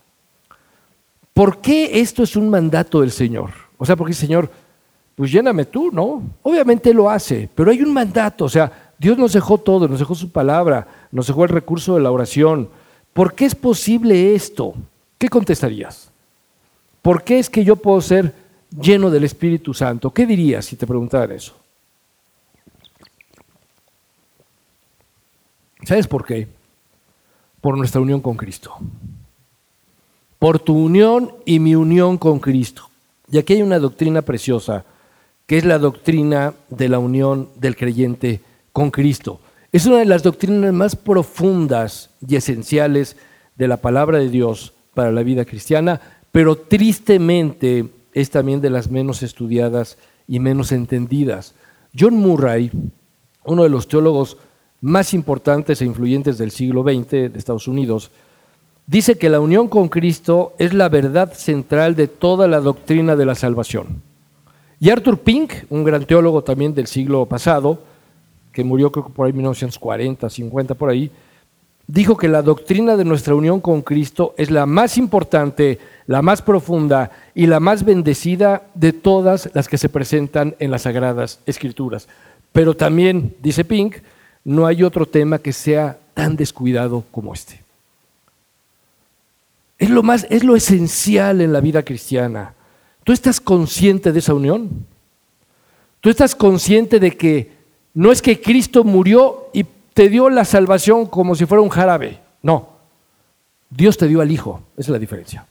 ¿Por 1.39 1.61
qué 1.61 2.01
esto 2.01 2.21
es 2.21 2.35
un 2.35 2.49
mandato 2.49 2.99
del 2.99 3.11
Señor? 3.11 3.51
O 3.77 3.85
sea, 3.85 3.95
porque 3.95 4.11
el 4.11 4.17
Señor, 4.17 4.51
pues 5.15 5.31
lléname 5.31 5.63
tú, 5.63 5.89
¿no? 5.89 6.21
Obviamente 6.43 6.93
lo 6.93 7.09
hace, 7.09 7.47
pero 7.55 7.71
hay 7.71 7.81
un 7.81 7.93
mandato, 7.93 8.43
o 8.43 8.49
sea, 8.49 8.91
Dios 8.97 9.17
nos 9.17 9.31
dejó 9.31 9.57
todo, 9.57 9.87
nos 9.87 9.99
dejó 9.99 10.15
su 10.15 10.33
palabra, 10.33 10.85
nos 11.13 11.27
dejó 11.27 11.45
el 11.45 11.49
recurso 11.49 11.95
de 11.95 12.01
la 12.01 12.11
oración. 12.11 12.67
¿Por 13.13 13.35
qué 13.35 13.45
es 13.45 13.55
posible 13.55 14.35
esto? 14.35 14.73
¿Qué 15.17 15.29
contestarías? 15.29 16.11
¿Por 17.01 17.23
qué 17.23 17.39
es 17.39 17.49
que 17.49 17.63
yo 17.63 17.77
puedo 17.77 18.01
ser 18.01 18.33
lleno 18.77 19.09
del 19.09 19.23
Espíritu 19.23 19.73
Santo? 19.73 20.11
¿Qué 20.11 20.25
dirías 20.25 20.65
si 20.65 20.75
te 20.75 20.85
preguntaran 20.85 21.31
eso? 21.31 21.55
¿Sabes 25.85 26.05
por 26.05 26.25
qué? 26.25 26.49
Por 27.61 27.77
nuestra 27.77 28.01
unión 28.01 28.19
con 28.19 28.35
Cristo. 28.35 28.77
Por 30.39 30.59
tu 30.59 30.73
unión 30.73 31.33
y 31.45 31.59
mi 31.59 31.75
unión 31.75 32.17
con 32.17 32.39
Cristo. 32.39 32.89
Y 33.31 33.37
aquí 33.37 33.53
hay 33.53 33.61
una 33.61 33.79
doctrina 33.79 34.21
preciosa 34.23 34.85
que 35.45 35.57
es 35.57 35.65
la 35.65 35.79
doctrina 35.79 36.53
de 36.69 36.89
la 36.89 36.99
unión 36.99 37.49
del 37.55 37.75
creyente 37.75 38.41
con 38.71 38.91
Cristo. 38.91 39.39
Es 39.71 39.85
una 39.85 39.97
de 39.97 40.05
las 40.05 40.23
doctrinas 40.23 40.73
más 40.73 40.95
profundas 40.95 42.11
y 42.27 42.35
esenciales 42.35 43.17
de 43.55 43.67
la 43.67 43.77
palabra 43.77 44.19
de 44.19 44.29
Dios 44.29 44.73
para 44.93 45.11
la 45.11 45.23
vida 45.23 45.45
cristiana, 45.45 46.01
pero 46.31 46.55
tristemente 46.55 47.85
es 48.13 48.29
también 48.29 48.61
de 48.61 48.69
las 48.69 48.89
menos 48.89 49.23
estudiadas 49.23 49.97
y 50.27 50.39
menos 50.39 50.71
entendidas. 50.71 51.55
John 51.97 52.15
Murray, 52.15 52.71
uno 53.45 53.63
de 53.63 53.69
los 53.69 53.87
teólogos 53.87 54.37
más 54.81 55.13
importantes 55.13 55.81
e 55.81 55.85
influyentes 55.85 56.37
del 56.37 56.51
siglo 56.51 56.83
XX 56.83 57.09
de 57.09 57.31
Estados 57.35 57.67
Unidos, 57.67 58.11
dice 58.89 59.19
que 59.19 59.29
la 59.29 59.39
unión 59.39 59.67
con 59.67 59.87
Cristo 59.87 60.53
es 60.57 60.73
la 60.73 60.89
verdad 60.89 61.33
central 61.33 61.95
de 61.95 62.07
toda 62.07 62.47
la 62.47 62.59
doctrina 62.59 63.15
de 63.15 63.25
la 63.25 63.35
salvación. 63.35 64.01
Y 64.79 64.89
Arthur 64.89 65.19
Pink, 65.19 65.53
un 65.69 65.83
gran 65.83 66.05
teólogo 66.05 66.43
también 66.43 66.73
del 66.73 66.87
siglo 66.87 67.27
pasado, 67.27 67.83
que 68.51 68.63
murió 68.63 68.91
creo 68.91 69.05
que 69.05 69.13
por 69.13 69.27
ahí 69.27 69.33
1940, 69.33 70.27
50 70.27 70.73
por 70.73 70.89
ahí, 70.89 71.11
dijo 71.85 72.17
que 72.17 72.27
la 72.27 72.41
doctrina 72.41 72.97
de 72.97 73.05
nuestra 73.05 73.35
unión 73.35 73.59
con 73.61 73.83
Cristo 73.83 74.33
es 74.37 74.49
la 74.49 74.65
más 74.65 74.97
importante, 74.97 75.77
la 76.07 76.23
más 76.23 76.41
profunda 76.41 77.11
y 77.35 77.45
la 77.45 77.59
más 77.59 77.85
bendecida 77.85 78.63
de 78.73 78.91
todas 78.91 79.51
las 79.53 79.67
que 79.67 79.77
se 79.77 79.89
presentan 79.89 80.55
en 80.57 80.71
las 80.71 80.83
Sagradas 80.83 81.41
Escrituras. 81.45 82.07
Pero 82.51 82.75
también, 82.75 83.35
dice 83.43 83.63
Pink, 83.63 83.97
no 84.43 84.65
hay 84.65 84.81
otro 84.81 85.05
tema 85.05 85.37
que 85.37 85.53
sea 85.53 85.99
tan 86.15 86.35
descuidado 86.35 87.03
como 87.11 87.35
este. 87.35 87.68
Es 89.79 89.89
lo 89.89 90.03
más, 90.03 90.27
es 90.29 90.43
lo 90.43 90.55
esencial 90.55 91.41
en 91.41 91.53
la 91.53 91.61
vida 91.61 91.83
cristiana. 91.83 92.53
¿Tú 93.05 93.13
estás 93.13 93.39
consciente 93.39 94.11
de 94.11 94.19
esa 94.19 94.33
unión? 94.33 94.85
¿Tú 96.01 96.09
estás 96.09 96.35
consciente 96.35 96.99
de 96.99 97.17
que 97.17 97.51
no 97.93 98.11
es 98.11 98.21
que 98.21 98.39
Cristo 98.39 98.83
murió 98.83 99.49
y 99.53 99.65
te 99.93 100.09
dio 100.09 100.29
la 100.29 100.45
salvación 100.45 101.05
como 101.05 101.33
si 101.33 101.45
fuera 101.45 101.61
un 101.61 101.69
jarabe? 101.69 102.19
No. 102.41 102.69
Dios 103.69 103.97
te 103.97 104.07
dio 104.07 104.21
al 104.21 104.31
Hijo, 104.31 104.61
esa 104.77 104.87
es 104.87 104.93
la 104.93 104.99
diferencia. 104.99 105.47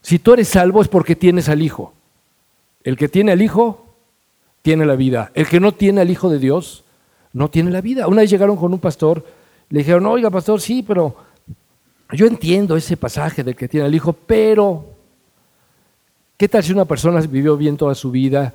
Si 0.00 0.18
tú 0.18 0.32
eres 0.32 0.48
salvo 0.48 0.80
es 0.80 0.88
porque 0.88 1.16
tienes 1.16 1.48
al 1.48 1.60
Hijo. 1.60 1.92
El 2.84 2.96
que 2.96 3.08
tiene 3.08 3.32
al 3.32 3.42
Hijo 3.42 3.86
tiene 4.62 4.86
la 4.86 4.94
vida. 4.94 5.32
El 5.34 5.48
que 5.48 5.60
no 5.60 5.72
tiene 5.72 6.00
al 6.00 6.10
Hijo 6.10 6.30
de 6.30 6.38
Dios 6.38 6.84
no 7.32 7.50
tiene 7.50 7.70
la 7.70 7.80
vida. 7.80 8.06
Una 8.06 8.22
vez 8.22 8.30
llegaron 8.30 8.56
con 8.56 8.72
un 8.72 8.78
pastor, 8.78 9.24
le 9.68 9.80
dijeron, 9.80 10.06
oiga 10.06 10.30
pastor, 10.30 10.60
sí, 10.60 10.82
pero 10.82 11.16
yo 12.12 12.26
entiendo 12.26 12.76
ese 12.76 12.96
pasaje 12.96 13.44
del 13.44 13.56
que 13.56 13.68
tiene 13.68 13.86
al 13.86 13.94
Hijo, 13.94 14.12
pero 14.12 14.84
¿qué 16.36 16.48
tal 16.48 16.62
si 16.62 16.72
una 16.72 16.84
persona 16.84 17.20
vivió 17.20 17.56
bien 17.56 17.76
toda 17.76 17.94
su 17.94 18.10
vida, 18.10 18.52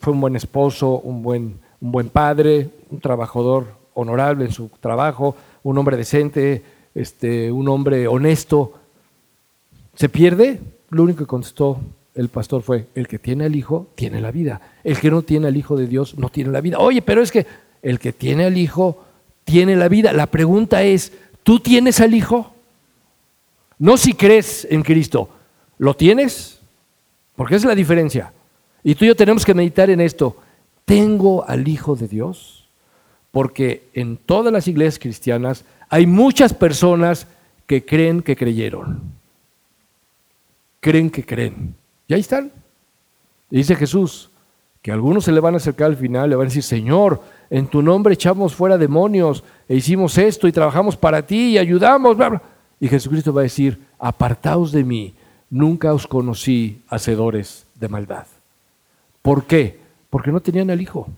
fue 0.00 0.12
un 0.12 0.20
buen 0.20 0.36
esposo, 0.36 1.00
un 1.00 1.22
buen, 1.22 1.58
un 1.80 1.92
buen 1.92 2.08
padre, 2.08 2.68
un 2.90 3.00
trabajador 3.00 3.66
honorable 3.94 4.44
en 4.44 4.52
su 4.52 4.68
trabajo, 4.80 5.36
un 5.62 5.78
hombre 5.78 5.96
decente, 5.96 6.62
este, 6.94 7.50
un 7.50 7.68
hombre 7.68 8.06
honesto, 8.06 8.74
¿se 9.94 10.08
pierde? 10.08 10.60
Lo 10.90 11.02
único 11.02 11.20
que 11.20 11.26
contestó 11.26 11.78
el 12.14 12.28
pastor 12.28 12.62
fue, 12.62 12.86
el 12.94 13.08
que 13.08 13.18
tiene 13.18 13.44
al 13.44 13.56
Hijo 13.56 13.88
tiene 13.94 14.20
la 14.20 14.30
vida, 14.30 14.60
el 14.84 14.98
que 14.98 15.10
no 15.10 15.22
tiene 15.22 15.48
al 15.48 15.56
Hijo 15.56 15.76
de 15.76 15.86
Dios 15.86 16.18
no 16.18 16.28
tiene 16.28 16.50
la 16.50 16.60
vida. 16.60 16.78
Oye, 16.78 17.02
pero 17.02 17.22
es 17.22 17.30
que 17.30 17.46
el 17.82 17.98
que 17.98 18.12
tiene 18.12 18.44
al 18.44 18.56
Hijo 18.56 19.04
tiene 19.44 19.76
la 19.76 19.88
vida. 19.88 20.12
La 20.12 20.26
pregunta 20.26 20.82
es, 20.82 21.12
¿tú 21.42 21.60
tienes 21.60 22.00
al 22.00 22.14
Hijo? 22.14 22.55
No 23.78 23.96
si 23.96 24.14
crees 24.14 24.66
en 24.70 24.82
Cristo, 24.82 25.28
¿lo 25.78 25.94
tienes? 25.94 26.60
Porque 27.34 27.56
es 27.56 27.64
la 27.64 27.74
diferencia. 27.74 28.32
Y 28.82 28.94
tú 28.94 29.04
y 29.04 29.08
yo 29.08 29.16
tenemos 29.16 29.44
que 29.44 29.54
meditar 29.54 29.90
en 29.90 30.00
esto. 30.00 30.36
¿Tengo 30.84 31.44
al 31.46 31.66
Hijo 31.68 31.96
de 31.96 32.08
Dios? 32.08 32.66
Porque 33.30 33.88
en 33.92 34.16
todas 34.16 34.52
las 34.52 34.68
iglesias 34.68 34.98
cristianas 34.98 35.64
hay 35.88 36.06
muchas 36.06 36.54
personas 36.54 37.26
que 37.66 37.84
creen 37.84 38.22
que 38.22 38.36
creyeron. 38.36 39.02
Creen 40.80 41.10
que 41.10 41.24
creen. 41.24 41.74
Y 42.08 42.14
ahí 42.14 42.20
están. 42.20 42.52
dice 43.50 43.76
Jesús 43.76 44.30
que 44.86 44.92
algunos 44.92 45.24
se 45.24 45.32
le 45.32 45.40
van 45.40 45.54
a 45.54 45.56
acercar 45.56 45.88
al 45.88 45.96
final, 45.96 46.30
le 46.30 46.36
van 46.36 46.46
a 46.46 46.48
decir, 46.48 46.62
Señor, 46.62 47.20
en 47.50 47.66
tu 47.66 47.82
nombre 47.82 48.14
echamos 48.14 48.54
fuera 48.54 48.78
demonios, 48.78 49.42
e 49.68 49.74
hicimos 49.74 50.16
esto 50.16 50.46
y 50.46 50.52
trabajamos 50.52 50.96
para 50.96 51.26
ti 51.26 51.54
y 51.54 51.58
ayudamos. 51.58 52.16
Y 52.80 52.88
Jesucristo 52.88 53.32
va 53.32 53.42
a 53.42 53.44
decir, 53.44 53.80
apartaos 53.98 54.72
de 54.72 54.84
mí, 54.84 55.14
nunca 55.50 55.94
os 55.94 56.06
conocí 56.06 56.82
hacedores 56.88 57.66
de 57.74 57.88
maldad. 57.88 58.26
¿Por 59.22 59.44
qué? 59.44 59.80
Porque 60.10 60.30
no 60.30 60.40
tenían 60.40 60.70
al 60.70 60.80
Hijo 60.80 61.08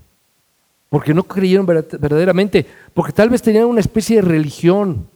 porque 0.89 1.13
no 1.13 1.23
creyeron 1.25 1.67
verdaderamente, 1.67 2.67
porque 2.95 3.13
tal 3.13 3.29
vez 3.29 3.43
tenían 3.43 3.67
una 3.67 3.81
especie 3.81 4.17
de 4.17 4.23
religión, 4.23 5.07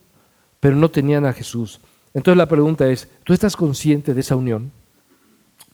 pero 0.61 0.77
no 0.77 0.91
tenían 0.91 1.25
a 1.25 1.33
Jesús. 1.33 1.81
Entonces 2.15 2.37
la 2.37 2.49
pregunta 2.49 2.89
es, 2.89 3.09
¿tú 3.25 3.33
estás 3.33 3.57
consciente 3.57 4.13
de 4.13 4.21
esa 4.21 4.37
unión? 4.37 4.71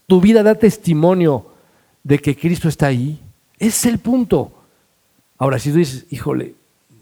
¿Tu 0.07 0.21
vida 0.21 0.43
da 0.43 0.55
testimonio 0.55 1.47
de 2.05 2.19
que 2.21 2.37
Cristo 2.37 2.69
está 2.69 2.87
ahí? 2.87 3.21
Es 3.59 3.85
el 3.87 3.99
punto. 3.99 4.53
Ahora, 5.37 5.59
si 5.59 5.73
tú 5.73 5.79
dices, 5.79 6.07
híjole, 6.11 6.55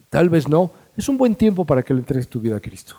tal 0.09 0.31
vez 0.31 0.49
no, 0.49 0.73
es 0.97 1.09
un 1.09 1.19
buen 1.19 1.35
tiempo 1.35 1.65
para 1.67 1.83
que 1.83 1.93
le 1.93 2.01
entregues 2.01 2.29
tu 2.29 2.41
vida 2.41 2.57
a 2.57 2.61
Cristo. 2.61 2.97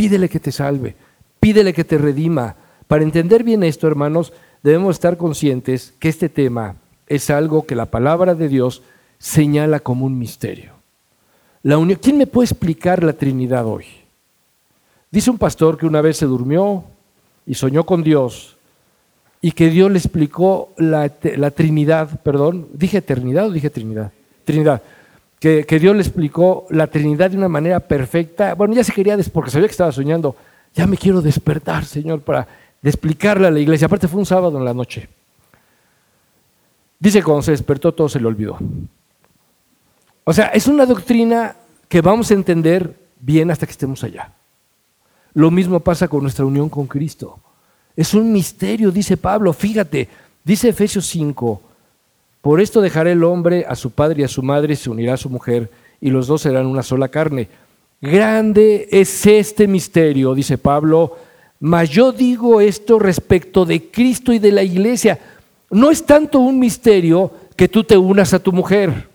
Pídele 0.00 0.30
que 0.30 0.40
te 0.40 0.50
salve, 0.50 0.96
pídele 1.40 1.74
que 1.74 1.84
te 1.84 1.98
redima. 1.98 2.56
Para 2.88 3.02
entender 3.02 3.44
bien 3.44 3.62
esto, 3.62 3.86
hermanos, 3.86 4.32
debemos 4.62 4.96
estar 4.96 5.18
conscientes 5.18 5.92
que 6.00 6.08
este 6.08 6.30
tema 6.30 6.76
es 7.06 7.28
algo 7.28 7.66
que 7.66 7.74
la 7.74 7.84
palabra 7.84 8.34
de 8.34 8.48
Dios 8.48 8.80
señala 9.18 9.78
como 9.80 10.06
un 10.06 10.18
misterio. 10.18 10.72
La 11.62 11.76
unión, 11.76 11.98
¿Quién 12.02 12.16
me 12.16 12.26
puede 12.26 12.46
explicar 12.46 13.04
la 13.04 13.12
Trinidad 13.12 13.66
hoy? 13.66 13.84
Dice 15.10 15.30
un 15.30 15.36
pastor 15.36 15.76
que 15.76 15.84
una 15.84 16.00
vez 16.00 16.16
se 16.16 16.24
durmió 16.24 16.82
y 17.44 17.52
soñó 17.52 17.84
con 17.84 18.02
Dios 18.02 18.56
y 19.42 19.52
que 19.52 19.68
Dios 19.68 19.90
le 19.90 19.98
explicó 19.98 20.72
la, 20.78 21.12
la 21.36 21.50
Trinidad, 21.50 22.22
perdón, 22.22 22.68
dije 22.72 22.96
eternidad 22.96 23.48
o 23.48 23.52
dije 23.52 23.68
Trinidad, 23.68 24.12
Trinidad, 24.46 24.80
que, 25.40 25.78
Dios 25.80 25.96
le 25.96 26.02
explicó 26.02 26.66
la 26.68 26.86
Trinidad 26.86 27.30
de 27.30 27.38
una 27.38 27.48
manera 27.48 27.80
perfecta. 27.80 28.54
Bueno, 28.54 28.74
ya 28.74 28.84
se 28.84 28.92
quería, 28.92 29.16
porque 29.32 29.50
sabía 29.50 29.66
que 29.66 29.72
estaba 29.72 29.90
soñando, 29.90 30.36
ya 30.74 30.86
me 30.86 30.98
quiero 30.98 31.22
despertar, 31.22 31.86
Señor, 31.86 32.20
para 32.20 32.46
explicarle 32.82 33.46
a 33.46 33.50
la 33.50 33.58
iglesia. 33.58 33.86
Aparte 33.86 34.06
fue 34.06 34.20
un 34.20 34.26
sábado 34.26 34.58
en 34.58 34.64
la 34.66 34.74
noche. 34.74 35.08
Dice 36.98 37.22
cuando 37.22 37.42
se 37.42 37.52
despertó 37.52 37.92
todo 37.92 38.10
se 38.10 38.20
le 38.20 38.26
olvidó. 38.26 38.58
O 40.24 40.32
sea, 40.34 40.48
es 40.48 40.66
una 40.66 40.84
doctrina 40.84 41.56
que 41.88 42.02
vamos 42.02 42.30
a 42.30 42.34
entender 42.34 42.94
bien 43.18 43.50
hasta 43.50 43.64
que 43.64 43.72
estemos 43.72 44.04
allá. 44.04 44.32
Lo 45.32 45.50
mismo 45.50 45.80
pasa 45.80 46.08
con 46.08 46.20
nuestra 46.22 46.44
unión 46.44 46.68
con 46.68 46.86
Cristo. 46.86 47.40
Es 47.96 48.12
un 48.12 48.30
misterio, 48.30 48.90
dice 48.90 49.16
Pablo. 49.16 49.54
Fíjate, 49.54 50.08
dice 50.44 50.68
Efesios 50.68 51.06
5, 51.06 51.62
por 52.40 52.60
esto 52.60 52.80
dejará 52.80 53.12
el 53.12 53.24
hombre 53.24 53.64
a 53.68 53.74
su 53.74 53.90
padre 53.90 54.22
y 54.22 54.24
a 54.24 54.28
su 54.28 54.42
madre, 54.42 54.76
se 54.76 54.90
unirá 54.90 55.14
a 55.14 55.18
su 55.18 55.28
mujer, 55.28 55.70
y 56.00 56.10
los 56.10 56.26
dos 56.26 56.42
serán 56.42 56.66
una 56.66 56.82
sola 56.82 57.08
carne. 57.08 57.48
Grande 58.00 58.88
es 58.90 59.26
este 59.26 59.66
misterio, 59.66 60.34
dice 60.34 60.56
Pablo, 60.56 61.16
mas 61.60 61.90
yo 61.90 62.12
digo 62.12 62.60
esto 62.62 62.98
respecto 62.98 63.66
de 63.66 63.90
Cristo 63.90 64.32
y 64.32 64.38
de 64.38 64.52
la 64.52 64.62
iglesia. 64.62 65.18
No 65.70 65.90
es 65.90 66.04
tanto 66.04 66.38
un 66.38 66.58
misterio 66.58 67.30
que 67.54 67.68
tú 67.68 67.84
te 67.84 67.98
unas 67.98 68.32
a 68.32 68.38
tu 68.42 68.52
mujer. 68.52 69.08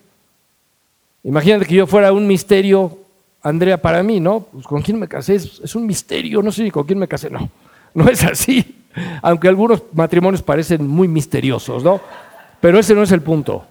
Imagínate 1.24 1.66
que 1.66 1.74
yo 1.74 1.88
fuera 1.88 2.14
un 2.14 2.28
misterio, 2.28 3.00
Andrea, 3.42 3.82
para 3.82 4.04
mí, 4.04 4.20
¿no? 4.20 4.42
Pues, 4.42 4.68
¿Con 4.68 4.84
quién 4.84 5.00
me 5.00 5.08
casé? 5.08 5.36
Es, 5.36 5.76
un 5.76 5.88
misterio, 5.88 6.44
no 6.44 6.52
sé 6.52 6.62
ni 6.62 6.70
con 6.70 6.86
quién 6.86 7.00
me 7.00 7.08
casé, 7.08 7.32
no. 7.32 7.50
No 7.96 8.08
es 8.08 8.24
así. 8.24 8.84
Aunque 9.22 9.48
algunos 9.48 9.82
matrimonios 9.94 10.44
parecen 10.44 10.86
muy 10.88 11.08
misteriosos, 11.08 11.84
¿no? 11.84 12.00
Pero 12.66 12.80
ese 12.80 12.96
no 12.96 13.04
es 13.04 13.12
el 13.12 13.22
punto. 13.22 13.64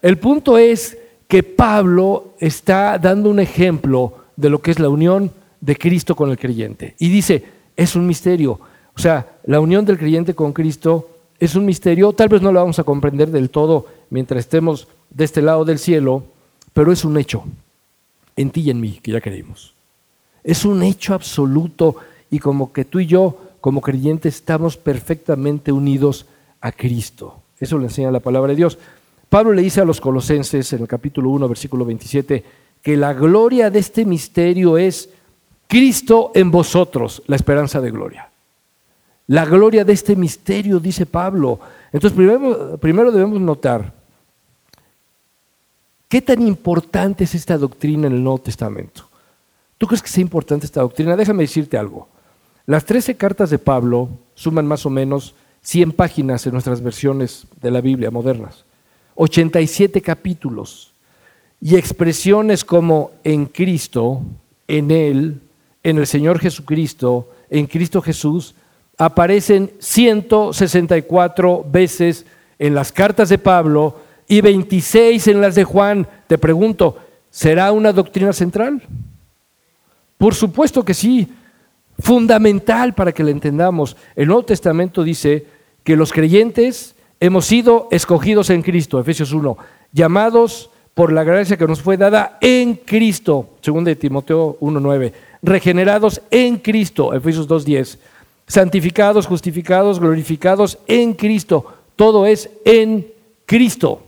El 0.00 0.16
punto 0.16 0.56
es 0.56 0.96
que 1.28 1.42
Pablo 1.42 2.32
está 2.38 2.96
dando 2.96 3.28
un 3.28 3.40
ejemplo 3.40 4.14
de 4.36 4.48
lo 4.48 4.62
que 4.62 4.70
es 4.70 4.78
la 4.78 4.88
unión 4.88 5.30
de 5.60 5.76
Cristo 5.76 6.16
con 6.16 6.30
el 6.30 6.38
creyente. 6.38 6.94
Y 6.98 7.10
dice, 7.10 7.44
es 7.76 7.94
un 7.94 8.06
misterio. 8.06 8.58
O 8.96 8.98
sea, 8.98 9.36
la 9.44 9.60
unión 9.60 9.84
del 9.84 9.98
creyente 9.98 10.34
con 10.34 10.54
Cristo 10.54 11.10
es 11.38 11.54
un 11.56 11.66
misterio, 11.66 12.14
tal 12.14 12.30
vez 12.30 12.40
no 12.40 12.52
lo 12.52 12.60
vamos 12.60 12.78
a 12.78 12.84
comprender 12.84 13.30
del 13.30 13.50
todo 13.50 13.84
mientras 14.08 14.40
estemos 14.40 14.88
de 15.10 15.24
este 15.24 15.42
lado 15.42 15.66
del 15.66 15.78
cielo, 15.78 16.24
pero 16.72 16.90
es 16.90 17.04
un 17.04 17.18
hecho, 17.18 17.44
en 18.34 18.48
ti 18.48 18.62
y 18.62 18.70
en 18.70 18.80
mí, 18.80 18.98
que 19.02 19.12
ya 19.12 19.20
creímos. 19.20 19.74
Es 20.42 20.64
un 20.64 20.82
hecho 20.82 21.12
absoluto 21.12 21.96
y 22.30 22.38
como 22.38 22.72
que 22.72 22.86
tú 22.86 22.98
y 22.98 23.04
yo, 23.04 23.36
como 23.60 23.82
creyentes, 23.82 24.36
estamos 24.36 24.78
perfectamente 24.78 25.70
unidos 25.70 26.24
a 26.62 26.72
Cristo. 26.72 27.41
Eso 27.62 27.78
le 27.78 27.84
enseña 27.84 28.10
la 28.10 28.20
palabra 28.20 28.50
de 28.50 28.56
Dios. 28.56 28.78
Pablo 29.28 29.52
le 29.52 29.62
dice 29.62 29.80
a 29.80 29.84
los 29.84 30.00
colosenses 30.00 30.72
en 30.72 30.82
el 30.82 30.88
capítulo 30.88 31.30
1, 31.30 31.48
versículo 31.48 31.84
27, 31.84 32.44
que 32.82 32.96
la 32.96 33.14
gloria 33.14 33.70
de 33.70 33.78
este 33.78 34.04
misterio 34.04 34.76
es 34.76 35.08
Cristo 35.66 36.32
en 36.34 36.50
vosotros, 36.50 37.22
la 37.26 37.36
esperanza 37.36 37.80
de 37.80 37.90
gloria. 37.90 38.28
La 39.28 39.46
gloria 39.46 39.84
de 39.84 39.92
este 39.92 40.16
misterio, 40.16 40.80
dice 40.80 41.06
Pablo. 41.06 41.60
Entonces, 41.92 42.16
primero, 42.16 42.76
primero 42.78 43.12
debemos 43.12 43.40
notar 43.40 44.02
¿Qué 46.12 46.20
tan 46.20 46.46
importante 46.46 47.24
es 47.24 47.34
esta 47.34 47.56
doctrina 47.56 48.06
en 48.06 48.12
el 48.12 48.22
Nuevo 48.22 48.36
Testamento? 48.36 49.08
¿Tú 49.78 49.86
crees 49.86 50.02
que 50.02 50.10
sea 50.10 50.20
importante 50.20 50.66
esta 50.66 50.82
doctrina? 50.82 51.16
Déjame 51.16 51.44
decirte 51.44 51.78
algo. 51.78 52.06
Las 52.66 52.84
13 52.84 53.16
cartas 53.16 53.48
de 53.48 53.58
Pablo 53.58 54.10
suman 54.34 54.66
más 54.66 54.84
o 54.84 54.90
menos 54.90 55.34
100 55.62 55.92
páginas 55.92 56.46
en 56.46 56.52
nuestras 56.52 56.82
versiones 56.82 57.46
de 57.60 57.70
la 57.70 57.80
Biblia 57.80 58.10
modernas, 58.10 58.64
87 59.14 60.02
capítulos 60.02 60.92
y 61.60 61.76
expresiones 61.76 62.64
como 62.64 63.12
en 63.22 63.46
Cristo, 63.46 64.22
en 64.66 64.90
Él, 64.90 65.40
en 65.82 65.98
el 65.98 66.06
Señor 66.06 66.40
Jesucristo, 66.40 67.30
en 67.48 67.66
Cristo 67.66 68.02
Jesús, 68.02 68.54
aparecen 68.98 69.70
164 69.78 71.64
veces 71.70 72.26
en 72.58 72.74
las 72.74 72.90
cartas 72.92 73.28
de 73.28 73.38
Pablo 73.38 73.96
y 74.26 74.40
26 74.40 75.28
en 75.28 75.40
las 75.40 75.54
de 75.54 75.64
Juan. 75.64 76.06
Te 76.26 76.38
pregunto, 76.38 76.98
¿será 77.30 77.70
una 77.72 77.92
doctrina 77.92 78.32
central? 78.32 78.82
Por 80.18 80.34
supuesto 80.34 80.84
que 80.84 80.94
sí, 80.94 81.28
fundamental 81.98 82.94
para 82.94 83.12
que 83.12 83.24
la 83.24 83.30
entendamos. 83.30 83.96
El 84.16 84.28
Nuevo 84.28 84.44
Testamento 84.44 85.02
dice 85.02 85.46
que 85.84 85.96
los 85.96 86.12
creyentes 86.12 86.94
hemos 87.20 87.46
sido 87.46 87.88
escogidos 87.90 88.50
en 88.50 88.62
Cristo, 88.62 88.98
Efesios 88.98 89.32
1, 89.32 89.56
llamados 89.92 90.70
por 90.94 91.12
la 91.12 91.24
gracia 91.24 91.56
que 91.56 91.66
nos 91.66 91.80
fue 91.80 91.96
dada 91.96 92.38
en 92.40 92.74
Cristo, 92.74 93.50
según 93.60 93.84
de 93.84 93.96
Timoteo 93.96 94.58
1.9, 94.60 95.12
regenerados 95.42 96.20
en 96.30 96.58
Cristo, 96.58 97.14
Efesios 97.14 97.48
2.10, 97.48 97.98
santificados, 98.46 99.26
justificados, 99.26 100.00
glorificados 100.00 100.78
en 100.86 101.14
Cristo, 101.14 101.66
todo 101.96 102.26
es 102.26 102.50
en 102.64 103.06
Cristo. 103.46 104.02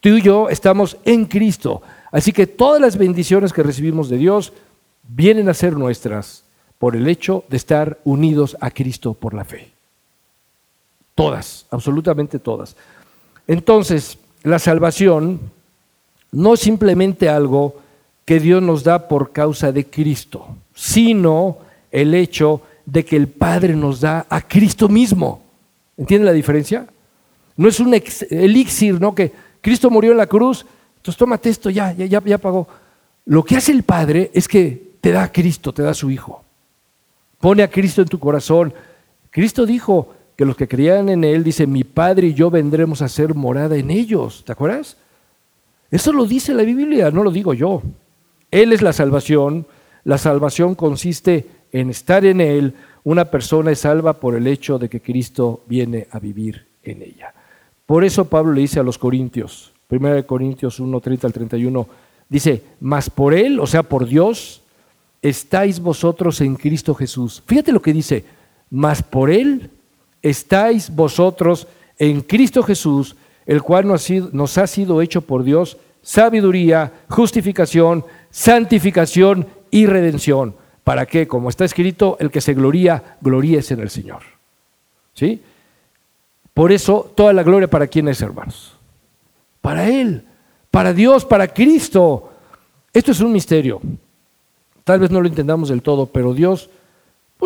Tú 0.00 0.10
y 0.10 0.22
yo 0.22 0.48
estamos 0.48 0.96
en 1.04 1.24
Cristo. 1.26 1.82
Así 2.10 2.32
que 2.32 2.46
todas 2.46 2.80
las 2.80 2.96
bendiciones 2.96 3.52
que 3.52 3.62
recibimos 3.62 4.08
de 4.08 4.18
Dios 4.18 4.52
vienen 5.02 5.48
a 5.48 5.54
ser 5.54 5.76
nuestras 5.76 6.44
por 6.78 6.96
el 6.96 7.08
hecho 7.08 7.44
de 7.48 7.56
estar 7.56 7.98
unidos 8.04 8.56
a 8.60 8.70
Cristo 8.70 9.14
por 9.14 9.34
la 9.34 9.44
fe. 9.44 9.73
Todas, 11.14 11.66
absolutamente 11.70 12.38
todas. 12.38 12.76
Entonces, 13.46 14.18
la 14.42 14.58
salvación 14.58 15.40
no 16.32 16.54
es 16.54 16.60
simplemente 16.60 17.28
algo 17.28 17.80
que 18.24 18.40
Dios 18.40 18.62
nos 18.62 18.84
da 18.84 19.06
por 19.06 19.32
causa 19.32 19.70
de 19.70 19.86
Cristo, 19.86 20.56
sino 20.74 21.58
el 21.90 22.14
hecho 22.14 22.62
de 22.86 23.04
que 23.04 23.16
el 23.16 23.28
Padre 23.28 23.76
nos 23.76 24.00
da 24.00 24.26
a 24.28 24.40
Cristo 24.40 24.88
mismo. 24.88 25.42
¿Entienden 25.96 26.26
la 26.26 26.32
diferencia? 26.32 26.86
No 27.56 27.68
es 27.68 27.78
un 27.78 27.94
elixir, 27.94 29.00
¿no? 29.00 29.14
Que 29.14 29.32
Cristo 29.60 29.90
murió 29.90 30.12
en 30.12 30.18
la 30.18 30.26
cruz, 30.26 30.66
entonces 30.96 31.18
tómate 31.18 31.50
esto, 31.50 31.70
ya, 31.70 31.92
ya, 31.92 32.06
ya, 32.06 32.20
ya 32.24 32.38
pagó. 32.38 32.66
Lo 33.26 33.44
que 33.44 33.56
hace 33.56 33.72
el 33.72 33.84
Padre 33.84 34.30
es 34.34 34.48
que 34.48 34.94
te 35.00 35.12
da 35.12 35.24
a 35.24 35.32
Cristo, 35.32 35.72
te 35.72 35.82
da 35.82 35.90
a 35.90 35.94
su 35.94 36.10
Hijo. 36.10 36.42
Pone 37.38 37.62
a 37.62 37.70
Cristo 37.70 38.02
en 38.02 38.08
tu 38.08 38.18
corazón. 38.18 38.74
Cristo 39.30 39.66
dijo 39.66 40.14
que 40.36 40.44
los 40.44 40.56
que 40.56 40.68
creían 40.68 41.08
en 41.08 41.24
Él, 41.24 41.44
dice, 41.44 41.66
mi 41.66 41.84
Padre 41.84 42.28
y 42.28 42.34
yo 42.34 42.50
vendremos 42.50 43.02
a 43.02 43.08
ser 43.08 43.34
morada 43.34 43.76
en 43.76 43.90
ellos. 43.90 44.42
¿Te 44.44 44.52
acuerdas? 44.52 44.96
Eso 45.90 46.12
lo 46.12 46.26
dice 46.26 46.54
la 46.54 46.64
Biblia, 46.64 47.10
no 47.10 47.22
lo 47.22 47.30
digo 47.30 47.54
yo. 47.54 47.82
Él 48.50 48.72
es 48.72 48.82
la 48.82 48.92
salvación. 48.92 49.66
La 50.02 50.18
salvación 50.18 50.74
consiste 50.74 51.46
en 51.72 51.90
estar 51.90 52.24
en 52.24 52.40
Él. 52.40 52.74
Una 53.04 53.26
persona 53.26 53.70
es 53.70 53.80
salva 53.80 54.14
por 54.14 54.34
el 54.34 54.46
hecho 54.46 54.78
de 54.78 54.88
que 54.88 55.00
Cristo 55.00 55.62
viene 55.66 56.08
a 56.10 56.18
vivir 56.18 56.66
en 56.82 57.02
ella. 57.02 57.32
Por 57.86 58.04
eso 58.04 58.24
Pablo 58.24 58.52
le 58.52 58.62
dice 58.62 58.80
a 58.80 58.82
los 58.82 58.98
Corintios, 58.98 59.72
1 59.90 60.26
Corintios 60.26 60.80
1, 60.80 61.00
30 61.00 61.26
al 61.26 61.32
31, 61.32 61.86
dice, 62.28 62.62
mas 62.80 63.10
por 63.10 63.34
Él, 63.34 63.60
o 63.60 63.66
sea, 63.66 63.82
por 63.82 64.06
Dios, 64.06 64.62
estáis 65.22 65.80
vosotros 65.80 66.40
en 66.40 66.56
Cristo 66.56 66.94
Jesús. 66.94 67.42
Fíjate 67.46 67.72
lo 67.72 67.82
que 67.82 67.92
dice, 67.92 68.24
mas 68.70 69.02
por 69.02 69.30
Él 69.30 69.70
estáis 70.24 70.90
vosotros 70.90 71.68
en 71.98 72.22
Cristo 72.22 72.62
Jesús, 72.62 73.14
el 73.46 73.62
cual 73.62 73.86
nos 73.86 74.58
ha 74.58 74.66
sido 74.66 75.02
hecho 75.02 75.20
por 75.20 75.44
Dios 75.44 75.76
sabiduría, 76.02 76.92
justificación, 77.08 78.04
santificación 78.30 79.46
y 79.70 79.86
redención. 79.86 80.54
¿Para 80.82 81.06
que, 81.06 81.26
Como 81.26 81.48
está 81.48 81.64
escrito, 81.64 82.16
el 82.20 82.30
que 82.30 82.40
se 82.40 82.54
gloría, 82.54 83.16
gloríese 83.20 83.74
en 83.74 83.80
el 83.80 83.90
Señor. 83.90 84.22
¿Sí? 85.14 85.40
Por 86.52 86.72
eso, 86.72 87.10
toda 87.14 87.32
la 87.32 87.42
gloria 87.42 87.68
para 87.68 87.86
quién 87.86 88.08
es, 88.08 88.20
hermanos. 88.20 88.74
Para 89.60 89.88
Él, 89.88 90.24
para 90.70 90.92
Dios, 90.92 91.24
para 91.24 91.48
Cristo. 91.48 92.30
Esto 92.92 93.12
es 93.12 93.20
un 93.20 93.32
misterio. 93.32 93.80
Tal 94.84 95.00
vez 95.00 95.10
no 95.10 95.22
lo 95.22 95.28
entendamos 95.28 95.70
del 95.70 95.82
todo, 95.82 96.06
pero 96.06 96.34
Dios 96.34 96.68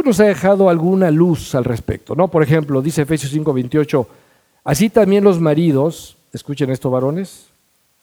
pues, 0.02 0.06
nos 0.06 0.20
ha 0.20 0.28
dejado 0.28 0.68
alguna 0.68 1.10
luz 1.10 1.54
al 1.54 1.64
respecto. 1.64 2.14
¿no? 2.14 2.28
Por 2.28 2.42
ejemplo, 2.42 2.80
dice 2.82 3.02
Efesios 3.02 3.32
5:28, 3.32 4.06
así 4.62 4.90
también 4.90 5.24
los 5.24 5.40
maridos, 5.40 6.16
escuchen 6.32 6.70
esto 6.70 6.90
varones, 6.90 7.46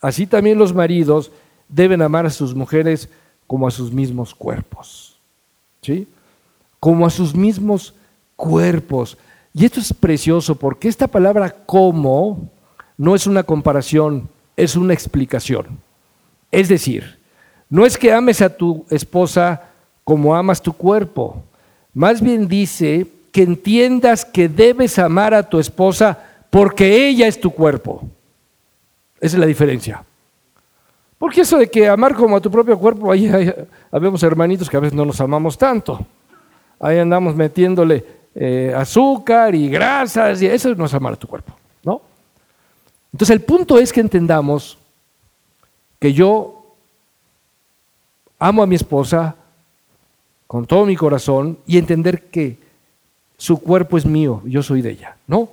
así 0.00 0.26
también 0.26 0.58
los 0.58 0.74
maridos 0.74 1.30
deben 1.68 2.02
amar 2.02 2.26
a 2.26 2.30
sus 2.30 2.54
mujeres 2.54 3.08
como 3.46 3.66
a 3.66 3.70
sus 3.70 3.92
mismos 3.92 4.34
cuerpos. 4.34 5.16
¿Sí? 5.80 6.06
Como 6.80 7.06
a 7.06 7.10
sus 7.10 7.34
mismos 7.34 7.94
cuerpos. 8.36 9.16
Y 9.54 9.64
esto 9.64 9.80
es 9.80 9.94
precioso 9.94 10.54
porque 10.56 10.88
esta 10.88 11.06
palabra 11.06 11.50
como 11.64 12.50
no 12.98 13.14
es 13.14 13.26
una 13.26 13.42
comparación, 13.42 14.28
es 14.56 14.76
una 14.76 14.92
explicación. 14.92 15.78
Es 16.50 16.68
decir, 16.68 17.18
no 17.70 17.86
es 17.86 17.96
que 17.96 18.12
ames 18.12 18.42
a 18.42 18.54
tu 18.54 18.84
esposa 18.90 19.70
como 20.04 20.36
amas 20.36 20.60
tu 20.60 20.72
cuerpo. 20.74 21.42
Más 21.96 22.20
bien 22.20 22.46
dice 22.46 23.06
que 23.32 23.42
entiendas 23.42 24.26
que 24.26 24.50
debes 24.50 24.98
amar 24.98 25.32
a 25.32 25.48
tu 25.48 25.58
esposa 25.58 26.18
porque 26.50 27.08
ella 27.08 27.26
es 27.26 27.40
tu 27.40 27.50
cuerpo. 27.50 28.02
Esa 29.18 29.36
es 29.36 29.40
la 29.40 29.46
diferencia. 29.46 30.04
Porque 31.16 31.40
eso 31.40 31.56
de 31.56 31.70
que 31.70 31.88
amar 31.88 32.14
como 32.14 32.36
a 32.36 32.40
tu 32.42 32.50
propio 32.50 32.78
cuerpo, 32.78 33.10
ahí, 33.10 33.50
habemos 33.90 34.22
hermanitos 34.22 34.68
que 34.68 34.76
a 34.76 34.80
veces 34.80 34.94
no 34.94 35.06
nos 35.06 35.18
amamos 35.22 35.56
tanto. 35.56 36.06
Ahí 36.78 36.98
andamos 36.98 37.34
metiéndole 37.34 38.04
eh, 38.34 38.74
azúcar 38.76 39.54
y 39.54 39.70
grasas, 39.70 40.42
y 40.42 40.46
eso 40.48 40.74
no 40.74 40.84
es 40.84 40.92
amar 40.92 41.14
a 41.14 41.16
tu 41.16 41.26
cuerpo, 41.26 41.54
¿no? 41.82 42.02
Entonces 43.10 43.34
el 43.34 43.40
punto 43.40 43.78
es 43.78 43.90
que 43.90 44.00
entendamos 44.00 44.76
que 45.98 46.12
yo 46.12 46.74
amo 48.38 48.62
a 48.62 48.66
mi 48.66 48.74
esposa 48.74 49.34
con 50.46 50.66
todo 50.66 50.86
mi 50.86 50.96
corazón 50.96 51.58
y 51.66 51.78
entender 51.78 52.24
que 52.24 52.58
su 53.36 53.58
cuerpo 53.58 53.98
es 53.98 54.06
mío, 54.06 54.42
yo 54.44 54.62
soy 54.62 54.82
de 54.82 54.90
ella, 54.90 55.16
¿no? 55.26 55.50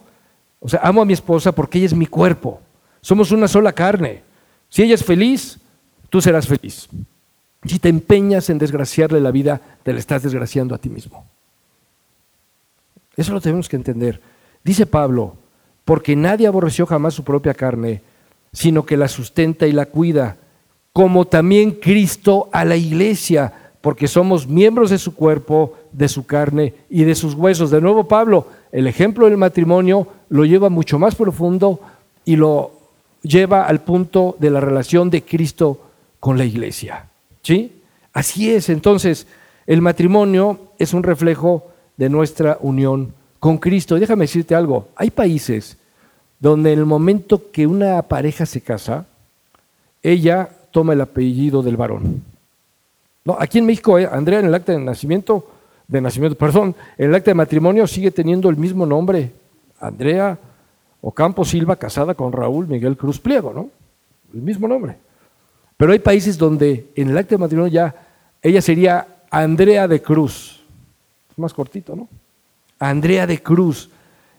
O 0.60 0.70
sea, 0.70 0.80
amo 0.84 1.02
a 1.02 1.06
mi 1.06 1.14
esposa 1.14 1.52
porque 1.52 1.78
ella 1.80 1.88
es 1.88 1.94
mi 1.94 2.06
cuerpo. 2.06 2.62
Somos 3.02 3.32
una 3.32 3.48
sola 3.48 3.74
carne. 3.74 4.22
Si 4.70 4.82
ella 4.82 4.96
es 4.96 5.04
feliz, 5.04 5.60
tú 6.10 6.22
serás 6.22 6.48
feliz. 6.48 6.88
Si 7.66 7.80
te 7.80 7.90
empeñas 7.90 8.50
en 8.50 8.58
desgraciarle 8.58 9.20
la 9.20 9.32
vida, 9.32 9.60
te 9.84 9.92
la 9.92 10.00
estás 10.00 10.24
desgraciando 10.24 10.74
a 10.74 10.78
ti 10.78 10.90
mismo. 10.90 11.26
Eso 13.18 13.34
lo 13.34 13.42
tenemos 13.42 13.68
que 13.68 13.76
entender. 13.76 14.22
Dice 14.64 14.86
Pablo, 14.86 15.36
porque 15.84 16.16
nadie 16.16 16.48
aborreció 16.48 16.86
jamás 16.86 17.14
su 17.14 17.24
propia 17.24 17.54
carne, 17.54 18.02
sino 18.54 18.86
que 18.86 18.96
la 18.96 19.08
sustenta 19.08 19.68
y 19.68 19.74
la 19.74 19.88
cuida 19.88 20.38
como 20.94 21.26
también 21.26 21.72
Cristo 21.72 22.50
a 22.52 22.64
la 22.64 22.76
iglesia, 22.76 23.63
porque 23.84 24.08
somos 24.08 24.48
miembros 24.48 24.92
de 24.92 24.98
su 24.98 25.14
cuerpo, 25.14 25.74
de 25.92 26.08
su 26.08 26.26
carne 26.26 26.74
y 26.90 27.04
de 27.04 27.16
sus 27.16 27.34
huesos. 27.34 27.70
De 27.70 27.82
nuevo, 27.82 28.08
Pablo, 28.08 28.48
el 28.72 28.88
ejemplo 28.88 29.26
del 29.26 29.36
matrimonio 29.36 30.08
lo 30.30 30.46
lleva 30.46 30.70
mucho 30.70 30.98
más 30.98 31.16
profundo 31.16 31.82
y 32.24 32.38
lo 32.38 32.72
lleva 33.24 33.68
al 33.68 33.82
punto 33.82 34.38
de 34.40 34.52
la 34.52 34.62
relación 34.62 35.10
de 35.10 35.24
Cristo 35.24 35.82
con 36.22 36.38
la 36.38 36.46
iglesia. 36.46 37.10
¿Sí? 37.42 37.82
Así 38.14 38.50
es, 38.54 38.70
entonces, 38.70 39.28
el 39.68 39.82
matrimonio 39.82 40.60
es 40.80 40.94
un 40.94 41.04
reflejo 41.04 41.68
de 41.98 42.08
nuestra 42.08 42.58
unión 42.62 43.14
con 43.42 43.58
Cristo. 43.58 44.00
déjame 44.00 44.24
decirte 44.24 44.56
algo, 44.56 44.88
hay 44.96 45.12
países 45.12 45.76
donde 46.40 46.72
en 46.72 46.80
el 46.80 46.86
momento 46.86 47.52
que 47.52 47.68
una 47.68 48.02
pareja 48.04 48.46
se 48.46 48.62
casa, 48.62 49.08
ella 50.02 50.48
toma 50.72 50.94
el 50.94 51.02
apellido 51.02 51.62
del 51.62 51.76
varón. 51.76 52.33
No, 53.26 53.38
aquí 53.40 53.60
en 53.60 53.66
México, 53.66 53.98
eh, 53.98 54.08
Andrea 54.12 54.40
en 54.40 54.48
el 54.48 54.54
acta 54.54 54.74
de 54.74 54.80
nacimiento, 54.80 55.48
de 55.88 56.02
nacimiento, 56.02 56.38
perdón, 56.38 56.76
en 56.98 57.10
el 57.10 57.16
acta 57.16 57.32
de 57.32 57.36
matrimonio 57.36 57.88
sigue 57.88 58.12
teniendo 58.12 58.50
el 58.50 58.58
mismo 58.58 58.86
nombre, 58.86 59.32
Andrea 59.80 60.38
Ocampo 61.02 61.44
Silva, 61.44 61.76
casada 61.76 62.14
con 62.14 62.32
Raúl 62.32 62.68
Miguel 62.68 62.96
Cruz 62.96 63.20
Pliego, 63.20 63.54
¿no? 63.54 63.70
El 64.34 64.42
mismo 64.42 64.68
nombre. 64.68 64.96
Pero 65.76 65.92
hay 65.92 66.00
países 66.00 66.38
donde 66.38 66.88
en 66.96 67.10
el 67.10 67.18
acta 67.18 67.36
de 67.36 67.40
matrimonio 67.40 67.72
ya 67.72 67.94
ella 68.42 68.62
sería 68.62 69.08
Andrea 69.30 69.88
de 69.88 70.02
Cruz. 70.02 70.64
Es 71.30 71.38
más 71.38 71.54
cortito, 71.54 71.96
¿no? 71.96 72.08
Andrea 72.80 73.28
de 73.28 73.42
Cruz. 73.42 73.90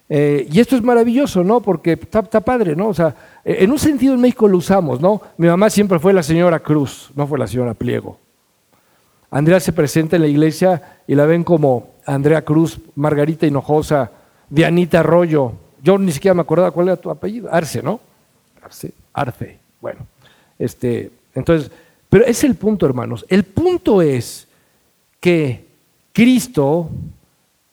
Eh, 0.08 0.46
y 0.50 0.60
esto 0.60 0.76
es 0.76 0.82
maravilloso, 0.82 1.42
¿no? 1.42 1.60
Porque 1.60 1.92
está, 1.92 2.22
padre, 2.22 2.76
¿no? 2.76 2.88
O 2.88 2.94
sea, 2.94 3.14
eh, 3.44 3.56
en 3.60 3.70
un 3.70 3.78
sentido 3.78 4.14
en 4.14 4.20
México 4.20 4.46
lo 4.46 4.58
usamos, 4.58 5.00
¿no? 5.00 5.20
Mi 5.38 5.48
mamá 5.48 5.70
siempre 5.70 5.98
fue 5.98 6.12
la 6.12 6.22
señora 6.22 6.60
Cruz, 6.60 7.10
no 7.14 7.26
fue 7.26 7.38
la 7.38 7.46
señora 7.46 7.74
Pliego. 7.74 8.23
Andrea 9.34 9.58
se 9.58 9.72
presenta 9.72 10.14
en 10.14 10.22
la 10.22 10.28
iglesia 10.28 11.00
y 11.08 11.16
la 11.16 11.26
ven 11.26 11.42
como 11.42 11.88
Andrea 12.06 12.42
Cruz, 12.42 12.78
Margarita 12.94 13.48
Hinojosa, 13.48 14.12
Dianita 14.48 15.00
Arroyo. 15.00 15.54
Yo 15.82 15.98
ni 15.98 16.12
siquiera 16.12 16.34
me 16.34 16.42
acordaba 16.42 16.70
cuál 16.70 16.86
era 16.86 16.96
tu 16.96 17.10
apellido. 17.10 17.52
Arce, 17.52 17.82
¿no? 17.82 17.98
Arce, 18.62 18.92
Arce. 19.12 19.58
Bueno, 19.80 20.06
este, 20.56 21.10
entonces, 21.34 21.68
pero 22.08 22.24
es 22.24 22.44
el 22.44 22.54
punto, 22.54 22.86
hermanos. 22.86 23.26
El 23.28 23.42
punto 23.42 24.00
es 24.02 24.46
que 25.18 25.64
Cristo 26.12 26.88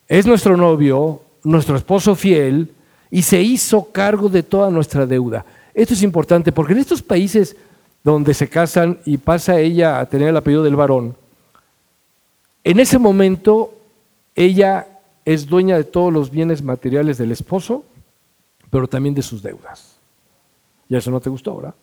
es 0.08 0.26
nuestro 0.26 0.58
novio, 0.58 1.22
nuestro 1.44 1.76
esposo 1.76 2.16
fiel 2.16 2.72
y 3.12 3.22
se 3.22 3.40
hizo 3.40 3.92
cargo 3.92 4.30
de 4.30 4.42
toda 4.42 4.72
nuestra 4.72 5.06
deuda. 5.06 5.46
Esto 5.76 5.94
es 5.94 6.02
importante 6.02 6.52
porque 6.52 6.74
en 6.74 6.80
estos 6.80 7.04
países 7.04 7.56
donde 8.04 8.34
se 8.34 8.50
casan 8.50 8.98
y 9.06 9.18
pasa 9.20 9.60
ella 9.60 10.00
a 10.00 10.08
tener 10.08 10.30
el 10.30 10.38
apellido 10.38 10.64
del 10.64 10.76
varón, 10.76 11.21
en 12.64 12.80
ese 12.80 13.00
momento 13.00 13.74
ella 14.36 14.88
es 15.26 15.48
dueña 15.48 15.78
de 15.78 15.84
todos 15.84 16.12
los 16.12 16.32
bienes 16.32 16.62
materiales 16.62 17.18
del 17.18 17.32
esposo, 17.32 17.84
pero 18.70 18.88
también 18.88 19.16
de 19.16 19.22
sus 19.22 19.42
deudas. 19.42 19.98
Y 20.90 20.96
eso 20.96 21.12
no 21.12 21.20
te 21.20 21.30
gustó, 21.30 21.56
¿verdad? 21.58 21.76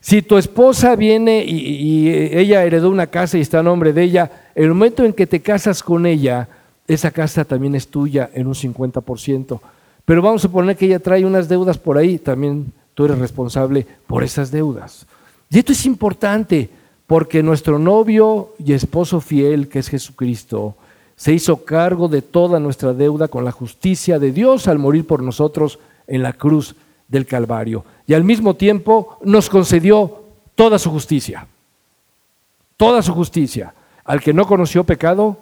Si 0.00 0.22
tu 0.22 0.38
esposa 0.38 0.96
viene 0.96 1.44
y, 1.44 2.08
ella 2.08 2.64
heredó 2.64 2.88
una 2.88 3.08
casa 3.08 3.36
y 3.36 3.40
está 3.40 3.58
a 3.58 3.62
nombre 3.62 3.92
de 3.92 4.04
ella, 4.04 4.50
el 4.54 4.68
momento 4.68 5.04
en 5.04 5.12
que 5.12 5.26
te 5.26 5.40
casas 5.40 5.82
con 5.82 6.06
ella, 6.06 6.48
esa 6.86 7.10
casa 7.10 7.44
también 7.44 7.74
es 7.74 7.88
tuya 7.88 8.30
en 8.32 8.46
un 8.46 8.54
50%. 8.54 9.60
Pero 10.04 10.22
vamos 10.22 10.44
a 10.44 10.48
poner 10.48 10.76
que 10.76 10.86
ella 10.86 11.00
trae 11.00 11.24
unas 11.24 11.48
deudas 11.48 11.76
por 11.76 11.98
ahí, 11.98 12.18
también 12.18 12.72
tú 12.94 13.04
eres 13.04 13.18
responsable 13.18 13.86
por 14.06 14.24
esas 14.24 14.50
deudas. 14.50 15.06
Y 15.50 15.58
esto 15.58 15.72
es 15.72 15.84
importante 15.84 16.70
porque 17.08 17.42
nuestro 17.42 17.78
novio 17.78 18.54
y 18.62 18.74
esposo 18.74 19.22
fiel, 19.22 19.68
que 19.68 19.78
es 19.78 19.88
Jesucristo, 19.88 20.76
se 21.16 21.32
hizo 21.32 21.64
cargo 21.64 22.06
de 22.06 22.20
toda 22.20 22.60
nuestra 22.60 22.92
deuda 22.92 23.28
con 23.28 23.46
la 23.46 23.50
justicia 23.50 24.18
de 24.18 24.30
Dios 24.30 24.68
al 24.68 24.78
morir 24.78 25.06
por 25.06 25.22
nosotros 25.22 25.78
en 26.06 26.22
la 26.22 26.34
cruz 26.34 26.76
del 27.08 27.24
Calvario. 27.24 27.82
Y 28.06 28.12
al 28.12 28.24
mismo 28.24 28.54
tiempo 28.54 29.18
nos 29.24 29.48
concedió 29.48 30.22
toda 30.54 30.78
su 30.78 30.90
justicia. 30.90 31.46
Toda 32.76 33.00
su 33.00 33.14
justicia. 33.14 33.72
Al 34.04 34.20
que 34.20 34.34
no 34.34 34.46
conoció 34.46 34.84
pecado, 34.84 35.38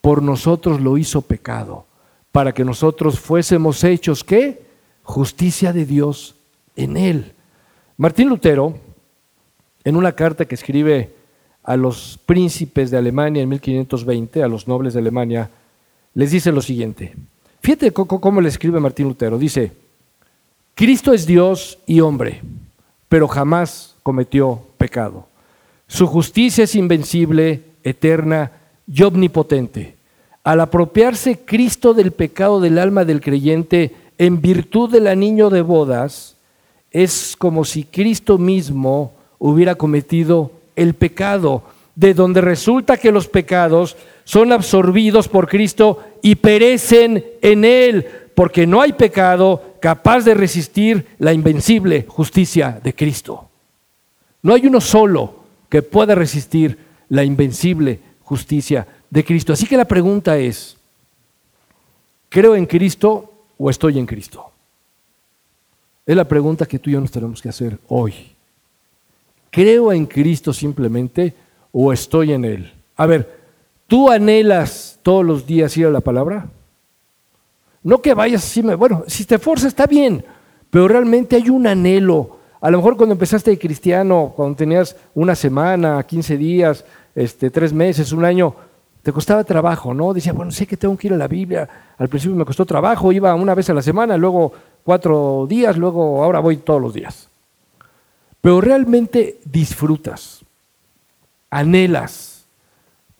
por 0.00 0.22
nosotros 0.22 0.80
lo 0.80 0.96
hizo 0.96 1.20
pecado 1.20 1.84
para 2.30 2.52
que 2.52 2.64
nosotros 2.64 3.18
fuésemos 3.18 3.82
hechos, 3.82 4.22
¿qué? 4.22 4.62
Justicia 5.02 5.72
de 5.72 5.84
Dios 5.84 6.36
en 6.76 6.96
él. 6.96 7.32
Martín 7.96 8.28
Lutero, 8.28 8.78
en 9.86 9.94
una 9.94 10.12
carta 10.12 10.46
que 10.46 10.56
escribe 10.56 11.12
a 11.62 11.76
los 11.76 12.18
príncipes 12.26 12.90
de 12.90 12.98
Alemania 12.98 13.40
en 13.40 13.48
1520, 13.48 14.42
a 14.42 14.48
los 14.48 14.66
nobles 14.66 14.94
de 14.94 14.98
Alemania, 14.98 15.48
les 16.12 16.32
dice 16.32 16.50
lo 16.50 16.60
siguiente. 16.60 17.14
Fíjate 17.60 17.92
cómo 17.92 18.40
le 18.40 18.48
escribe 18.48 18.80
Martín 18.80 19.06
Lutero. 19.06 19.38
Dice, 19.38 19.70
Cristo 20.74 21.12
es 21.12 21.24
Dios 21.24 21.78
y 21.86 22.00
hombre, 22.00 22.42
pero 23.08 23.28
jamás 23.28 23.94
cometió 24.02 24.60
pecado. 24.76 25.28
Su 25.86 26.08
justicia 26.08 26.64
es 26.64 26.74
invencible, 26.74 27.62
eterna 27.84 28.50
y 28.92 29.04
omnipotente. 29.04 29.94
Al 30.42 30.62
apropiarse 30.62 31.38
Cristo 31.44 31.94
del 31.94 32.10
pecado 32.10 32.60
del 32.60 32.80
alma 32.80 33.04
del 33.04 33.20
creyente 33.20 33.94
en 34.18 34.40
virtud 34.40 34.90
del 34.90 35.06
anillo 35.06 35.48
de 35.48 35.62
bodas, 35.62 36.34
es 36.90 37.36
como 37.38 37.64
si 37.64 37.84
Cristo 37.84 38.36
mismo 38.36 39.15
hubiera 39.38 39.74
cometido 39.74 40.52
el 40.74 40.94
pecado, 40.94 41.62
de 41.94 42.12
donde 42.14 42.40
resulta 42.40 42.98
que 42.98 43.10
los 43.10 43.26
pecados 43.26 43.96
son 44.24 44.52
absorbidos 44.52 45.28
por 45.28 45.48
Cristo 45.48 46.02
y 46.22 46.34
perecen 46.34 47.24
en 47.40 47.64
Él, 47.64 48.06
porque 48.34 48.66
no 48.66 48.82
hay 48.82 48.92
pecado 48.92 49.76
capaz 49.80 50.24
de 50.24 50.34
resistir 50.34 51.06
la 51.18 51.32
invencible 51.32 52.04
justicia 52.06 52.80
de 52.82 52.94
Cristo. 52.94 53.48
No 54.42 54.54
hay 54.54 54.66
uno 54.66 54.80
solo 54.80 55.44
que 55.68 55.82
pueda 55.82 56.14
resistir 56.14 56.78
la 57.08 57.24
invencible 57.24 58.00
justicia 58.22 58.86
de 59.08 59.24
Cristo. 59.24 59.52
Así 59.52 59.66
que 59.66 59.76
la 59.76 59.86
pregunta 59.86 60.36
es, 60.36 60.76
¿creo 62.28 62.54
en 62.54 62.66
Cristo 62.66 63.32
o 63.56 63.70
estoy 63.70 63.98
en 63.98 64.06
Cristo? 64.06 64.50
Es 66.04 66.14
la 66.14 66.28
pregunta 66.28 66.66
que 66.66 66.78
tú 66.78 66.90
y 66.90 66.92
yo 66.92 67.00
nos 67.00 67.10
tenemos 67.10 67.40
que 67.40 67.48
hacer 67.48 67.78
hoy. 67.88 68.35
¿Creo 69.56 69.90
en 69.90 70.04
Cristo 70.04 70.52
simplemente 70.52 71.32
o 71.72 71.90
estoy 71.90 72.34
en 72.34 72.44
Él? 72.44 72.74
A 72.94 73.06
ver, 73.06 73.40
¿tú 73.86 74.10
anhelas 74.10 75.00
todos 75.02 75.24
los 75.24 75.46
días 75.46 75.74
ir 75.78 75.86
a 75.86 75.90
la 75.90 76.02
palabra? 76.02 76.50
No 77.82 78.02
que 78.02 78.12
vayas 78.12 78.44
así, 78.44 78.60
bueno, 78.60 79.04
si 79.06 79.24
te 79.24 79.38
fuerzas 79.38 79.68
está 79.68 79.86
bien, 79.86 80.22
pero 80.68 80.86
realmente 80.88 81.36
hay 81.36 81.48
un 81.48 81.66
anhelo. 81.66 82.36
A 82.60 82.70
lo 82.70 82.76
mejor 82.76 82.98
cuando 82.98 83.14
empezaste 83.14 83.50
de 83.50 83.58
cristiano, 83.58 84.34
cuando 84.36 84.56
tenías 84.56 84.94
una 85.14 85.34
semana, 85.34 86.02
15 86.02 86.36
días, 86.36 86.84
este, 87.14 87.48
tres 87.48 87.72
meses, 87.72 88.12
un 88.12 88.26
año, 88.26 88.54
te 89.02 89.10
costaba 89.10 89.42
trabajo, 89.42 89.94
¿no? 89.94 90.12
Decía, 90.12 90.34
bueno, 90.34 90.50
sé 90.50 90.66
que 90.66 90.76
tengo 90.76 90.98
que 90.98 91.06
ir 91.06 91.14
a 91.14 91.16
la 91.16 91.28
Biblia. 91.28 91.66
Al 91.96 92.10
principio 92.10 92.36
me 92.36 92.44
costó 92.44 92.66
trabajo, 92.66 93.10
iba 93.10 93.34
una 93.34 93.54
vez 93.54 93.70
a 93.70 93.72
la 93.72 93.80
semana, 93.80 94.18
luego 94.18 94.52
cuatro 94.84 95.46
días, 95.48 95.78
luego 95.78 96.22
ahora 96.22 96.40
voy 96.40 96.58
todos 96.58 96.82
los 96.82 96.92
días. 96.92 97.30
Pero 98.40 98.60
realmente 98.60 99.40
disfrutas, 99.44 100.42
anhelas 101.50 102.44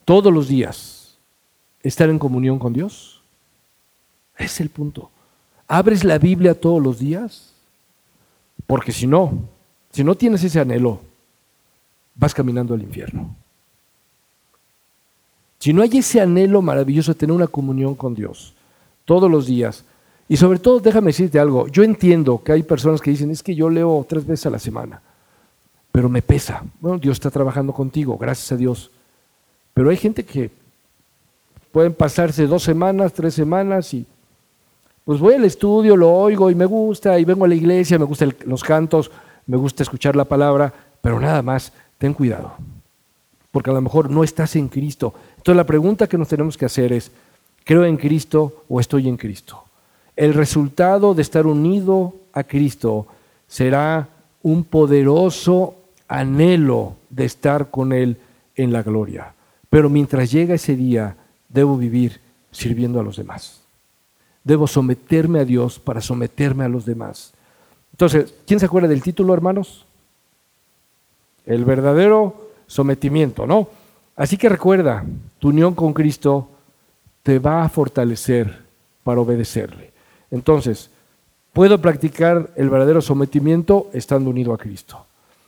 todos 0.04 0.32
los 0.32 0.48
días 0.48 1.16
estar 1.82 2.08
en 2.08 2.18
comunión 2.18 2.58
con 2.58 2.72
Dios. 2.72 3.22
Es 4.36 4.60
el 4.60 4.70
punto. 4.70 5.10
¿Abres 5.68 6.04
la 6.04 6.18
Biblia 6.18 6.58
todos 6.58 6.82
los 6.82 6.98
días? 6.98 7.52
Porque 8.66 8.92
si 8.92 9.06
no, 9.06 9.32
si 9.92 10.04
no 10.04 10.14
tienes 10.14 10.44
ese 10.44 10.60
anhelo, 10.60 11.00
vas 12.14 12.34
caminando 12.34 12.74
al 12.74 12.82
infierno. 12.82 13.34
Si 15.58 15.72
no 15.72 15.82
hay 15.82 15.98
ese 15.98 16.20
anhelo 16.20 16.62
maravilloso 16.62 17.12
de 17.12 17.18
tener 17.18 17.34
una 17.34 17.46
comunión 17.46 17.94
con 17.94 18.14
Dios 18.14 18.54
todos 19.04 19.30
los 19.30 19.46
días, 19.46 19.84
y 20.28 20.36
sobre 20.36 20.58
todo, 20.58 20.80
déjame 20.80 21.08
decirte 21.08 21.38
algo, 21.38 21.68
yo 21.68 21.84
entiendo 21.84 22.42
que 22.42 22.52
hay 22.52 22.62
personas 22.64 23.00
que 23.00 23.10
dicen, 23.10 23.30
es 23.30 23.42
que 23.42 23.54
yo 23.54 23.70
leo 23.70 24.04
tres 24.08 24.26
veces 24.26 24.46
a 24.46 24.50
la 24.50 24.58
semana, 24.58 25.00
pero 25.97 26.11
me 26.11 26.20
pesa. 26.20 26.62
Bueno, 26.78 26.99
Dios 26.99 27.14
está 27.14 27.30
trabajando 27.30 27.72
contigo, 27.72 28.18
gracias 28.18 28.53
a 28.53 28.57
Dios. 28.57 28.90
Pero 29.72 29.88
hay 29.88 29.97
gente 29.97 30.26
que 30.26 30.51
pueden 31.72 31.94
pasarse 31.94 32.47
dos 32.47 32.64
semanas, 32.64 33.14
tres 33.14 33.32
semanas 33.32 33.94
y 33.94 34.05
pues 35.07 35.20
voy 35.20 35.32
al 35.32 35.44
estudio, 35.47 35.97
lo 35.97 36.12
oigo 36.12 36.51
y 36.51 36.55
me 36.55 36.66
gusta, 36.66 37.18
y 37.18 37.24
vengo 37.24 37.47
a 37.47 37.49
la 37.49 37.55
iglesia, 37.55 37.99
me 37.99 38.05
gustan 38.05 38.36
los 38.44 38.62
cantos, 38.62 39.11
me 39.47 39.57
gusta 39.57 39.84
escuchar 39.84 40.16
la 40.16 40.26
palabra, 40.26 40.70
pero 41.01 41.18
nada 41.18 41.40
más, 41.40 41.72
ten 41.97 42.12
cuidado, 42.12 42.53
porque 43.51 43.70
a 43.70 43.72
lo 43.72 43.80
mejor 43.80 44.11
no 44.11 44.22
estás 44.22 44.55
en 44.57 44.68
Cristo. 44.68 45.14
Entonces 45.38 45.57
la 45.57 45.64
pregunta 45.64 46.07
que 46.07 46.18
nos 46.18 46.28
tenemos 46.28 46.59
que 46.59 46.66
hacer 46.66 46.92
es, 46.92 47.11
¿creo 47.64 47.86
en 47.86 47.97
Cristo 47.97 48.64
o 48.68 48.80
estoy 48.80 49.09
en 49.09 49.16
Cristo? 49.16 49.64
El 50.14 50.34
resultado 50.34 51.14
de 51.14 51.22
estar 51.22 51.47
unido 51.47 52.12
a 52.34 52.44
Cristo 52.44 53.07
será 53.49 54.11
un 54.42 54.62
poderoso 54.62 55.74
anhelo 56.09 56.96
de 57.11 57.24
estar 57.24 57.70
con 57.70 57.92
Él 57.92 58.18
en 58.54 58.72
la 58.72 58.82
gloria. 58.82 59.34
Pero 59.70 59.90
mientras 59.90 60.30
llega 60.30 60.54
ese 60.54 60.76
día, 60.76 61.16
debo 61.48 61.76
vivir 61.76 62.20
sirviendo 62.50 63.00
a 63.00 63.02
los 63.02 63.16
demás. 63.16 63.62
Debo 64.44 64.66
someterme 64.66 65.40
a 65.40 65.44
Dios 65.44 65.78
para 65.78 66.00
someterme 66.00 66.64
a 66.64 66.68
los 66.68 66.86
demás. 66.86 67.32
Entonces, 67.92 68.32
¿quién 68.46 68.61
se 68.61 68.66
acuerda 68.66 68.88
del 68.88 69.02
título, 69.02 69.34
hermanos? 69.34 69.84
El 71.44 71.64
verdadero 71.64 72.50
sometimiento, 72.66 73.46
¿no? 73.46 73.68
Así 74.16 74.36
que 74.36 74.48
recuerda, 74.48 75.04
tu 75.38 75.48
unión 75.48 75.74
con 75.74 75.92
Cristo 75.92 76.48
te 77.22 77.38
va 77.38 77.64
a 77.64 77.68
fortalecer 77.68 78.64
para 79.02 79.20
obedecerle. 79.20 79.92
Entonces, 80.30 80.90
puedo 81.52 81.80
practicar 81.80 82.50
el 82.57 82.68
verdadero 82.70 83.00
sometimiento 83.00 83.90
estando 83.92 84.30
unido 84.30 84.52
a 84.52 84.59
Cristo. 84.59 85.04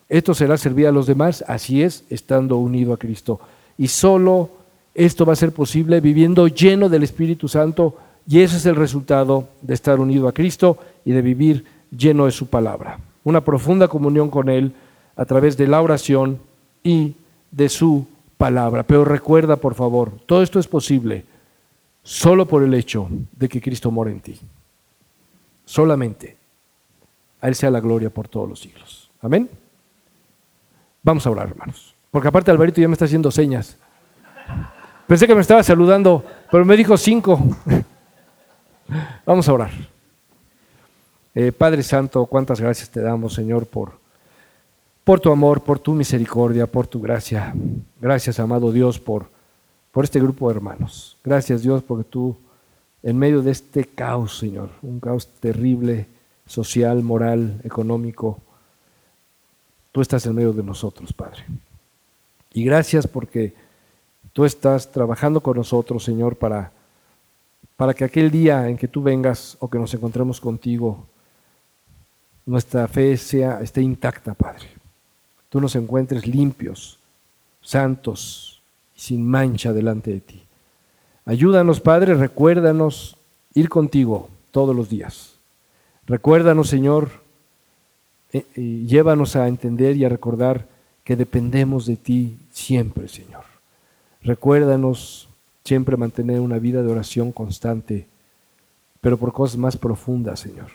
Esto 0.09 0.35
será 0.35 0.57
servir 0.57 0.87
a 0.87 0.93
los 0.93 1.07
demás, 1.07 1.45
así 1.47 1.83
es, 1.83 2.05
estando 2.09 2.57
unido 2.57 2.93
a 2.93 2.97
Cristo. 2.97 3.41
Y 3.77 3.89
solo 3.89 4.51
esto 4.95 5.27
va 5.27 5.35
a 5.35 5.37
ser 5.37 5.53
posible 5.53 6.01
viviendo 6.01 6.49
lleno 6.49 6.89
del 6.89 7.03
Espíritu 7.03 7.47
Santo 7.47 7.97
y 8.27 8.41
ese 8.41 8.57
es 8.57 8.67
el 8.67 8.77
resultado 8.77 9.49
de 9.63 9.75
estar 9.75 10.01
unido 10.01 10.29
a 10.29 10.33
Cristo 10.33 10.79
y 11.05 11.13
de 11.13 11.23
vivir 11.23 11.65
lleno 11.97 12.27
de 12.27 12.33
su 12.33 12.49
palabra. 12.49 12.99
Una 13.25 13.43
profunda 13.43 13.89
comunión 13.89 14.31
con 14.31 14.49
Él 14.49 14.73
a 15.17 15.25
través 15.25 15.57
de 15.57 15.67
la 15.67 15.81
oración 15.81 16.39
y 16.83 17.15
de 17.51 17.69
su 17.69 18.07
palabra. 18.37 18.83
Pero 18.83 19.05
recuerda, 19.05 19.57
por 19.57 19.75
favor, 19.75 20.13
todo 20.27 20.43
esto 20.43 20.59
es 20.59 20.67
posible 20.67 21.25
solo 22.03 22.47
por 22.47 22.63
el 22.63 22.75
hecho 22.75 23.09
de 23.37 23.49
que 23.49 23.61
Cristo 23.61 23.91
mora 23.91 24.11
en 24.11 24.21
ti. 24.21 24.39
Solamente. 25.65 26.37
A 27.41 27.49
Él 27.49 27.55
sea 27.55 27.71
la 27.71 27.81
gloria 27.81 28.11
por 28.11 28.27
todos 28.27 28.49
los 28.49 28.61
siglos. 28.61 29.11
Amén. 29.21 29.49
Vamos 31.09 31.27
a 31.27 31.31
orar, 31.31 31.49
hermanos. 31.49 31.95
Porque 32.11 32.29
aparte 32.29 32.51
Alvarito 32.51 32.83
ya 32.83 32.87
me 32.87 32.93
está 32.93 33.07
haciendo 33.07 33.31
señas. 33.31 33.79
Pensé 35.07 35.27
que 35.27 35.35
me 35.35 35.41
estaba 35.41 35.63
saludando, 35.63 36.23
pero 36.51 36.67
me 36.67 36.77
dijo 36.77 36.99
cinco. 36.99 37.41
Vamos 39.25 39.49
a 39.49 39.55
orar. 39.55 39.71
Eh, 41.35 41.51
Padre 41.51 41.83
Santo, 41.83 42.27
cuántas 42.27 42.61
gracias 42.61 42.91
te 42.91 43.01
damos, 43.01 43.33
Señor, 43.33 43.65
por 43.65 43.93
por 45.03 45.19
tu 45.19 45.33
amor, 45.33 45.63
por 45.63 45.79
tu 45.79 45.95
misericordia, 45.95 46.67
por 46.67 46.87
tu 46.87 47.01
gracia. 47.01 47.55
Gracias, 47.99 48.39
amado 48.39 48.71
Dios, 48.71 49.01
por, 49.01 49.31
por 49.91 50.05
este 50.05 50.21
grupo 50.21 50.51
de 50.51 50.57
hermanos. 50.57 51.17
Gracias, 51.25 51.63
Dios, 51.63 51.83
porque 51.83 52.05
tú, 52.05 52.37
en 53.03 53.17
medio 53.17 53.41
de 53.41 53.53
este 53.53 53.87
caos, 53.87 54.37
Señor, 54.37 54.69
un 54.83 55.01
caos 55.01 55.27
terrible, 55.41 56.07
social, 56.45 57.03
moral, 57.03 57.63
económico, 57.65 58.43
tú 59.99 60.03
estás 60.03 60.25
en 60.27 60.37
medio 60.37 60.53
de 60.53 60.63
nosotros, 60.63 61.13
Padre. 61.13 61.45
Y 62.53 62.63
gracias 62.63 63.09
porque 63.09 63.53
tú 64.33 64.45
estás 64.45 64.93
trabajando 64.93 65.41
con 65.41 65.57
nosotros, 65.57 66.05
Señor, 66.05 66.37
para, 66.37 66.71
para 67.77 67.93
que 67.95 68.05
aquel 68.05 68.31
día 68.31 68.69
en 68.69 68.77
que 68.77 68.87
tú 68.87 69.03
vengas 69.03 69.57
o 69.59 69.69
que 69.69 69.77
nos 69.77 69.93
encontremos 69.93 70.41
contigo, 70.41 71.05
nuestra 72.47 72.87
fe 72.87 73.17
sea, 73.17 73.61
esté 73.61 73.83
intacta, 73.83 74.35
Padre 74.35 74.69
tú 75.49 75.61
nos 75.61 75.75
encuentres 75.75 76.29
limpios, 76.29 77.01
santos 77.61 78.63
y 78.95 79.01
sin 79.01 79.29
mancha 79.29 79.73
delante 79.73 80.13
de 80.13 80.21
ti. 80.21 80.43
Ayúdanos, 81.25 81.81
Padre, 81.81 82.15
recuérdanos 82.15 83.17
ir 83.53 83.69
contigo 83.69 84.29
todos 84.53 84.77
los 84.77 84.89
días. 84.89 85.35
Recuérdanos, 86.07 86.69
Señor, 86.69 87.11
y 88.33 88.87
llévanos 88.87 89.37
a 89.37 89.49
entender 89.49 89.97
y 89.97 90.05
a 90.05 90.09
recordar 90.09 90.67
que 91.05 91.17
dependemos 91.17 91.87
de 91.87 91.97
ti 91.97 92.37
siempre, 92.51 93.09
Señor. 93.09 93.45
Recuérdanos 94.23 95.29
siempre 95.65 95.97
mantener 95.97 96.41
una 96.41 96.59
vida 96.59 96.83
de 96.83 96.91
oración 96.91 97.33
constante, 97.33 98.07
pero 99.01 99.17
por 99.17 99.33
cosas 99.33 99.57
más 99.57 99.77
profundas, 99.77 100.41
Señor. 100.41 100.71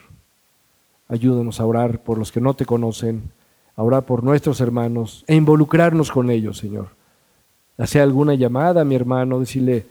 Ayúdanos 1.07 1.59
a 1.59 1.65
orar 1.65 1.99
por 1.99 2.17
los 2.17 2.31
que 2.31 2.41
no 2.41 2.55
te 2.55 2.65
conocen, 2.65 3.31
a 3.75 3.83
orar 3.83 4.03
por 4.03 4.23
nuestros 4.23 4.61
hermanos 4.61 5.23
e 5.27 5.35
involucrarnos 5.35 6.11
con 6.11 6.29
ellos, 6.29 6.57
Señor. 6.57 6.89
Hacer 7.77 8.01
alguna 8.01 8.35
llamada 8.35 8.81
a 8.81 8.85
mi 8.85 8.95
hermano, 8.95 9.39
decirle, 9.39 9.85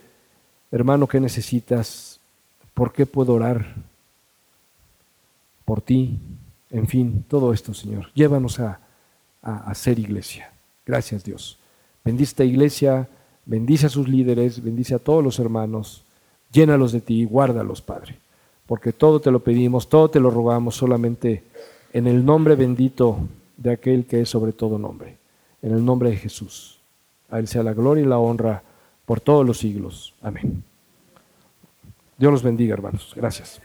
hermano, 0.71 1.07
¿qué 1.07 1.19
necesitas? 1.19 2.19
¿Por 2.73 2.91
qué 2.91 3.05
puedo 3.05 3.33
orar? 3.33 3.75
Por 5.63 5.81
ti. 5.81 6.19
En 6.73 6.87
fin, 6.87 7.23
todo 7.29 7.53
esto, 7.53 7.73
Señor. 7.73 8.11
Llévanos 8.13 8.59
a, 8.59 8.81
a, 9.41 9.73
ser 9.73 9.97
iglesia. 9.97 10.51
Gracias, 10.85 11.23
Dios. 11.23 11.57
Bendice 12.03 12.31
esta 12.31 12.43
iglesia, 12.43 13.07
bendice 13.45 13.85
a 13.85 13.89
sus 13.89 14.09
líderes, 14.09 14.61
bendice 14.61 14.95
a 14.95 14.99
todos 14.99 15.23
los 15.23 15.39
hermanos. 15.39 16.03
Llénalos 16.51 16.91
de 16.91 16.99
ti, 16.99 17.23
guárdalos, 17.23 17.81
Padre 17.81 18.17
porque 18.65 18.93
todo 18.93 19.19
te 19.19 19.31
lo 19.31 19.41
pedimos, 19.41 19.89
todo 19.89 20.09
te 20.09 20.19
lo 20.19 20.29
rogamos 20.29 20.75
solamente 20.75 21.43
en 21.91 22.07
el 22.07 22.25
nombre 22.25 22.55
bendito 22.55 23.19
de 23.57 23.71
aquel 23.71 24.05
que 24.05 24.21
es 24.21 24.29
sobre 24.29 24.53
todo 24.53 24.79
nombre, 24.79 25.17
en 25.61 25.73
el 25.73 25.83
nombre 25.83 26.09
de 26.09 26.17
Jesús. 26.17 26.79
A 27.29 27.39
Él 27.39 27.47
sea 27.47 27.63
la 27.63 27.73
gloria 27.73 28.03
y 28.03 28.07
la 28.07 28.17
honra 28.17 28.63
por 29.05 29.19
todos 29.19 29.45
los 29.45 29.57
siglos. 29.57 30.13
Amén. 30.21 30.63
Dios 32.17 32.31
los 32.31 32.43
bendiga, 32.43 32.73
hermanos. 32.73 33.13
Gracias. 33.15 33.61